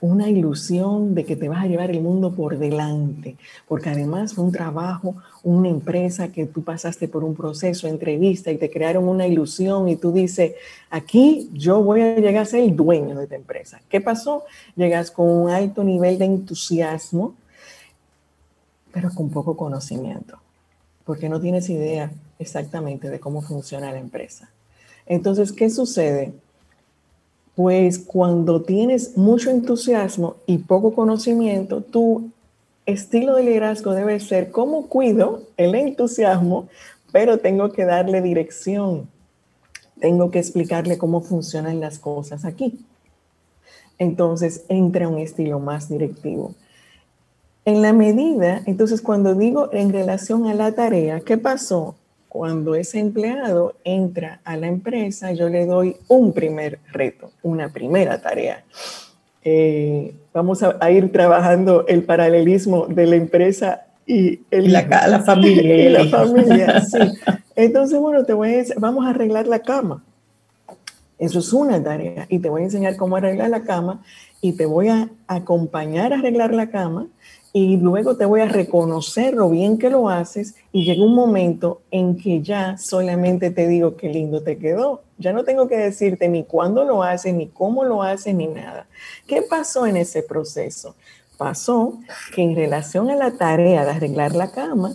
una 0.00 0.30
ilusión 0.30 1.14
de 1.14 1.26
que 1.26 1.36
te 1.36 1.50
vas 1.50 1.62
a 1.62 1.66
llevar 1.66 1.90
el 1.90 2.00
mundo 2.00 2.34
por 2.34 2.56
delante, 2.56 3.36
porque 3.68 3.90
además 3.90 4.32
fue 4.32 4.44
un 4.44 4.52
trabajo, 4.52 5.16
una 5.42 5.68
empresa 5.68 6.32
que 6.32 6.46
tú 6.46 6.64
pasaste 6.64 7.06
por 7.06 7.22
un 7.22 7.34
proceso, 7.34 7.86
entrevista 7.86 8.50
y 8.50 8.56
te 8.56 8.70
crearon 8.70 9.06
una 9.06 9.26
ilusión 9.26 9.86
y 9.86 9.96
tú 9.96 10.12
dices, 10.12 10.54
aquí 10.88 11.50
yo 11.52 11.82
voy 11.82 12.00
a 12.00 12.16
llegar 12.16 12.44
a 12.44 12.46
ser 12.46 12.60
el 12.60 12.74
dueño 12.74 13.18
de 13.18 13.24
esta 13.24 13.36
empresa. 13.36 13.82
¿Qué 13.90 14.00
pasó? 14.00 14.44
Llegas 14.76 15.10
con 15.10 15.28
un 15.28 15.50
alto 15.50 15.84
nivel 15.84 16.16
de 16.16 16.24
entusiasmo, 16.24 17.34
pero 18.92 19.10
con 19.14 19.30
poco 19.30 19.56
conocimiento, 19.56 20.38
porque 21.04 21.28
no 21.28 21.40
tienes 21.40 21.68
idea 21.68 22.10
exactamente 22.38 23.10
de 23.10 23.20
cómo 23.20 23.42
funciona 23.42 23.92
la 23.92 23.98
empresa. 23.98 24.50
Entonces, 25.06 25.52
¿qué 25.52 25.70
sucede? 25.70 26.32
Pues 27.54 27.98
cuando 27.98 28.62
tienes 28.62 29.16
mucho 29.16 29.50
entusiasmo 29.50 30.36
y 30.46 30.58
poco 30.58 30.94
conocimiento, 30.94 31.82
tu 31.82 32.30
estilo 32.86 33.36
de 33.36 33.44
liderazgo 33.44 33.92
debe 33.92 34.18
ser 34.20 34.50
cómo 34.50 34.86
cuido 34.86 35.42
el 35.56 35.74
entusiasmo, 35.74 36.68
pero 37.12 37.38
tengo 37.38 37.70
que 37.72 37.84
darle 37.84 38.22
dirección. 38.22 39.08
Tengo 40.00 40.30
que 40.30 40.38
explicarle 40.38 40.96
cómo 40.96 41.20
funcionan 41.20 41.80
las 41.80 41.98
cosas 41.98 42.44
aquí. 42.44 42.78
Entonces 43.98 44.64
entra 44.68 45.08
un 45.08 45.18
estilo 45.18 45.60
más 45.60 45.88
directivo. 45.88 46.54
En 47.70 47.82
la 47.82 47.92
medida, 47.92 48.62
entonces 48.66 49.00
cuando 49.00 49.36
digo 49.36 49.68
en 49.72 49.92
relación 49.92 50.48
a 50.48 50.54
la 50.54 50.72
tarea, 50.72 51.20
¿qué 51.20 51.38
pasó? 51.38 51.94
Cuando 52.28 52.74
ese 52.74 52.98
empleado 52.98 53.76
entra 53.84 54.40
a 54.42 54.56
la 54.56 54.66
empresa, 54.66 55.30
yo 55.30 55.48
le 55.48 55.66
doy 55.66 55.96
un 56.08 56.32
primer 56.32 56.80
reto, 56.90 57.30
una 57.44 57.68
primera 57.68 58.20
tarea. 58.20 58.64
Eh, 59.44 60.12
vamos 60.34 60.64
a, 60.64 60.90
ir 60.90 61.12
trabajando 61.12 61.86
el 61.86 62.02
paralelismo 62.02 62.88
de 62.88 63.06
la 63.06 63.14
empresa 63.14 63.86
y 64.04 64.40
la, 64.50 64.82
la, 65.06 65.20
familia. 65.20 65.76
Y 65.76 65.88
la 65.90 66.06
familia, 66.06 66.80
sí. 66.84 66.98
Entonces, 67.54 68.00
bueno, 68.00 68.24
te 68.24 68.32
voy 68.32 68.48
a 68.48 68.56
decir, 68.56 68.74
vamos 68.80 69.06
a 69.06 69.10
arreglar 69.10 69.46
la 69.46 69.60
cama. 69.60 70.02
Eso 71.20 71.38
es 71.38 71.52
una 71.52 71.80
tarea 71.80 72.26
y 72.28 72.40
te 72.40 72.48
voy 72.48 72.62
a 72.62 72.64
enseñar 72.64 72.96
cómo 72.96 73.14
arreglar 73.14 73.50
la 73.50 73.62
cama 73.62 74.02
y 74.40 74.54
te 74.54 74.66
voy 74.66 74.88
a 74.88 75.08
acompañar 75.28 76.12
a 76.12 76.18
arreglar 76.18 76.52
la 76.52 76.70
cama 76.70 77.06
y 77.52 77.76
luego 77.78 78.16
te 78.16 78.24
voy 78.24 78.40
a 78.40 78.46
reconocer 78.46 79.34
lo 79.34 79.50
bien 79.50 79.78
que 79.78 79.90
lo 79.90 80.08
haces 80.08 80.54
y 80.72 80.84
llega 80.84 81.04
un 81.04 81.14
momento 81.14 81.80
en 81.90 82.16
que 82.16 82.42
ya 82.42 82.76
solamente 82.78 83.50
te 83.50 83.66
digo 83.66 83.96
qué 83.96 84.08
lindo 84.08 84.42
te 84.42 84.56
quedó. 84.58 85.02
Ya 85.18 85.32
no 85.32 85.44
tengo 85.44 85.68
que 85.68 85.76
decirte 85.76 86.28
ni 86.28 86.44
cuándo 86.44 86.84
lo 86.84 87.02
haces, 87.02 87.34
ni 87.34 87.48
cómo 87.48 87.84
lo 87.84 88.02
haces, 88.02 88.34
ni 88.34 88.46
nada. 88.46 88.86
¿Qué 89.26 89.42
pasó 89.42 89.86
en 89.86 89.96
ese 89.96 90.22
proceso? 90.22 90.94
pasó 91.40 91.98
que 92.34 92.42
en 92.42 92.54
relación 92.54 93.08
a 93.08 93.16
la 93.16 93.30
tarea 93.30 93.82
de 93.86 93.92
arreglar 93.92 94.34
la 94.34 94.52
cama, 94.52 94.94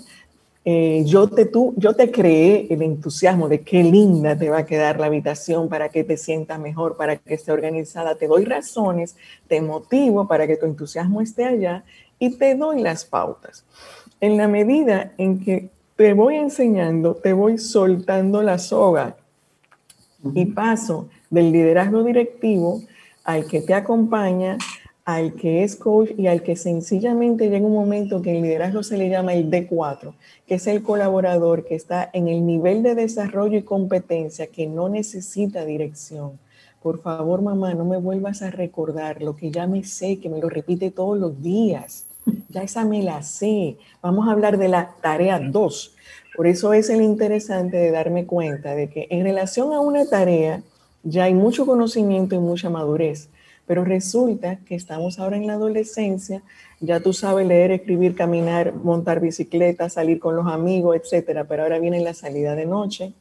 eh, 0.63 1.01
yo, 1.03 1.27
te, 1.27 1.45
tú, 1.45 1.73
yo 1.75 1.95
te 1.95 2.11
creé 2.11 2.67
el 2.69 2.83
entusiasmo 2.83 3.49
de 3.49 3.61
qué 3.61 3.83
linda 3.83 4.37
te 4.37 4.51
va 4.51 4.59
a 4.59 4.65
quedar 4.67 4.99
la 4.99 5.07
habitación 5.07 5.69
para 5.69 5.89
que 5.89 6.03
te 6.03 6.17
sientas 6.17 6.59
mejor, 6.59 6.97
para 6.97 7.17
que 7.17 7.33
esté 7.33 7.51
organizada. 7.51 8.13
Te 8.13 8.27
doy 8.27 8.45
razones, 8.45 9.15
te 9.47 9.59
motivo 9.59 10.27
para 10.27 10.45
que 10.45 10.55
tu 10.55 10.67
entusiasmo 10.67 11.19
esté 11.19 11.45
allá 11.45 11.83
y 12.19 12.37
te 12.37 12.55
doy 12.55 12.81
las 12.81 13.05
pautas. 13.05 13.65
En 14.21 14.37
la 14.37 14.47
medida 14.47 15.13
en 15.17 15.43
que 15.43 15.69
te 15.95 16.13
voy 16.13 16.35
enseñando, 16.35 17.15
te 17.15 17.33
voy 17.33 17.57
soltando 17.57 18.41
la 18.41 18.57
soga 18.57 19.15
y 20.33 20.45
paso 20.45 21.09
del 21.29 21.51
liderazgo 21.51 22.03
directivo 22.03 22.81
al 23.23 23.47
que 23.47 23.61
te 23.61 23.73
acompaña, 23.73 24.57
al 25.05 25.33
que 25.35 25.63
es 25.63 25.75
coach 25.75 26.09
y 26.17 26.27
al 26.27 26.41
que 26.41 26.55
sencillamente 26.55 27.49
llega 27.49 27.65
un 27.65 27.73
momento 27.73 28.21
que 28.21 28.35
el 28.35 28.41
liderazgo 28.41 28.81
se 28.81 28.97
le 28.97 29.09
llama 29.09 29.33
el 29.33 29.51
D4, 29.51 30.13
que 30.47 30.55
es 30.55 30.67
el 30.67 30.81
colaborador 30.81 31.63
que 31.63 31.75
está 31.75 32.09
en 32.11 32.27
el 32.27 32.45
nivel 32.45 32.81
de 32.81 32.95
desarrollo 32.95 33.57
y 33.57 33.63
competencia 33.63 34.47
que 34.47 34.65
no 34.65 34.89
necesita 34.89 35.63
dirección. 35.63 36.39
Por 36.85 37.01
favor, 37.01 37.41
mamá, 37.41 37.73
no 37.73 37.83
me 37.83 37.97
vuelvas 37.97 38.43
a 38.43 38.51
recordar 38.51 39.19
lo 39.19 39.35
que 39.35 39.49
ya 39.49 39.65
me 39.65 39.83
sé, 39.83 40.19
que 40.19 40.29
me 40.29 40.39
lo 40.39 40.49
repite 40.49 40.91
todos 40.91 41.17
los 41.17 41.41
días. 41.41 42.05
Ya 42.49 42.61
esa 42.61 42.85
me 42.85 43.01
la 43.01 43.23
sé. 43.23 43.77
Vamos 44.03 44.27
a 44.27 44.31
hablar 44.31 44.59
de 44.59 44.67
la 44.67 44.93
tarea 45.01 45.39
2. 45.39 45.95
Por 46.35 46.45
eso 46.45 46.73
es 46.73 46.91
el 46.91 47.01
interesante 47.01 47.77
de 47.77 47.89
darme 47.89 48.27
cuenta 48.27 48.75
de 48.75 48.91
que 48.91 49.07
en 49.09 49.23
relación 49.23 49.73
a 49.73 49.79
una 49.79 50.05
tarea 50.05 50.61
ya 51.01 51.23
hay 51.23 51.33
mucho 51.33 51.65
conocimiento 51.65 52.35
y 52.35 52.37
mucha 52.37 52.69
madurez 52.69 53.29
pero 53.65 53.83
resulta 53.83 54.57
que 54.57 54.75
estamos 54.75 55.17
ahora 55.17 55.37
en 55.37 55.47
la 55.47 55.53
adolescencia, 55.53 56.43
ya 56.79 56.99
tú 56.99 57.13
sabes 57.13 57.47
leer, 57.47 57.71
escribir, 57.71 58.13
caminar, 58.13 58.75
montar 58.75 59.19
bicicleta, 59.19 59.89
salir 59.89 60.19
con 60.19 60.35
los 60.35 60.45
amigos, 60.45 60.95
etcétera, 60.95 61.45
pero 61.45 61.63
ahora 61.63 61.79
viene 61.79 61.99
la 62.01 62.13
salida 62.13 62.53
de 62.53 62.67
noche, 62.67 63.13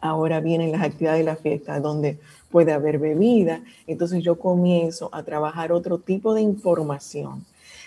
ahora 0.00 0.40
vienen 0.40 0.72
las 0.72 0.82
actividades 0.82 1.20
de 1.20 1.24
la 1.24 1.36
fiesta 1.36 1.80
donde 1.80 2.18
puede 2.50 2.72
haber 2.72 2.98
bebida, 2.98 3.62
entonces 3.86 4.22
yo 4.22 4.38
comienzo 4.38 5.10
a 5.12 5.22
trabajar 5.22 5.72
otro 5.72 5.98
tipo 5.98 6.34
de 6.34 6.42
información. 6.42 7.44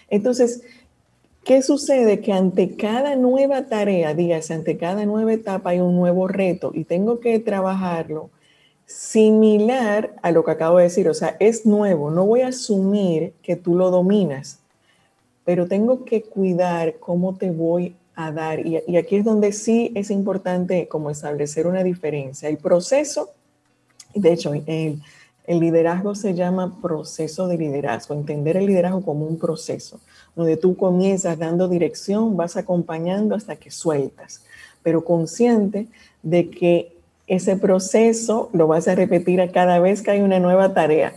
Entonces, 0.10 0.64
¿qué 1.44 1.62
sucede? 1.62 2.20
Que 2.22 2.34
ante 2.34 2.76
cada 2.76 3.16
nueva 3.16 3.66
tarea, 3.66 4.14
dígase, 4.14 4.54
ante 4.54 4.78
cada 4.78 5.06
nueva 5.06 5.34
etapa 5.34 5.72
hay 5.72 5.80
un 5.80 5.96
nuevo 5.96 6.28
reto 6.28 6.72
y 6.74 6.84
tengo 6.84 7.20
que 7.20 7.40
trabajarlo 7.40 8.30
similar 8.86 10.14
a 10.22 10.32
lo 10.32 10.44
que 10.44 10.52
acabo 10.52 10.78
de 10.78 10.84
decir, 10.84 11.08
o 11.08 11.14
sea, 11.14 11.38
es 11.40 11.66
nuevo, 11.66 12.12
no 12.12 12.26
voy 12.26 12.42
a 12.42 12.50
asumir 12.50 13.34
que 13.42 13.56
tú 13.56 13.76
lo 13.76 13.90
dominas, 13.90 14.60
pero 15.46 15.68
tengo 15.68 16.04
que 16.04 16.24
cuidar 16.24 16.96
cómo 17.00 17.36
te 17.36 17.52
voy 17.52 17.96
a 18.16 18.32
dar. 18.32 18.66
Y, 18.66 18.98
aquí 18.98 19.18
es 19.18 19.26
donde 19.26 19.52
sí 19.52 19.92
es 19.96 20.12
importante 20.12 20.88
como 20.88 21.10
establecer 21.10 21.68
una 21.68 21.84
diferencia. 21.84 22.50
El 22.50 22.58
proceso, 22.58 23.30
de 24.14 24.34
hecho, 24.34 24.54
el, 24.54 25.02
el 25.46 25.60
liderazgo 25.60 26.16
se 26.16 26.34
llama 26.34 26.80
proceso 26.82 27.48
de 27.48 27.58
liderazgo, 27.58 28.14
entender 28.14 28.58
el 28.58 28.68
liderazgo 28.68 29.02
como 29.02 29.26
un 29.26 29.38
proceso, 29.38 30.00
donde 30.36 30.58
tú 30.58 30.78
comienzas 30.78 31.38
dando 31.38 31.68
dirección, 31.68 32.38
vas 32.38 32.58
acompañando 32.58 33.36
hasta 33.36 33.56
que 33.56 33.72
sueltas, 33.72 34.44
pero 34.84 35.04
consciente 35.04 35.88
de 36.24 36.50
que 36.50 36.96
ese 37.28 37.56
proceso 37.56 38.50
lo 38.54 38.68
vas 38.68 38.88
a 38.88 38.96
repetir 38.96 39.42
a 39.42 39.52
cada 39.52 39.80
vez 39.80 40.02
que 40.02 40.12
hay 40.12 40.22
una 40.22 40.40
nueva 40.40 40.74
tarea. 40.74 41.16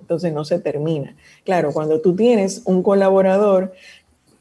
Entonces 0.00 0.32
no 0.32 0.44
se 0.44 0.58
termina. 0.58 1.14
Claro, 1.44 1.72
cuando 1.72 2.00
tú 2.00 2.14
tienes 2.16 2.62
un 2.64 2.82
colaborador, 2.82 3.72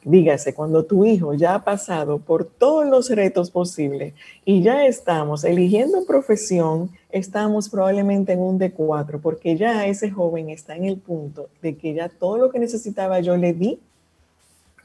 dígase, 0.04 0.54
cuando 0.54 0.86
tu 0.86 1.06
hijo 1.06 1.34
ya 1.34 1.56
ha 1.56 1.64
pasado 1.64 2.20
por 2.20 2.46
todos 2.46 2.86
los 2.88 3.10
retos 3.10 3.52
posibles 3.52 4.14
y 4.46 4.62
ya 4.64 4.86
estamos 4.86 5.44
eligiendo 5.44 6.06
profesión, 6.06 6.90
estamos 7.12 7.70
probablemente 7.70 8.34
en 8.34 8.40
un 8.40 8.60
D4, 8.60 9.20
porque 9.22 9.58
ya 9.58 9.86
ese 9.86 10.10
joven 10.10 10.50
está 10.50 10.76
en 10.76 10.86
el 10.86 10.98
punto 10.98 11.50
de 11.62 11.76
que 11.76 11.94
ya 11.94 12.10
todo 12.10 12.38
lo 12.38 12.50
que 12.50 12.60
necesitaba 12.60 13.20
yo 13.20 13.38
le 13.38 13.54
di, 13.54 13.80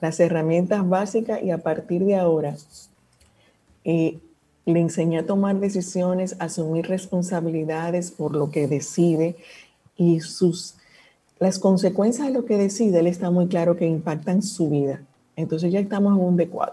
las 0.00 0.20
herramientas 0.20 0.86
básicas 0.86 1.42
y 1.42 1.50
a 1.50 1.58
partir 1.58 2.04
de 2.04 2.16
ahora 2.16 2.54
eh, 3.84 4.18
le 4.66 4.80
enseñé 4.80 5.18
a 5.18 5.26
tomar 5.26 5.58
decisiones, 5.58 6.36
asumir 6.38 6.86
responsabilidades 6.86 8.10
por 8.10 8.34
lo 8.34 8.50
que 8.50 8.66
decide 8.66 9.36
y 9.96 10.20
sus, 10.20 10.75
las 11.38 11.58
consecuencias 11.58 12.28
de 12.28 12.32
lo 12.32 12.44
que 12.44 12.56
decide, 12.56 13.00
él 13.00 13.06
está 13.06 13.30
muy 13.30 13.46
claro 13.46 13.76
que 13.76 13.86
impactan 13.86 14.42
su 14.42 14.70
vida. 14.70 15.02
Entonces 15.36 15.70
ya 15.70 15.80
estamos 15.80 16.16
en 16.16 16.24
un 16.24 16.38
D4. 16.38 16.72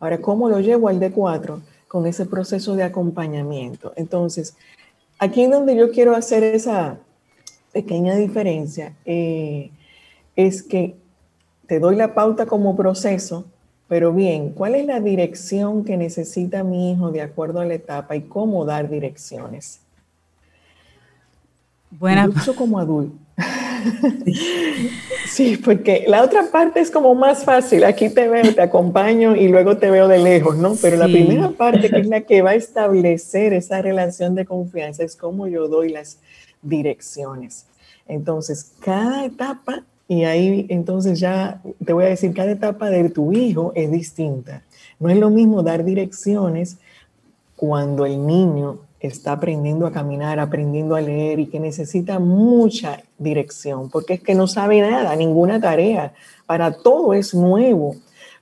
Ahora, 0.00 0.18
¿cómo 0.20 0.48
lo 0.48 0.60
llevo 0.60 0.88
al 0.88 1.00
D4? 1.00 1.60
Con 1.88 2.06
ese 2.06 2.26
proceso 2.26 2.74
de 2.74 2.82
acompañamiento. 2.82 3.92
Entonces, 3.96 4.56
aquí 5.18 5.42
en 5.42 5.52
donde 5.52 5.76
yo 5.76 5.90
quiero 5.90 6.16
hacer 6.16 6.42
esa 6.42 6.98
pequeña 7.72 8.16
diferencia, 8.16 8.92
eh, 9.04 9.70
es 10.34 10.62
que 10.62 10.96
te 11.66 11.78
doy 11.78 11.96
la 11.96 12.14
pauta 12.14 12.46
como 12.46 12.76
proceso, 12.76 13.44
pero 13.88 14.12
bien, 14.12 14.50
¿cuál 14.50 14.74
es 14.74 14.84
la 14.84 15.00
dirección 15.00 15.84
que 15.84 15.96
necesita 15.96 16.64
mi 16.64 16.90
hijo 16.90 17.12
de 17.12 17.22
acuerdo 17.22 17.60
a 17.60 17.64
la 17.64 17.74
etapa 17.74 18.16
y 18.16 18.22
cómo 18.22 18.64
dar 18.64 18.90
direcciones? 18.90 19.80
Buena. 21.90 22.24
Incluso 22.24 22.54
como 22.56 22.80
adulto. 22.80 23.25
Sí, 25.26 25.56
porque 25.56 26.04
la 26.06 26.22
otra 26.22 26.50
parte 26.50 26.80
es 26.80 26.90
como 26.90 27.14
más 27.14 27.44
fácil. 27.44 27.84
Aquí 27.84 28.08
te 28.08 28.28
veo, 28.28 28.54
te 28.54 28.62
acompaño 28.62 29.36
y 29.36 29.48
luego 29.48 29.76
te 29.76 29.90
veo 29.90 30.08
de 30.08 30.18
lejos, 30.18 30.56
¿no? 30.56 30.74
Pero 30.80 30.96
la 30.96 31.06
primera 31.06 31.50
parte, 31.50 31.90
que 31.90 32.00
es 32.00 32.06
la 32.06 32.22
que 32.22 32.42
va 32.42 32.50
a 32.50 32.54
establecer 32.54 33.52
esa 33.52 33.82
relación 33.82 34.34
de 34.34 34.44
confianza, 34.44 35.02
es 35.02 35.16
cómo 35.16 35.48
yo 35.48 35.68
doy 35.68 35.90
las 35.90 36.18
direcciones. 36.62 37.66
Entonces, 38.08 38.72
cada 38.80 39.24
etapa 39.24 39.84
y 40.08 40.24
ahí 40.24 40.66
entonces 40.68 41.18
ya 41.18 41.60
te 41.84 41.92
voy 41.92 42.04
a 42.04 42.08
decir, 42.08 42.32
cada 42.32 42.52
etapa 42.52 42.90
de 42.90 43.10
tu 43.10 43.32
hijo 43.32 43.72
es 43.74 43.90
distinta. 43.90 44.62
No 45.00 45.10
es 45.10 45.18
lo 45.18 45.30
mismo 45.30 45.62
dar 45.62 45.84
direcciones 45.84 46.78
cuando 47.56 48.06
el 48.06 48.24
niño 48.24 48.78
está 49.06 49.32
aprendiendo 49.32 49.86
a 49.86 49.92
caminar, 49.92 50.38
aprendiendo 50.38 50.94
a 50.94 51.00
leer 51.00 51.38
y 51.40 51.46
que 51.46 51.60
necesita 51.60 52.18
mucha 52.18 53.02
dirección, 53.18 53.90
porque 53.90 54.14
es 54.14 54.20
que 54.20 54.34
no 54.34 54.46
sabe 54.46 54.80
nada, 54.80 55.14
ninguna 55.16 55.60
tarea, 55.60 56.14
para 56.46 56.72
todo 56.72 57.14
es 57.14 57.34
nuevo. 57.34 57.96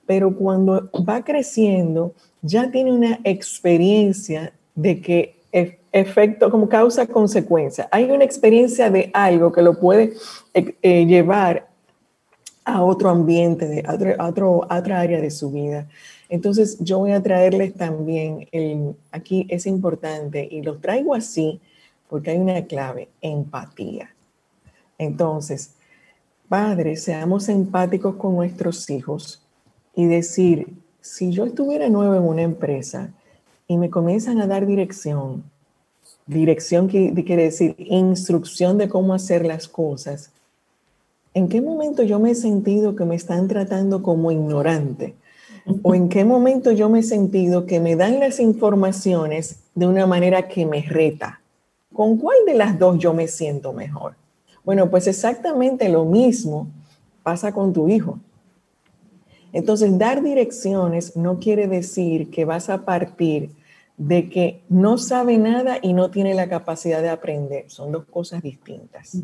Pero 0.07 0.37
cuando 0.37 0.91
va 1.09 1.25
creciendo, 1.25 2.13
ya 2.43 2.71
tiene 2.71 2.93
una 2.93 3.21
experiencia 3.25 4.53
de 4.75 5.01
que 5.01 5.35
efecto, 5.95 6.51
como 6.51 6.69
causa-consecuencia. 6.69 7.89
Hay 7.93 8.11
una 8.11 8.25
experiencia 8.25 8.91
de 8.91 9.11
algo 9.15 9.53
que 9.53 9.63
lo 9.63 9.79
puede 9.79 10.15
eh, 10.53 10.75
eh, 10.83 11.07
llevar 11.07 11.69
a 12.65 12.83
otro 12.83 13.11
ambiente, 13.11 13.67
de, 13.67 13.85
a, 13.87 14.27
otro, 14.27 14.67
otra 14.69 15.01
área 15.01 15.21
de 15.21 15.31
su 15.31 15.53
vida. 15.53 15.87
Entonces, 16.35 16.79
yo 16.81 16.99
voy 16.99 17.13
a 17.13 17.23
traerles 17.23 17.75
también, 17.75 18.49
el, 18.51 18.97
aquí 19.13 19.47
es 19.49 19.67
importante, 19.67 20.49
y 20.51 20.63
lo 20.63 20.79
traigo 20.79 21.15
así 21.15 21.61
porque 22.09 22.33
hay 22.33 22.39
una 22.39 22.65
clave, 22.67 23.09
empatía. 23.21 24.13
Entonces, 24.99 25.75
padres, 26.49 27.05
seamos 27.05 27.49
empáticos 27.49 28.17
con 28.17 28.35
nuestros 28.35 28.91
hijos 28.91 29.47
y 29.95 30.07
decir, 30.07 30.75
si 31.01 31.31
yo 31.31 31.45
estuviera 31.45 31.89
nuevo 31.89 32.17
en 32.17 32.25
una 32.25 32.43
empresa 32.43 33.15
y 33.69 33.77
me 33.77 33.89
comienzan 33.89 34.41
a 34.41 34.49
dar 34.49 34.67
dirección, 34.67 35.45
dirección 36.27 36.89
que 36.89 37.15
quiere 37.25 37.45
decir 37.45 37.77
instrucción 37.79 38.77
de 38.77 38.89
cómo 38.89 39.15
hacer 39.15 39.47
las 39.47 39.69
cosas, 39.69 40.33
¿en 41.33 41.49
qué 41.49 41.61
momento 41.61 42.03
yo 42.03 42.19
me 42.19 42.33
he 42.33 42.35
sentido 42.35 42.97
que 42.97 43.05
me 43.05 43.15
están 43.15 43.47
tratando 43.47 44.03
como 44.03 44.33
ignorante? 44.33 45.15
¿O 45.83 45.95
en 45.95 46.09
qué 46.09 46.25
momento 46.25 46.73
yo 46.73 46.89
me 46.89 47.01
he 47.01 47.03
sentido 47.03 47.65
que 47.67 47.81
me 47.81 47.97
dan 47.97 48.21
las 48.21 48.39
informaciones 48.39 49.61
de 49.75 49.87
una 49.87 50.07
manera 50.07 50.49
que 50.49 50.67
me 50.67 50.83
reta? 50.83 51.41
¿Con 51.93 52.19
cuál 52.19 52.37
de 52.47 52.55
las 52.55 52.79
dos 52.79 52.99
yo 52.99 53.15
me 53.15 53.29
siento 53.29 53.73
mejor? 53.73 54.15
Bueno, 54.65 54.91
pues 54.91 55.07
exactamente 55.07 55.89
lo 55.89 56.05
mismo 56.05 56.69
pasa 57.23 57.53
con 57.53 57.73
tu 57.73 57.89
hijo. 57.89 58.19
Entonces, 59.53 59.97
dar 59.97 60.23
direcciones 60.23 61.17
no 61.17 61.39
quiere 61.39 61.69
decir 61.69 62.31
que 62.31 62.45
vas 62.45 62.69
a 62.69 62.85
partir 62.85 63.51
de 63.97 64.29
que 64.29 64.63
no 64.69 64.99
sabe 64.99 65.39
nada 65.39 65.79
y 65.81 65.93
no 65.93 66.11
tiene 66.11 66.35
la 66.35 66.49
capacidad 66.49 67.01
de 67.01 67.09
aprender. 67.09 67.71
Son 67.71 67.93
dos 67.93 68.05
cosas 68.07 68.43
distintas. 68.43 69.17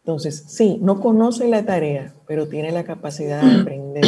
Entonces, 0.00 0.44
sí, 0.48 0.78
no 0.82 1.00
conoce 1.00 1.46
la 1.46 1.64
tarea, 1.64 2.14
pero 2.26 2.48
tiene 2.48 2.72
la 2.72 2.82
capacidad 2.84 3.40
de 3.40 3.60
aprender. 3.60 4.04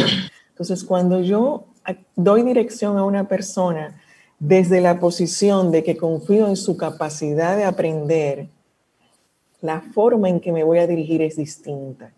Entonces, 0.61 0.84
cuando 0.84 1.22
yo 1.22 1.64
doy 2.16 2.42
dirección 2.42 2.98
a 2.98 3.04
una 3.06 3.26
persona 3.26 3.98
desde 4.38 4.82
la 4.82 5.00
posición 5.00 5.70
de 5.72 5.82
que 5.82 5.96
confío 5.96 6.48
en 6.48 6.56
su 6.56 6.76
capacidad 6.76 7.56
de 7.56 7.64
aprender, 7.64 8.48
la 9.62 9.80
forma 9.80 10.28
en 10.28 10.38
que 10.38 10.52
me 10.52 10.62
voy 10.62 10.78
a 10.78 10.86
dirigir 10.86 11.22
es 11.22 11.36
distinta. 11.36 12.12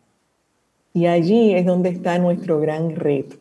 Y 0.92 1.06
allí 1.06 1.54
es 1.54 1.64
donde 1.64 1.90
está 1.90 2.18
nuestro 2.18 2.58
gran 2.58 2.96
reto. 2.96 3.36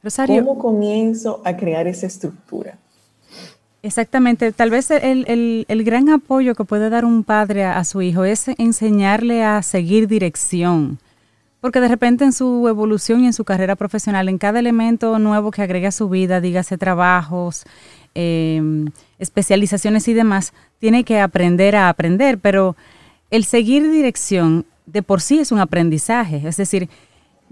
Rosario, 0.00 0.44
¿Cómo 0.44 0.60
comienzo 0.60 1.42
a 1.44 1.56
crear 1.56 1.88
esa 1.88 2.06
estructura? 2.06 2.78
Exactamente, 3.82 4.52
tal 4.52 4.70
vez 4.70 4.92
el, 4.92 5.66
gran 5.84 6.08
apoyo 6.10 6.54
que 6.54 6.62
puede 6.62 6.88
dar 6.88 7.04
un 7.04 7.24
padre 7.24 7.64
a, 7.64 7.82
su 7.82 8.00
hijo 8.00 8.22
es 8.22 8.46
enseñarle 8.58 9.42
a 9.42 9.60
seguir 9.62 10.06
dirección, 10.06 11.00
porque 11.66 11.80
de 11.80 11.88
repente 11.88 12.22
en 12.22 12.32
su 12.32 12.68
evolución 12.68 13.24
y 13.24 13.26
en 13.26 13.32
su 13.32 13.44
carrera 13.44 13.74
profesional, 13.74 14.28
en 14.28 14.38
cada 14.38 14.60
elemento 14.60 15.18
nuevo 15.18 15.50
que 15.50 15.62
agrega 15.62 15.88
a 15.88 15.90
su 15.90 16.08
vida, 16.08 16.40
dígase 16.40 16.78
trabajos, 16.78 17.64
em, 18.14 18.92
especializaciones 19.18 20.06
y 20.06 20.14
demás, 20.14 20.52
tiene 20.78 21.02
que 21.02 21.18
aprender 21.18 21.74
a 21.74 21.88
aprender, 21.88 22.38
pero 22.38 22.76
el 23.32 23.44
seguir 23.44 23.90
dirección 23.90 24.64
de 24.86 25.02
por 25.02 25.20
sí 25.20 25.40
es 25.40 25.50
un 25.50 25.58
aprendizaje, 25.58 26.40
es 26.46 26.56
decir, 26.56 26.88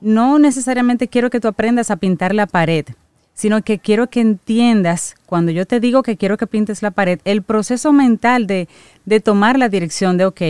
no 0.00 0.38
necesariamente 0.38 1.08
quiero 1.08 1.28
que 1.28 1.40
tú 1.40 1.48
aprendas 1.48 1.90
a 1.90 1.96
pintar 1.96 2.36
la 2.36 2.46
pared, 2.46 2.86
sino 3.32 3.62
que 3.62 3.80
quiero 3.80 4.10
que 4.10 4.20
entiendas, 4.20 5.16
cuando 5.26 5.50
yo 5.50 5.66
te 5.66 5.80
digo 5.80 6.04
que 6.04 6.16
quiero 6.16 6.36
que 6.36 6.46
pintes 6.46 6.82
la 6.82 6.92
pared, 6.92 7.18
el 7.24 7.42
proceso 7.42 7.92
mental 7.92 8.46
de, 8.46 8.68
de 9.06 9.18
tomar 9.18 9.58
la 9.58 9.68
dirección 9.68 10.18
de, 10.18 10.26
ok, 10.26 10.42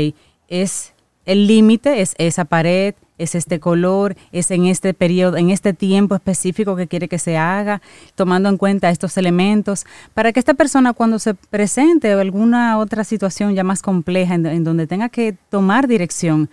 es 0.48 0.92
el 1.24 1.46
límite, 1.46 2.02
es 2.02 2.14
esa 2.18 2.44
pared, 2.44 2.94
es 3.18 3.34
este 3.34 3.60
color, 3.60 4.16
es 4.32 4.50
en 4.50 4.66
este 4.66 4.92
periodo, 4.94 5.36
en 5.36 5.50
este 5.50 5.72
tiempo 5.72 6.14
específico 6.14 6.76
que 6.76 6.88
quiere 6.88 7.08
que 7.08 7.18
se 7.18 7.36
haga, 7.36 7.80
tomando 8.14 8.48
en 8.48 8.56
cuenta 8.56 8.90
estos 8.90 9.16
elementos, 9.16 9.86
para 10.14 10.32
que 10.32 10.40
esta 10.40 10.54
persona 10.54 10.92
cuando 10.92 11.18
se 11.18 11.34
presente 11.34 12.12
alguna 12.12 12.78
otra 12.78 13.04
situación 13.04 13.54
ya 13.54 13.64
más 13.64 13.82
compleja 13.82 14.34
en, 14.34 14.64
donde 14.64 14.86
tenga 14.86 15.08
que 15.08 15.36
tomar 15.48 15.86
dirección, 15.86 16.50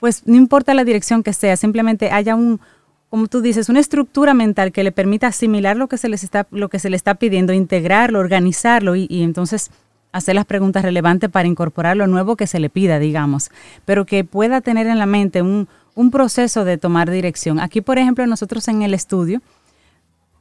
pues 0.00 0.26
no 0.26 0.36
importa 0.36 0.74
la 0.74 0.84
dirección 0.84 1.22
que 1.22 1.32
sea, 1.32 1.56
simplemente 1.56 2.10
haya 2.10 2.34
un, 2.34 2.60
como 3.08 3.28
tú 3.28 3.40
dices, 3.40 3.68
una 3.68 3.80
estructura 3.80 4.34
mental 4.34 4.72
que 4.72 4.82
le 4.82 4.92
permita 4.92 5.28
asimilar 5.28 5.76
lo 5.76 5.88
que 5.88 5.98
se 5.98 6.08
les 6.08 6.24
está, 6.24 6.46
lo 6.50 6.68
que 6.68 6.78
se 6.78 6.90
le 6.90 6.96
está 6.96 7.14
pidiendo, 7.14 7.52
integrarlo, 7.52 8.18
organizarlo 8.18 8.96
y, 8.96 9.22
entonces 9.22 9.70
hacer 10.12 10.34
las 10.34 10.44
preguntas 10.44 10.82
relevantes 10.82 11.30
para 11.30 11.46
incorporar 11.46 11.96
lo 11.96 12.08
nuevo 12.08 12.34
que 12.34 12.48
se 12.48 12.58
le 12.58 12.68
pida, 12.68 12.98
digamos, 12.98 13.52
pero 13.84 14.06
que 14.06 14.24
pueda 14.24 14.60
tener 14.60 14.88
en 14.88 14.98
la 14.98 15.06
mente 15.06 15.40
un, 15.40 15.68
un 16.00 16.10
proceso 16.10 16.64
de 16.64 16.78
tomar 16.78 17.10
dirección. 17.10 17.60
Aquí, 17.60 17.82
por 17.82 17.98
ejemplo, 17.98 18.26
nosotros 18.26 18.66
en 18.68 18.82
el 18.82 18.94
estudio, 18.94 19.42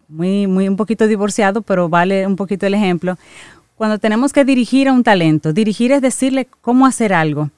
muy, 0.07 0.47
muy 0.47 0.69
un 0.69 0.77
poquito 0.77 1.05
divorciado, 1.05 1.61
pero 1.61 1.89
vale 1.89 2.25
un 2.25 2.37
poquito 2.37 2.65
el 2.65 2.73
ejemplo, 2.73 3.17
cuando 3.75 3.99
tenemos 3.99 4.31
que 4.31 4.45
dirigir 4.45 4.87
a 4.87 4.93
un 4.93 5.03
talento, 5.03 5.51
dirigir 5.51 5.91
es 5.91 6.01
decirle 6.01 6.47
cómo 6.61 6.85
hacer 6.85 7.13
algo. 7.13 7.49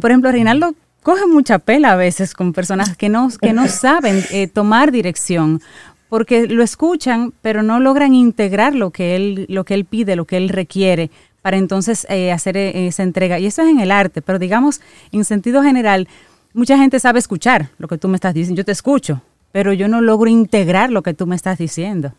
Por 0.00 0.10
ejemplo, 0.10 0.32
Reinaldo 0.32 0.74
coge 1.02 1.26
mucha 1.26 1.58
pela 1.58 1.92
a 1.92 1.96
veces 1.96 2.34
con 2.34 2.52
personas 2.52 2.96
que 2.96 3.08
no, 3.08 3.28
que 3.40 3.52
no 3.52 3.66
saben 3.84 4.24
eh, 4.30 4.46
tomar 4.46 4.92
dirección, 4.92 5.60
porque 6.08 6.46
lo 6.46 6.62
escuchan, 6.62 7.32
pero 7.42 7.62
no 7.62 7.80
logran 7.80 8.14
integrar 8.14 8.74
lo 8.74 8.90
que 8.90 9.16
él, 9.16 9.46
lo 9.48 9.64
que 9.64 9.74
él 9.74 9.84
pide, 9.86 10.14
lo 10.14 10.24
que 10.24 10.36
él 10.36 10.48
requiere 10.48 11.10
para 11.42 11.56
entonces 11.56 12.06
eh, 12.08 12.30
hacer 12.30 12.56
eh, 12.56 12.86
esa 12.86 13.02
entrega. 13.02 13.38
Y 13.40 13.46
eso 13.46 13.62
es 13.62 13.68
en 13.68 13.80
el 13.80 13.90
arte, 13.90 14.22
pero 14.22 14.38
digamos, 14.38 14.80
en 15.10 15.24
sentido 15.24 15.62
general, 15.62 16.06
mucha 16.52 16.76
gente 16.76 17.00
sabe 17.00 17.18
escuchar 17.18 17.70
lo 17.78 17.88
que 17.88 17.98
tú 17.98 18.08
me 18.08 18.16
estás 18.16 18.34
diciendo. 18.34 18.60
Yo 18.60 18.64
te 18.64 18.72
escucho, 18.72 19.22
pero 19.52 19.72
yo 19.72 19.88
no 19.88 20.00
logro 20.00 20.28
integrar 20.28 20.90
lo 20.90 21.02
que 21.02 21.14
tú 21.14 21.26
me 21.26 21.36
estás 21.36 21.58
diciendo. 21.58 22.12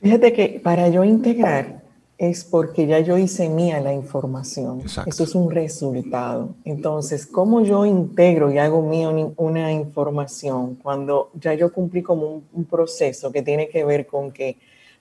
Fíjate 0.00 0.32
que 0.32 0.60
para 0.62 0.88
yo 0.88 1.04
integrar, 1.04 1.86
es 2.18 2.44
porque 2.44 2.86
ya 2.86 3.00
yo 3.00 3.18
hice 3.18 3.48
mía 3.48 3.80
la 3.80 3.92
información. 3.92 4.82
Eso 5.06 5.24
es 5.24 5.34
un 5.34 5.50
resultado. 5.50 6.54
Entonces, 6.64 7.26
¿cómo 7.26 7.62
yo 7.62 7.84
integro 7.84 8.50
y 8.50 8.58
hago 8.58 8.82
mía 8.82 9.10
una 9.36 9.72
información 9.72 10.76
cuando 10.76 11.30
ya 11.34 11.52
yo 11.54 11.72
cumplí 11.72 12.02
como 12.02 12.42
un, 12.52 12.64
proceso 12.64 13.30
que 13.32 13.42
tiene 13.42 13.68
que 13.68 13.84
ver 13.84 14.06
con 14.06 14.32
que 14.32 14.56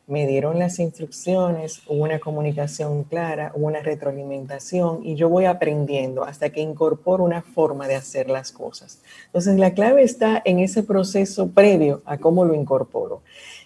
me 0.08 0.28
dieron 0.28 0.60
las 0.60 0.78
instrucciones, 0.80 1.82
hubo 1.88 2.04
una 2.04 2.20
comunicación 2.20 3.04
clara, 3.04 3.52
hubo 3.56 3.66
una 3.68 3.80
retroalimentación 3.80 5.00
y 5.04 5.16
yo 5.16 5.30
voy 5.30 5.46
aprendiendo 5.46 6.24
hasta 6.24 6.52
que 6.52 6.62
incorporo 6.62 7.24
una 7.24 7.42
forma 7.42 7.88
de 7.88 7.96
hacer 7.96 8.30
las 8.30 8.52
cosas. 8.52 9.02
Entonces, 9.28 9.58
la 9.58 9.74
clave 9.74 10.04
está 10.04 10.42
en 10.46 10.60
ese 10.60 10.84
proceso 10.84 11.48
previo 11.50 12.02
a 12.06 12.20
cómo 12.20 12.46
lo 12.46 12.54
incorporo. 12.54 13.22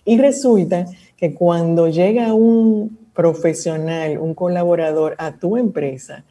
Y 0.05 0.17
resulta 0.17 0.85
que 1.17 1.33
cuando 1.33 1.89
llega 1.89 2.33
un 2.33 2.97
profesional, 3.13 4.17
un 4.17 4.33
colaborador 4.33 5.15
a 5.17 5.33
tu 5.33 5.57
empresa, 5.57 6.23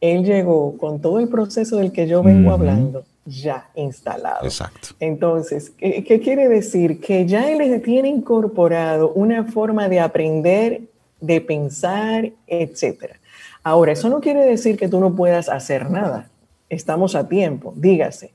él 0.00 0.24
llegó 0.24 0.76
con 0.78 1.00
todo 1.00 1.18
el 1.18 1.28
proceso 1.28 1.78
del 1.78 1.90
que 1.90 2.06
yo 2.06 2.22
vengo 2.22 2.52
hablando 2.52 3.04
ya 3.26 3.68
instalado. 3.74 4.44
Exacto. 4.44 4.88
Entonces, 5.00 5.70
¿qué, 5.70 6.04
¿qué, 6.04 6.20
quiere 6.20 6.48
decir? 6.48 7.00
Que 7.00 7.26
ya 7.26 7.50
él 7.50 7.82
tiene 7.82 8.08
incorporado 8.08 9.12
una 9.12 9.44
forma 9.44 9.88
de 9.88 10.00
aprender, 10.00 10.82
de 11.20 11.40
pensar, 11.40 12.30
etcétera. 12.46 13.18
Ahora, 13.62 13.92
eso 13.92 14.08
no 14.08 14.20
quiere 14.20 14.44
decir 14.44 14.76
que 14.76 14.88
tú 14.88 15.00
no 15.00 15.14
puedas 15.14 15.48
hacer 15.48 15.90
nada. 15.90 16.28
Estamos 16.68 17.14
a 17.14 17.28
tiempo, 17.28 17.74
dígase. 17.76 18.32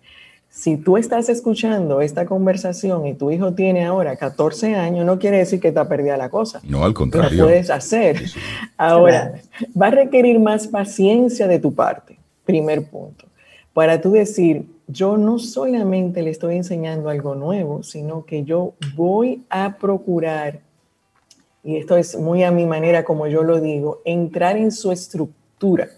Si 0.49 0.75
tú 0.75 0.97
estás 0.97 1.29
escuchando 1.29 2.01
esta 2.01 2.25
conversación 2.25 3.07
y 3.07 3.13
tu 3.13 3.31
hijo 3.31 3.53
tiene 3.53 3.85
ahora 3.85 4.17
14 4.17 4.75
años, 4.75 5.05
no 5.05 5.17
quiere 5.17 5.37
decir 5.37 5.61
que 5.61 5.69
está 5.69 5.87
perdida 5.87 6.17
la 6.17 6.29
cosa. 6.29 6.59
No, 6.63 6.83
al 6.83 6.93
contrario. 6.93 7.37
Lo 7.37 7.45
puedes 7.45 7.69
hacer. 7.69 8.21
Ahora, 8.77 9.35
va 9.81 9.87
a 9.87 9.91
requerir 9.91 10.41
más 10.41 10.67
paciencia 10.67 11.47
de 11.47 11.59
tu 11.59 11.73
parte, 11.73 12.17
primer 12.43 12.83
punto, 12.89 13.25
para 13.73 14.01
tú 14.01 14.11
decir, 14.11 14.65
yo 14.91 15.17
no 15.17 15.39
solamente 15.39 16.21
le 16.21 16.31
estoy 16.31 16.57
enseñando 16.57 17.09
algo 17.09 17.35
nuevo, 17.35 17.83
sino 17.83 18.25
que 18.25 18.43
yo 18.43 18.73
voy 18.95 19.43
a 19.49 19.77
procurar, 19.77 20.61
y 21.63 21.77
esto 21.77 21.95
es 21.97 22.17
muy 22.17 22.43
a 22.43 22.51
mi 22.51 22.65
manera 22.65 23.03
como 23.03 23.27
yo 23.27 23.43
lo 23.43 23.61
digo, 23.61 24.01
entrar 24.05 24.57
en 24.57 24.71
su 24.71 24.91
estructura. 24.91 25.89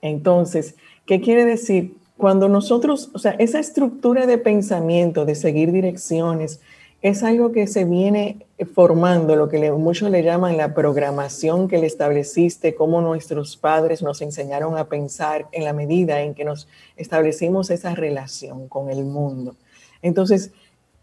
Entonces, 0.00 0.76
¿qué 1.06 1.20
quiere 1.20 1.44
decir? 1.44 1.96
Cuando 2.16 2.48
nosotros, 2.48 3.10
o 3.14 3.18
sea, 3.18 3.32
esa 3.32 3.58
estructura 3.58 4.26
de 4.26 4.38
pensamiento, 4.38 5.24
de 5.24 5.34
seguir 5.34 5.72
direcciones, 5.72 6.60
es 7.02 7.22
algo 7.22 7.50
que 7.52 7.66
se 7.66 7.84
viene 7.84 8.46
formando, 8.74 9.34
lo 9.34 9.48
que 9.48 9.70
muchos 9.72 10.10
le 10.10 10.22
llaman 10.22 10.58
la 10.58 10.74
programación 10.74 11.66
que 11.66 11.78
le 11.78 11.86
estableciste, 11.86 12.74
cómo 12.74 13.00
nuestros 13.00 13.56
padres 13.56 14.02
nos 14.02 14.20
enseñaron 14.20 14.76
a 14.76 14.88
pensar 14.88 15.48
en 15.52 15.64
la 15.64 15.72
medida 15.72 16.20
en 16.20 16.34
que 16.34 16.44
nos 16.44 16.68
establecimos 16.96 17.70
esa 17.70 17.94
relación 17.94 18.68
con 18.68 18.90
el 18.90 19.04
mundo. 19.04 19.56
Entonces, 20.02 20.52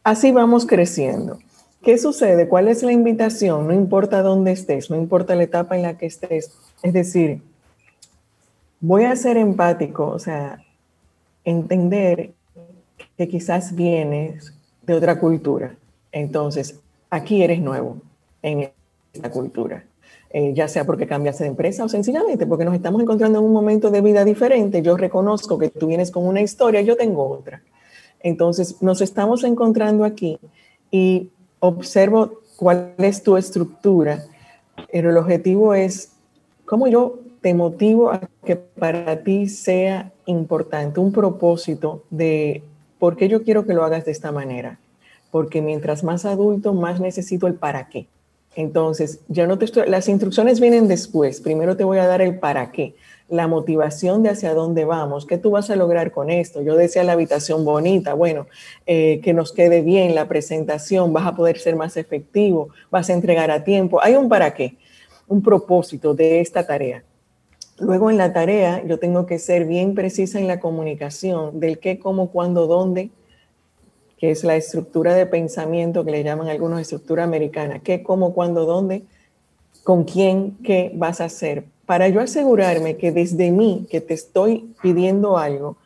así 0.04 0.32
vamos 0.32 0.68
creciendo. 0.68 1.40
¿Qué 1.82 1.98
sucede? 1.98 2.48
¿Cuál 2.48 2.68
es 2.68 2.84
la 2.84 2.92
invitación? 2.92 3.68
No 3.68 3.74
importa 3.74 4.22
dónde 4.22 4.52
estés, 4.52 4.92
no 4.92 4.98
importa 4.98 5.36
la 5.36 5.44
etapa 5.44 5.76
en 5.76 5.82
la 5.82 5.98
que 5.98 6.06
estés. 6.06 6.52
Es 6.84 6.94
decir, 6.94 7.42
voy 8.80 9.06
a 9.06 9.16
ser 9.16 9.38
empático, 9.38 10.06
o 10.06 10.20
sea, 10.20 10.64
entender 11.44 12.34
que 13.18 13.28
quizás 13.28 13.74
vienes 13.76 14.54
de 14.84 14.94
otra 14.94 15.20
cultura. 15.20 15.76
Entonces, 16.20 16.80
aquí 17.10 17.44
eres 17.44 17.62
nuevo 17.62 17.98
en 18.42 18.72
esta 19.14 19.30
cultura. 19.32 19.84
Eh, 20.30 20.54
ya 20.54 20.68
sea 20.68 20.86
porque 20.86 21.08
cambiaste 21.08 21.46
de 21.46 21.50
empresa 21.50 21.86
o 21.86 21.90
sencillamente 21.90 22.46
porque 22.46 22.66
nos 22.66 22.76
estamos 22.76 23.02
encontrando 23.02 23.40
en 23.40 23.46
un 23.46 23.54
momento 23.54 23.92
de 23.92 24.02
vida 24.02 24.26
diferente. 24.26 24.82
Yo 24.82 24.98
reconozco 24.98 25.58
que 25.58 25.70
tú 25.70 25.88
vienes 25.88 26.12
con 26.12 26.28
una 26.28 26.42
historia, 26.42 26.82
yo 26.82 26.98
tengo 26.98 27.30
otra. 27.30 27.62
Entonces, 28.20 28.82
nos 28.82 29.02
estamos 29.02 29.44
encontrando 29.44 30.04
aquí 30.04 30.40
y 30.92 31.30
observo 31.60 32.42
cuál 32.58 32.94
es 32.98 33.24
tu 33.24 33.38
estructura, 33.38 34.26
pero 34.92 35.12
el 35.12 35.18
objetivo 35.18 35.74
es 35.74 36.12
cómo 36.66 36.88
yo 36.88 37.20
te 37.42 37.54
motivo 37.54 38.12
a 38.12 38.22
que 38.44 38.56
para 38.56 39.24
ti 39.24 39.48
sea 39.48 40.12
importante 40.26 41.00
un 41.00 41.14
propósito 41.14 42.04
de 42.10 42.64
por 43.00 43.16
qué 43.16 43.30
yo 43.30 43.44
quiero 43.44 43.66
que 43.66 43.74
lo 43.74 43.84
hagas 43.84 44.04
de 44.06 44.12
esta 44.12 44.32
manera. 44.32 44.80
Porque 45.32 45.62
mientras 45.62 46.04
más 46.04 46.26
adulto, 46.26 46.74
más 46.74 47.00
necesito 47.00 47.48
el 47.48 47.56
para 47.56 47.90
qué. 47.90 48.08
Entonces, 48.58 49.20
ya 49.28 49.46
no 49.46 49.60
te 49.60 49.66
estoy, 49.66 49.88
las 49.88 50.10
instrucciones 50.10 50.60
vienen 50.60 50.88
después. 50.88 51.42
Primero 51.42 51.78
te 51.78 51.84
voy 51.84 52.00
a 52.00 52.08
dar 52.08 52.24
el 52.24 52.40
para 52.40 52.72
qué, 52.72 52.96
la 53.30 53.48
motivación 53.48 54.24
de 54.24 54.30
hacia 54.30 54.56
dónde 54.56 54.84
vamos, 54.84 55.28
qué 55.28 55.38
tú 55.38 55.52
vas 55.52 55.70
a 55.70 55.76
lograr 55.76 56.12
con 56.12 56.32
esto. 56.32 56.64
Yo 56.64 56.76
decía 56.76 57.04
la 57.04 57.12
habitación 57.12 57.64
bonita, 57.64 58.16
bueno, 58.16 58.48
eh, 58.88 59.22
que 59.24 59.34
nos 59.34 59.52
quede 59.52 59.84
bien 59.84 60.16
la 60.16 60.28
presentación, 60.28 61.14
vas 61.14 61.28
a 61.28 61.36
poder 61.36 61.60
ser 61.60 61.76
más 61.76 61.98
efectivo, 61.98 62.70
vas 62.90 63.12
a 63.12 63.14
entregar 63.14 63.52
a 63.52 63.64
tiempo. 63.64 64.02
Hay 64.02 64.16
un 64.16 64.28
para 64.28 64.56
qué, 64.56 64.76
un 65.28 65.44
propósito 65.44 66.16
de 66.16 66.40
esta 66.40 66.66
tarea. 66.66 67.04
Luego 67.78 68.10
en 68.10 68.18
la 68.18 68.34
tarea 68.34 68.84
yo 68.84 68.98
tengo 68.98 69.28
que 69.28 69.38
ser 69.38 69.66
bien 69.66 69.94
precisa 69.94 70.40
en 70.40 70.48
la 70.48 70.60
comunicación 70.60 71.60
del 71.60 71.78
qué, 71.78 72.00
cómo, 72.00 72.32
cuándo, 72.32 72.66
dónde, 72.66 73.12
que 74.18 74.32
es 74.32 74.44
la 74.44 74.56
estructura 74.56 75.14
de 75.14 75.26
pensamiento 75.26 76.04
que 76.04 76.12
le 76.12 76.24
llaman 76.24 76.48
algunos 76.48 76.82
estructura 76.82 77.24
americana. 77.24 77.80
¿Qué, 77.80 78.02
cómo, 78.02 78.34
cuándo, 78.34 78.66
dónde? 78.66 79.04
¿Con 79.84 80.04
quién? 80.04 80.58
¿Qué 80.64 80.92
vas 80.96 81.22
a 81.22 81.26
hacer? 81.26 81.66
Para 81.86 82.10
yo 82.10 82.20
asegurarme 82.20 82.98
que 82.98 83.12
desde 83.12 83.52
mí, 83.52 83.88
que 83.90 84.02
te 84.02 84.14
estoy 84.14 84.74
pidiendo 84.82 85.38
algo, 85.38 85.78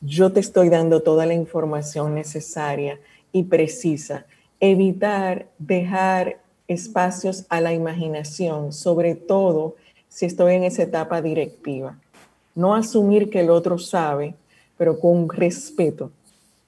yo 0.00 0.32
te 0.32 0.40
estoy 0.40 0.68
dando 0.68 1.02
toda 1.02 1.26
la 1.26 1.34
información 1.34 2.14
necesaria 2.14 3.00
y 3.32 3.44
precisa. 3.44 4.26
Evitar 4.60 5.48
dejar 5.58 6.38
espacios 6.68 7.46
a 7.48 7.60
la 7.60 7.72
imaginación, 7.72 8.72
sobre 8.72 9.14
todo 9.14 9.76
si 10.08 10.26
estoy 10.26 10.54
en 10.54 10.64
esa 10.64 10.82
etapa 10.82 11.20
directiva. 11.22 11.98
No 12.54 12.74
asumir 12.74 13.30
que 13.30 13.40
el 13.40 13.50
otro 13.50 13.78
sabe, 13.78 14.34
pero 14.76 14.98
con 14.98 15.28
respeto. 15.28 16.10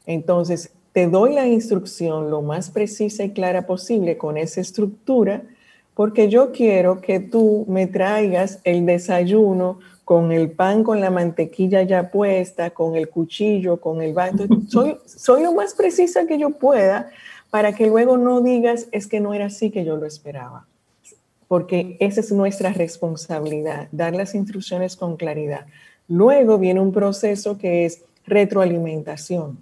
Entonces, 0.07 0.73
te 0.93 1.07
doy 1.09 1.35
la 1.35 1.47
instrucción 1.47 2.31
lo 2.31 2.43
más 2.43 2.71
precisa 2.71 3.25
y 3.25 3.31
clara 3.31 3.67
posible 3.67 4.19
con 4.19 4.37
esa 4.37 4.61
estructura, 4.61 5.43
porque 5.95 6.29
yo 6.29 6.53
quiero 6.53 7.01
que 7.01 7.21
tú 7.21 7.65
me 7.69 7.87
traigas 7.87 8.61
el 8.65 8.87
desayuno 8.87 9.79
con 10.05 10.33
el 10.33 10.51
pan 10.51 10.85
con 10.85 11.01
la 11.01 11.11
mantequilla 11.11 11.83
ya 11.83 12.11
puesta, 12.11 12.71
con 12.71 12.97
el 12.97 13.09
cuchillo, 13.09 13.81
con 13.81 14.03
el 14.03 14.13
vaso. 14.13 14.47
Soy, 14.69 14.99
soy 15.07 15.43
lo 15.43 15.53
más 15.55 15.75
precisa 15.75 16.27
que 16.27 16.39
yo 16.39 16.51
pueda 16.51 17.11
para 17.51 17.75
que 17.75 17.87
luego 17.87 18.17
no 18.17 18.41
digas 18.41 18.89
es 18.93 19.07
que 19.07 19.21
no 19.21 19.35
era 19.35 19.47
así 19.47 19.71
que 19.71 19.85
yo 19.85 19.97
lo 19.97 20.07
esperaba. 20.07 20.67
Porque 21.49 21.97
esa 22.01 22.21
es 22.21 22.33
nuestra 22.33 22.73
responsabilidad, 22.73 23.89
dar 23.93 24.15
las 24.15 24.35
instrucciones 24.35 24.97
con 24.97 25.17
claridad. 25.17 25.67
Luego 26.09 26.59
viene 26.59 26.81
un 26.81 26.93
proceso 26.93 27.59
que 27.59 27.85
es 27.85 28.03
retroalimentación. 28.27 29.59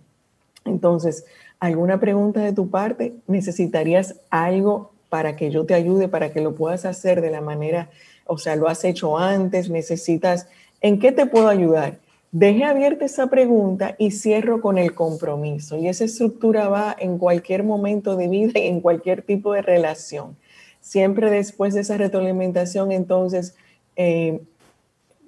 Entonces, 0.65 1.25
¿alguna 1.59 2.01
pregunta 2.01 2.41
de 2.41 2.53
tu 2.53 2.71
parte? 2.71 3.15
¿Necesitarías 3.27 4.17
algo 4.31 4.93
para 5.11 5.37
que 5.37 5.51
yo 5.51 5.67
te 5.67 5.75
ayude, 5.75 6.09
para 6.09 6.33
que 6.33 6.41
lo 6.41 6.55
puedas 6.55 6.87
hacer 6.87 7.21
de 7.21 7.31
la 7.31 7.43
manera, 7.43 7.91
o 8.25 8.39
sea, 8.39 8.57
lo 8.57 8.69
has 8.69 8.85
hecho 8.85 9.19
antes, 9.19 9.69
necesitas, 9.69 10.49
¿en 10.81 11.01
qué 11.01 11.13
te 11.13 11.27
puedo 11.27 11.49
ayudar? 11.49 11.99
Deje 12.33 12.63
abierta 12.63 13.05
esa 13.05 13.27
pregunta 13.27 13.97
y 13.99 14.13
cierro 14.13 14.61
con 14.61 14.79
el 14.79 14.95
compromiso. 14.95 15.77
Y 15.77 15.89
esa 15.89 16.05
estructura 16.05 16.69
va 16.69 16.95
en 16.97 17.19
cualquier 17.19 17.65
momento 17.65 18.17
de 18.17 18.29
vida 18.29 18.61
y 18.61 18.69
en 18.69 18.81
cualquier 18.81 19.23
tipo 19.23 19.53
de 19.53 19.63
relación. 19.63 20.37
Siempre 20.81 21.29
después 21.29 21.75
de 21.75 21.81
esa 21.81 21.97
retroalimentación, 21.97 22.93
entonces, 22.93 23.57
eh, 23.97 24.41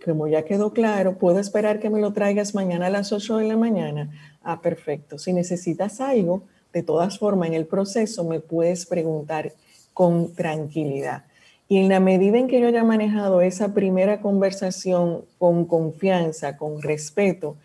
como 0.05 0.27
ya 0.29 0.45
quedó 0.45 0.73
claro, 0.73 1.19
puedo 1.19 1.39
esperar 1.39 1.79
que 1.79 1.91
me 1.91 2.01
lo 2.01 2.13
traigas 2.13 2.55
mañana 2.55 2.87
a 2.87 2.91
las 2.91 3.13
8 3.13 3.37
de 3.39 3.49
la 3.49 3.57
mañana. 3.57 4.11
Ah, 4.43 4.61
perfecto. 4.61 5.19
Si 5.19 5.33
necesitas 5.33 6.01
algo, 6.01 6.43
de 6.73 6.83
todas 6.83 7.19
formas, 7.19 7.49
en 7.49 7.55
el 7.55 7.67
proceso 7.67 8.25
me 8.25 8.41
puedes 8.41 8.87
preguntar 8.87 9.53
con 9.93 10.35
tranquilidad. 10.35 11.25
Y 11.69 11.79
en 11.79 11.89
la 11.89 12.01
medida 12.01 12.39
en 12.39 12.49
que 12.49 12.61
yo 12.61 12.69
haya 12.69 12.85
manejado 12.85 13.41
esa 13.41 13.73
primera 13.73 14.21
conversación 14.21 15.25
con 15.39 15.65
confianza, 15.65 16.57
con 16.57 16.83
respeto, 16.83 17.57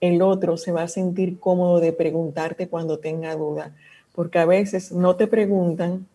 el 0.00 0.22
otro 0.22 0.56
se 0.56 0.72
va 0.72 0.82
a 0.82 0.88
sentir 0.88 1.38
cómodo 1.38 1.80
de 1.80 1.92
preguntarte 1.92 2.68
cuando 2.68 2.98
tenga 2.98 3.34
duda, 3.34 3.74
porque 4.14 4.38
a 4.38 4.44
veces 4.44 4.92
no 4.92 5.16
te 5.16 5.26
preguntan 5.26 6.06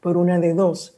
por 0.00 0.16
una 0.16 0.38
de 0.38 0.54
dos, 0.54 0.96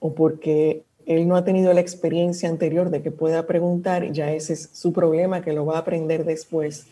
o 0.00 0.14
porque 0.14 0.84
él 1.14 1.28
no 1.28 1.36
ha 1.36 1.44
tenido 1.44 1.72
la 1.72 1.80
experiencia 1.80 2.48
anterior 2.48 2.90
de 2.90 3.02
que 3.02 3.10
pueda 3.10 3.46
preguntar, 3.46 4.12
ya 4.12 4.32
ese 4.32 4.54
es 4.54 4.70
su 4.72 4.92
problema 4.92 5.42
que 5.42 5.52
lo 5.52 5.66
va 5.66 5.76
a 5.76 5.80
aprender 5.80 6.24
después 6.24 6.86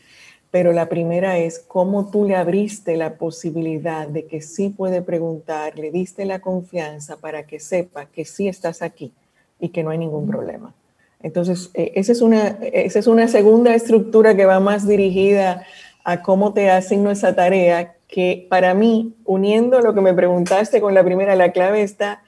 pero 0.51 0.73
la 0.73 0.89
primera 0.89 1.39
es 1.39 1.59
cómo 1.59 2.11
tú 2.11 2.25
le 2.25 2.35
abriste 2.35 2.97
la 2.97 3.15
posibilidad 3.15 4.09
de 4.09 4.27
que 4.27 4.41
sí 4.41 4.71
puede 4.71 5.03
preguntar, 5.03 5.79
le 5.79 5.91
diste 5.91 6.25
la 6.25 6.41
confianza 6.41 7.17
para 7.19 7.47
que 7.47 7.61
sepa 7.61 8.07
que 8.07 8.25
sí 8.25 8.49
estás 8.49 8.81
aquí 8.81 9.13
y 9.61 9.69
que 9.69 9.83
no 9.83 9.91
hay 9.91 9.99
ningún 9.99 10.27
problema. 10.27 10.73
Entonces, 11.21 11.71
eh, 11.75 11.93
esa, 11.97 12.13
es 12.13 12.23
una, 12.23 12.59
esa 12.63 12.99
es 12.99 13.07
una 13.07 13.29
segunda 13.29 13.75
estructura 13.75 14.37
que 14.37 14.47
va 14.47 14.61
más 14.61 14.87
dirigida 14.87 15.65
a 16.05 16.23
cómo 16.23 16.55
te 16.55 16.71
asigno 16.71 17.11
esa 17.11 17.35
tarea, 17.35 17.97
que 18.07 18.47
para 18.49 18.73
mí, 18.73 19.15
uniendo 19.27 19.81
lo 19.81 19.93
que 19.93 20.01
me 20.01 20.15
preguntaste 20.15 20.81
con 20.81 20.95
la 20.95 21.05
primera, 21.05 21.37
la 21.37 21.53
clave 21.53 21.83
está 21.83 22.23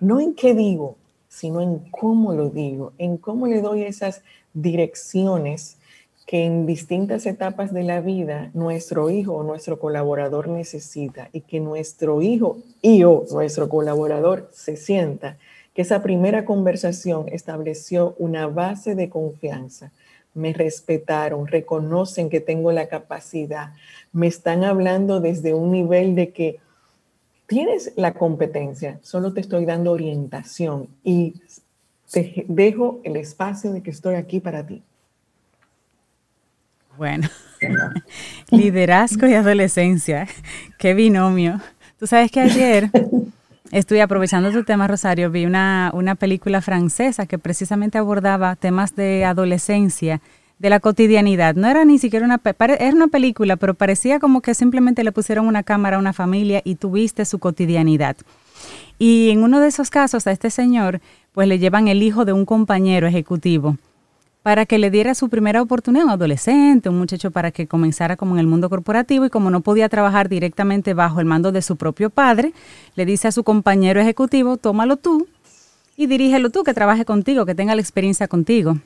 no 0.00 0.18
en 0.20 0.34
qué 0.34 0.54
digo, 0.54 0.96
sino 1.34 1.60
en 1.60 1.80
cómo 1.90 2.32
lo 2.32 2.48
digo, 2.48 2.92
en 2.96 3.16
cómo 3.16 3.48
le 3.48 3.60
doy 3.60 3.82
esas 3.82 4.22
direcciones 4.52 5.78
que 6.26 6.44
en 6.44 6.64
distintas 6.64 7.26
etapas 7.26 7.74
de 7.74 7.82
la 7.82 8.00
vida 8.00 8.50
nuestro 8.54 9.10
hijo 9.10 9.34
o 9.34 9.42
nuestro 9.42 9.80
colaborador 9.80 10.48
necesita 10.48 11.28
y 11.32 11.40
que 11.40 11.58
nuestro 11.58 12.22
hijo 12.22 12.58
y 12.80 13.02
o 13.02 13.24
nuestro 13.32 13.68
colaborador 13.68 14.48
se 14.52 14.76
sienta 14.76 15.36
que 15.74 15.82
esa 15.82 16.02
primera 16.02 16.44
conversación 16.44 17.26
estableció 17.28 18.14
una 18.18 18.46
base 18.46 18.94
de 18.94 19.08
confianza. 19.08 19.90
Me 20.34 20.52
respetaron, 20.52 21.48
reconocen 21.48 22.30
que 22.30 22.40
tengo 22.40 22.70
la 22.70 22.86
capacidad, 22.86 23.72
me 24.12 24.28
están 24.28 24.62
hablando 24.62 25.20
desde 25.20 25.52
un 25.52 25.72
nivel 25.72 26.14
de 26.14 26.30
que 26.30 26.58
tienes 27.46 27.92
la 27.96 28.14
competencia, 28.14 28.98
solo 29.02 29.32
te 29.32 29.40
estoy 29.40 29.64
dando 29.64 29.92
orientación 29.92 30.88
y 31.02 31.34
te 32.10 32.44
dejo 32.48 33.00
el 33.04 33.16
espacio 33.16 33.72
de 33.72 33.82
que 33.82 33.90
estoy 33.90 34.14
aquí 34.14 34.40
para 34.40 34.66
ti. 34.66 34.82
Bueno, 36.96 37.28
liderazgo 38.50 39.26
y 39.26 39.34
adolescencia, 39.34 40.28
qué 40.78 40.94
binomio. 40.94 41.60
Tú 41.98 42.06
sabes 42.06 42.30
que 42.30 42.40
ayer, 42.40 42.90
estoy 43.72 44.00
aprovechando 44.00 44.52
tu 44.52 44.64
tema, 44.64 44.86
Rosario, 44.86 45.30
vi 45.30 45.44
una, 45.44 45.90
una 45.92 46.14
película 46.14 46.60
francesa 46.60 47.26
que 47.26 47.38
precisamente 47.38 47.98
abordaba 47.98 48.54
temas 48.56 48.94
de 48.94 49.24
adolescencia, 49.24 50.20
de 50.64 50.70
la 50.70 50.80
cotidianidad. 50.80 51.56
No 51.56 51.68
era 51.68 51.84
ni 51.84 51.98
siquiera 51.98 52.24
una, 52.24 52.40
era 52.78 52.94
una 52.94 53.08
película, 53.08 53.56
pero 53.56 53.74
parecía 53.74 54.18
como 54.18 54.40
que 54.40 54.54
simplemente 54.54 55.04
le 55.04 55.12
pusieron 55.12 55.46
una 55.46 55.62
cámara 55.62 55.96
a 55.96 56.00
una 56.00 56.14
familia 56.14 56.62
y 56.64 56.76
tuviste 56.76 57.26
su 57.26 57.38
cotidianidad. 57.38 58.16
Y 58.98 59.28
en 59.28 59.42
uno 59.42 59.60
de 59.60 59.68
esos 59.68 59.90
casos 59.90 60.26
a 60.26 60.32
este 60.32 60.48
señor, 60.48 61.02
pues 61.32 61.48
le 61.48 61.58
llevan 61.58 61.86
el 61.88 62.02
hijo 62.02 62.24
de 62.24 62.32
un 62.32 62.46
compañero 62.46 63.06
ejecutivo 63.06 63.76
para 64.42 64.64
que 64.64 64.78
le 64.78 64.90
diera 64.90 65.14
su 65.14 65.28
primera 65.28 65.60
oportunidad, 65.60 66.06
un 66.06 66.12
adolescente, 66.12 66.88
un 66.88 66.96
muchacho 66.96 67.30
para 67.30 67.50
que 67.50 67.66
comenzara 67.66 68.16
como 68.16 68.34
en 68.34 68.40
el 68.40 68.46
mundo 68.46 68.70
corporativo 68.70 69.26
y 69.26 69.30
como 69.30 69.50
no 69.50 69.60
podía 69.60 69.90
trabajar 69.90 70.30
directamente 70.30 70.94
bajo 70.94 71.20
el 71.20 71.26
mando 71.26 71.52
de 71.52 71.60
su 71.60 71.76
propio 71.76 72.08
padre, 72.08 72.54
le 72.96 73.04
dice 73.04 73.28
a 73.28 73.32
su 73.32 73.44
compañero 73.44 74.00
ejecutivo, 74.00 74.56
tómalo 74.56 74.96
tú 74.96 75.28
y 75.94 76.06
dirígelo 76.06 76.48
tú, 76.48 76.62
que 76.64 76.72
trabaje 76.72 77.04
contigo, 77.04 77.44
que 77.44 77.54
tenga 77.54 77.74
la 77.74 77.82
experiencia 77.82 78.28
contigo. 78.28 78.78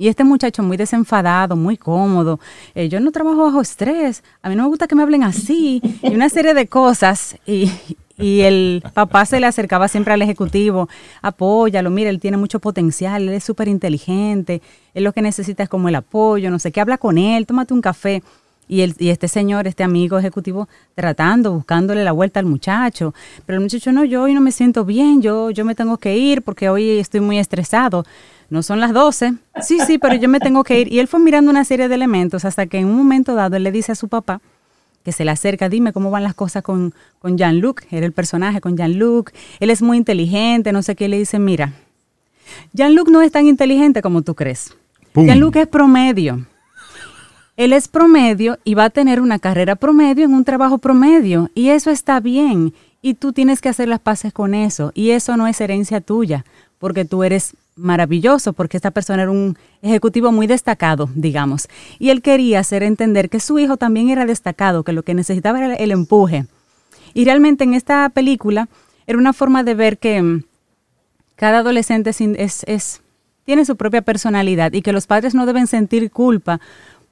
Y 0.00 0.08
este 0.08 0.24
muchacho 0.24 0.62
muy 0.62 0.78
desenfadado, 0.78 1.56
muy 1.56 1.76
cómodo, 1.76 2.40
eh, 2.74 2.88
yo 2.88 3.00
no 3.00 3.12
trabajo 3.12 3.44
bajo 3.44 3.60
estrés, 3.60 4.24
a 4.40 4.48
mí 4.48 4.56
no 4.56 4.62
me 4.62 4.70
gusta 4.70 4.86
que 4.86 4.94
me 4.94 5.02
hablen 5.02 5.22
así, 5.22 5.82
y 6.00 6.14
una 6.14 6.30
serie 6.30 6.54
de 6.54 6.66
cosas. 6.68 7.36
Y, 7.44 7.70
y 8.16 8.40
el 8.40 8.82
papá 8.94 9.26
se 9.26 9.38
le 9.40 9.46
acercaba 9.46 9.88
siempre 9.88 10.14
al 10.14 10.22
ejecutivo, 10.22 10.88
apóyalo, 11.20 11.90
mira, 11.90 12.08
él 12.08 12.18
tiene 12.18 12.38
mucho 12.38 12.60
potencial, 12.60 13.28
él 13.28 13.34
es 13.34 13.44
súper 13.44 13.68
inteligente, 13.68 14.62
él 14.94 15.04
lo 15.04 15.12
que 15.12 15.20
necesita 15.20 15.64
es 15.64 15.68
como 15.68 15.90
el 15.90 15.96
apoyo, 15.96 16.50
no 16.50 16.58
sé 16.58 16.72
qué, 16.72 16.80
habla 16.80 16.96
con 16.96 17.18
él, 17.18 17.44
tómate 17.44 17.74
un 17.74 17.82
café. 17.82 18.22
Y, 18.68 18.82
el, 18.82 18.94
y 19.00 19.08
este 19.08 19.26
señor, 19.26 19.66
este 19.66 19.82
amigo 19.82 20.16
ejecutivo, 20.16 20.68
tratando, 20.94 21.52
buscándole 21.52 22.04
la 22.04 22.12
vuelta 22.12 22.38
al 22.38 22.46
muchacho. 22.46 23.12
Pero 23.44 23.58
el 23.58 23.62
muchacho, 23.64 23.90
no, 23.90 24.04
yo 24.04 24.22
hoy 24.22 24.32
no 24.32 24.40
me 24.40 24.52
siento 24.52 24.84
bien, 24.84 25.20
yo, 25.20 25.50
yo 25.50 25.64
me 25.64 25.74
tengo 25.74 25.98
que 25.98 26.16
ir 26.16 26.42
porque 26.42 26.68
hoy 26.68 27.00
estoy 27.00 27.20
muy 27.20 27.40
estresado. 27.40 28.04
No 28.50 28.62
son 28.62 28.80
las 28.80 28.92
12. 28.92 29.34
Sí, 29.62 29.78
sí, 29.86 29.98
pero 29.98 30.16
yo 30.16 30.28
me 30.28 30.40
tengo 30.40 30.64
que 30.64 30.80
ir. 30.80 30.92
Y 30.92 30.98
él 30.98 31.08
fue 31.08 31.20
mirando 31.20 31.50
una 31.50 31.64
serie 31.64 31.88
de 31.88 31.94
elementos 31.94 32.44
hasta 32.44 32.66
que 32.66 32.78
en 32.78 32.86
un 32.86 32.96
momento 32.96 33.34
dado 33.34 33.56
él 33.56 33.62
le 33.62 33.72
dice 33.72 33.92
a 33.92 33.94
su 33.94 34.08
papá, 34.08 34.40
que 35.04 35.12
se 35.12 35.24
le 35.24 35.30
acerca, 35.30 35.68
dime 35.68 35.92
cómo 35.92 36.10
van 36.10 36.24
las 36.24 36.34
cosas 36.34 36.62
con, 36.62 36.92
con 37.20 37.38
Jean-Luc, 37.38 37.84
era 37.90 38.04
el 38.04 38.12
personaje 38.12 38.60
con 38.60 38.76
Jean-Luc, 38.76 39.30
él 39.60 39.70
es 39.70 39.80
muy 39.80 39.96
inteligente, 39.96 40.72
no 40.72 40.82
sé 40.82 40.94
qué, 40.94 41.08
le 41.08 41.18
dice, 41.18 41.38
mira, 41.38 41.72
Jean-Luc 42.72 43.08
no 43.08 43.22
es 43.22 43.32
tan 43.32 43.46
inteligente 43.46 44.02
como 44.02 44.22
tú 44.22 44.34
crees. 44.34 44.74
Jean-Luc 45.14 45.56
es 45.56 45.66
promedio. 45.66 46.46
Él 47.56 47.72
es 47.72 47.88
promedio 47.88 48.58
y 48.64 48.74
va 48.74 48.84
a 48.84 48.90
tener 48.90 49.20
una 49.20 49.38
carrera 49.38 49.76
promedio 49.76 50.24
en 50.24 50.34
un 50.34 50.44
trabajo 50.44 50.78
promedio 50.78 51.50
y 51.54 51.68
eso 51.68 51.90
está 51.90 52.18
bien 52.20 52.72
y 53.02 53.14
tú 53.14 53.32
tienes 53.32 53.60
que 53.60 53.68
hacer 53.68 53.88
las 53.88 54.00
paces 54.00 54.32
con 54.32 54.54
eso 54.54 54.92
y 54.94 55.10
eso 55.10 55.36
no 55.36 55.46
es 55.46 55.60
herencia 55.60 56.00
tuya 56.00 56.44
porque 56.78 57.04
tú 57.04 57.22
eres 57.22 57.54
maravilloso 57.80 58.52
porque 58.52 58.76
esta 58.76 58.90
persona 58.90 59.22
era 59.22 59.30
un 59.30 59.56
ejecutivo 59.82 60.32
muy 60.32 60.46
destacado, 60.46 61.08
digamos, 61.14 61.68
y 61.98 62.10
él 62.10 62.22
quería 62.22 62.60
hacer 62.60 62.82
entender 62.82 63.28
que 63.28 63.40
su 63.40 63.58
hijo 63.58 63.76
también 63.76 64.10
era 64.10 64.26
destacado, 64.26 64.84
que 64.84 64.92
lo 64.92 65.02
que 65.02 65.14
necesitaba 65.14 65.64
era 65.64 65.74
el 65.74 65.90
empuje. 65.90 66.46
Y 67.14 67.24
realmente 67.24 67.64
en 67.64 67.74
esta 67.74 68.08
película 68.10 68.68
era 69.06 69.18
una 69.18 69.32
forma 69.32 69.64
de 69.64 69.74
ver 69.74 69.98
que 69.98 70.22
mm, 70.22 70.44
cada 71.36 71.58
adolescente 71.58 72.10
es, 72.10 72.64
es, 72.64 73.02
tiene 73.44 73.64
su 73.64 73.76
propia 73.76 74.02
personalidad 74.02 74.72
y 74.72 74.82
que 74.82 74.92
los 74.92 75.06
padres 75.06 75.34
no 75.34 75.46
deben 75.46 75.66
sentir 75.66 76.10
culpa 76.10 76.60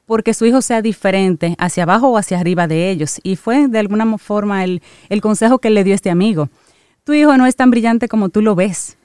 porque 0.06 0.34
su 0.34 0.46
hijo 0.46 0.62
sea 0.62 0.80
diferente 0.80 1.54
hacia 1.58 1.82
abajo 1.82 2.08
o 2.08 2.16
hacia 2.16 2.38
arriba 2.38 2.66
de 2.66 2.90
ellos. 2.90 3.20
Y 3.22 3.36
fue 3.36 3.68
de 3.68 3.78
alguna 3.78 4.16
forma 4.18 4.64
el, 4.64 4.82
el 5.08 5.20
consejo 5.20 5.58
que 5.58 5.70
le 5.70 5.84
dio 5.84 5.94
este 5.94 6.10
amigo. 6.10 6.48
Tu 7.04 7.14
hijo 7.14 7.36
no 7.36 7.46
es 7.46 7.56
tan 7.56 7.70
brillante 7.70 8.08
como 8.08 8.28
tú 8.28 8.40
lo 8.40 8.54
ves 8.54 8.97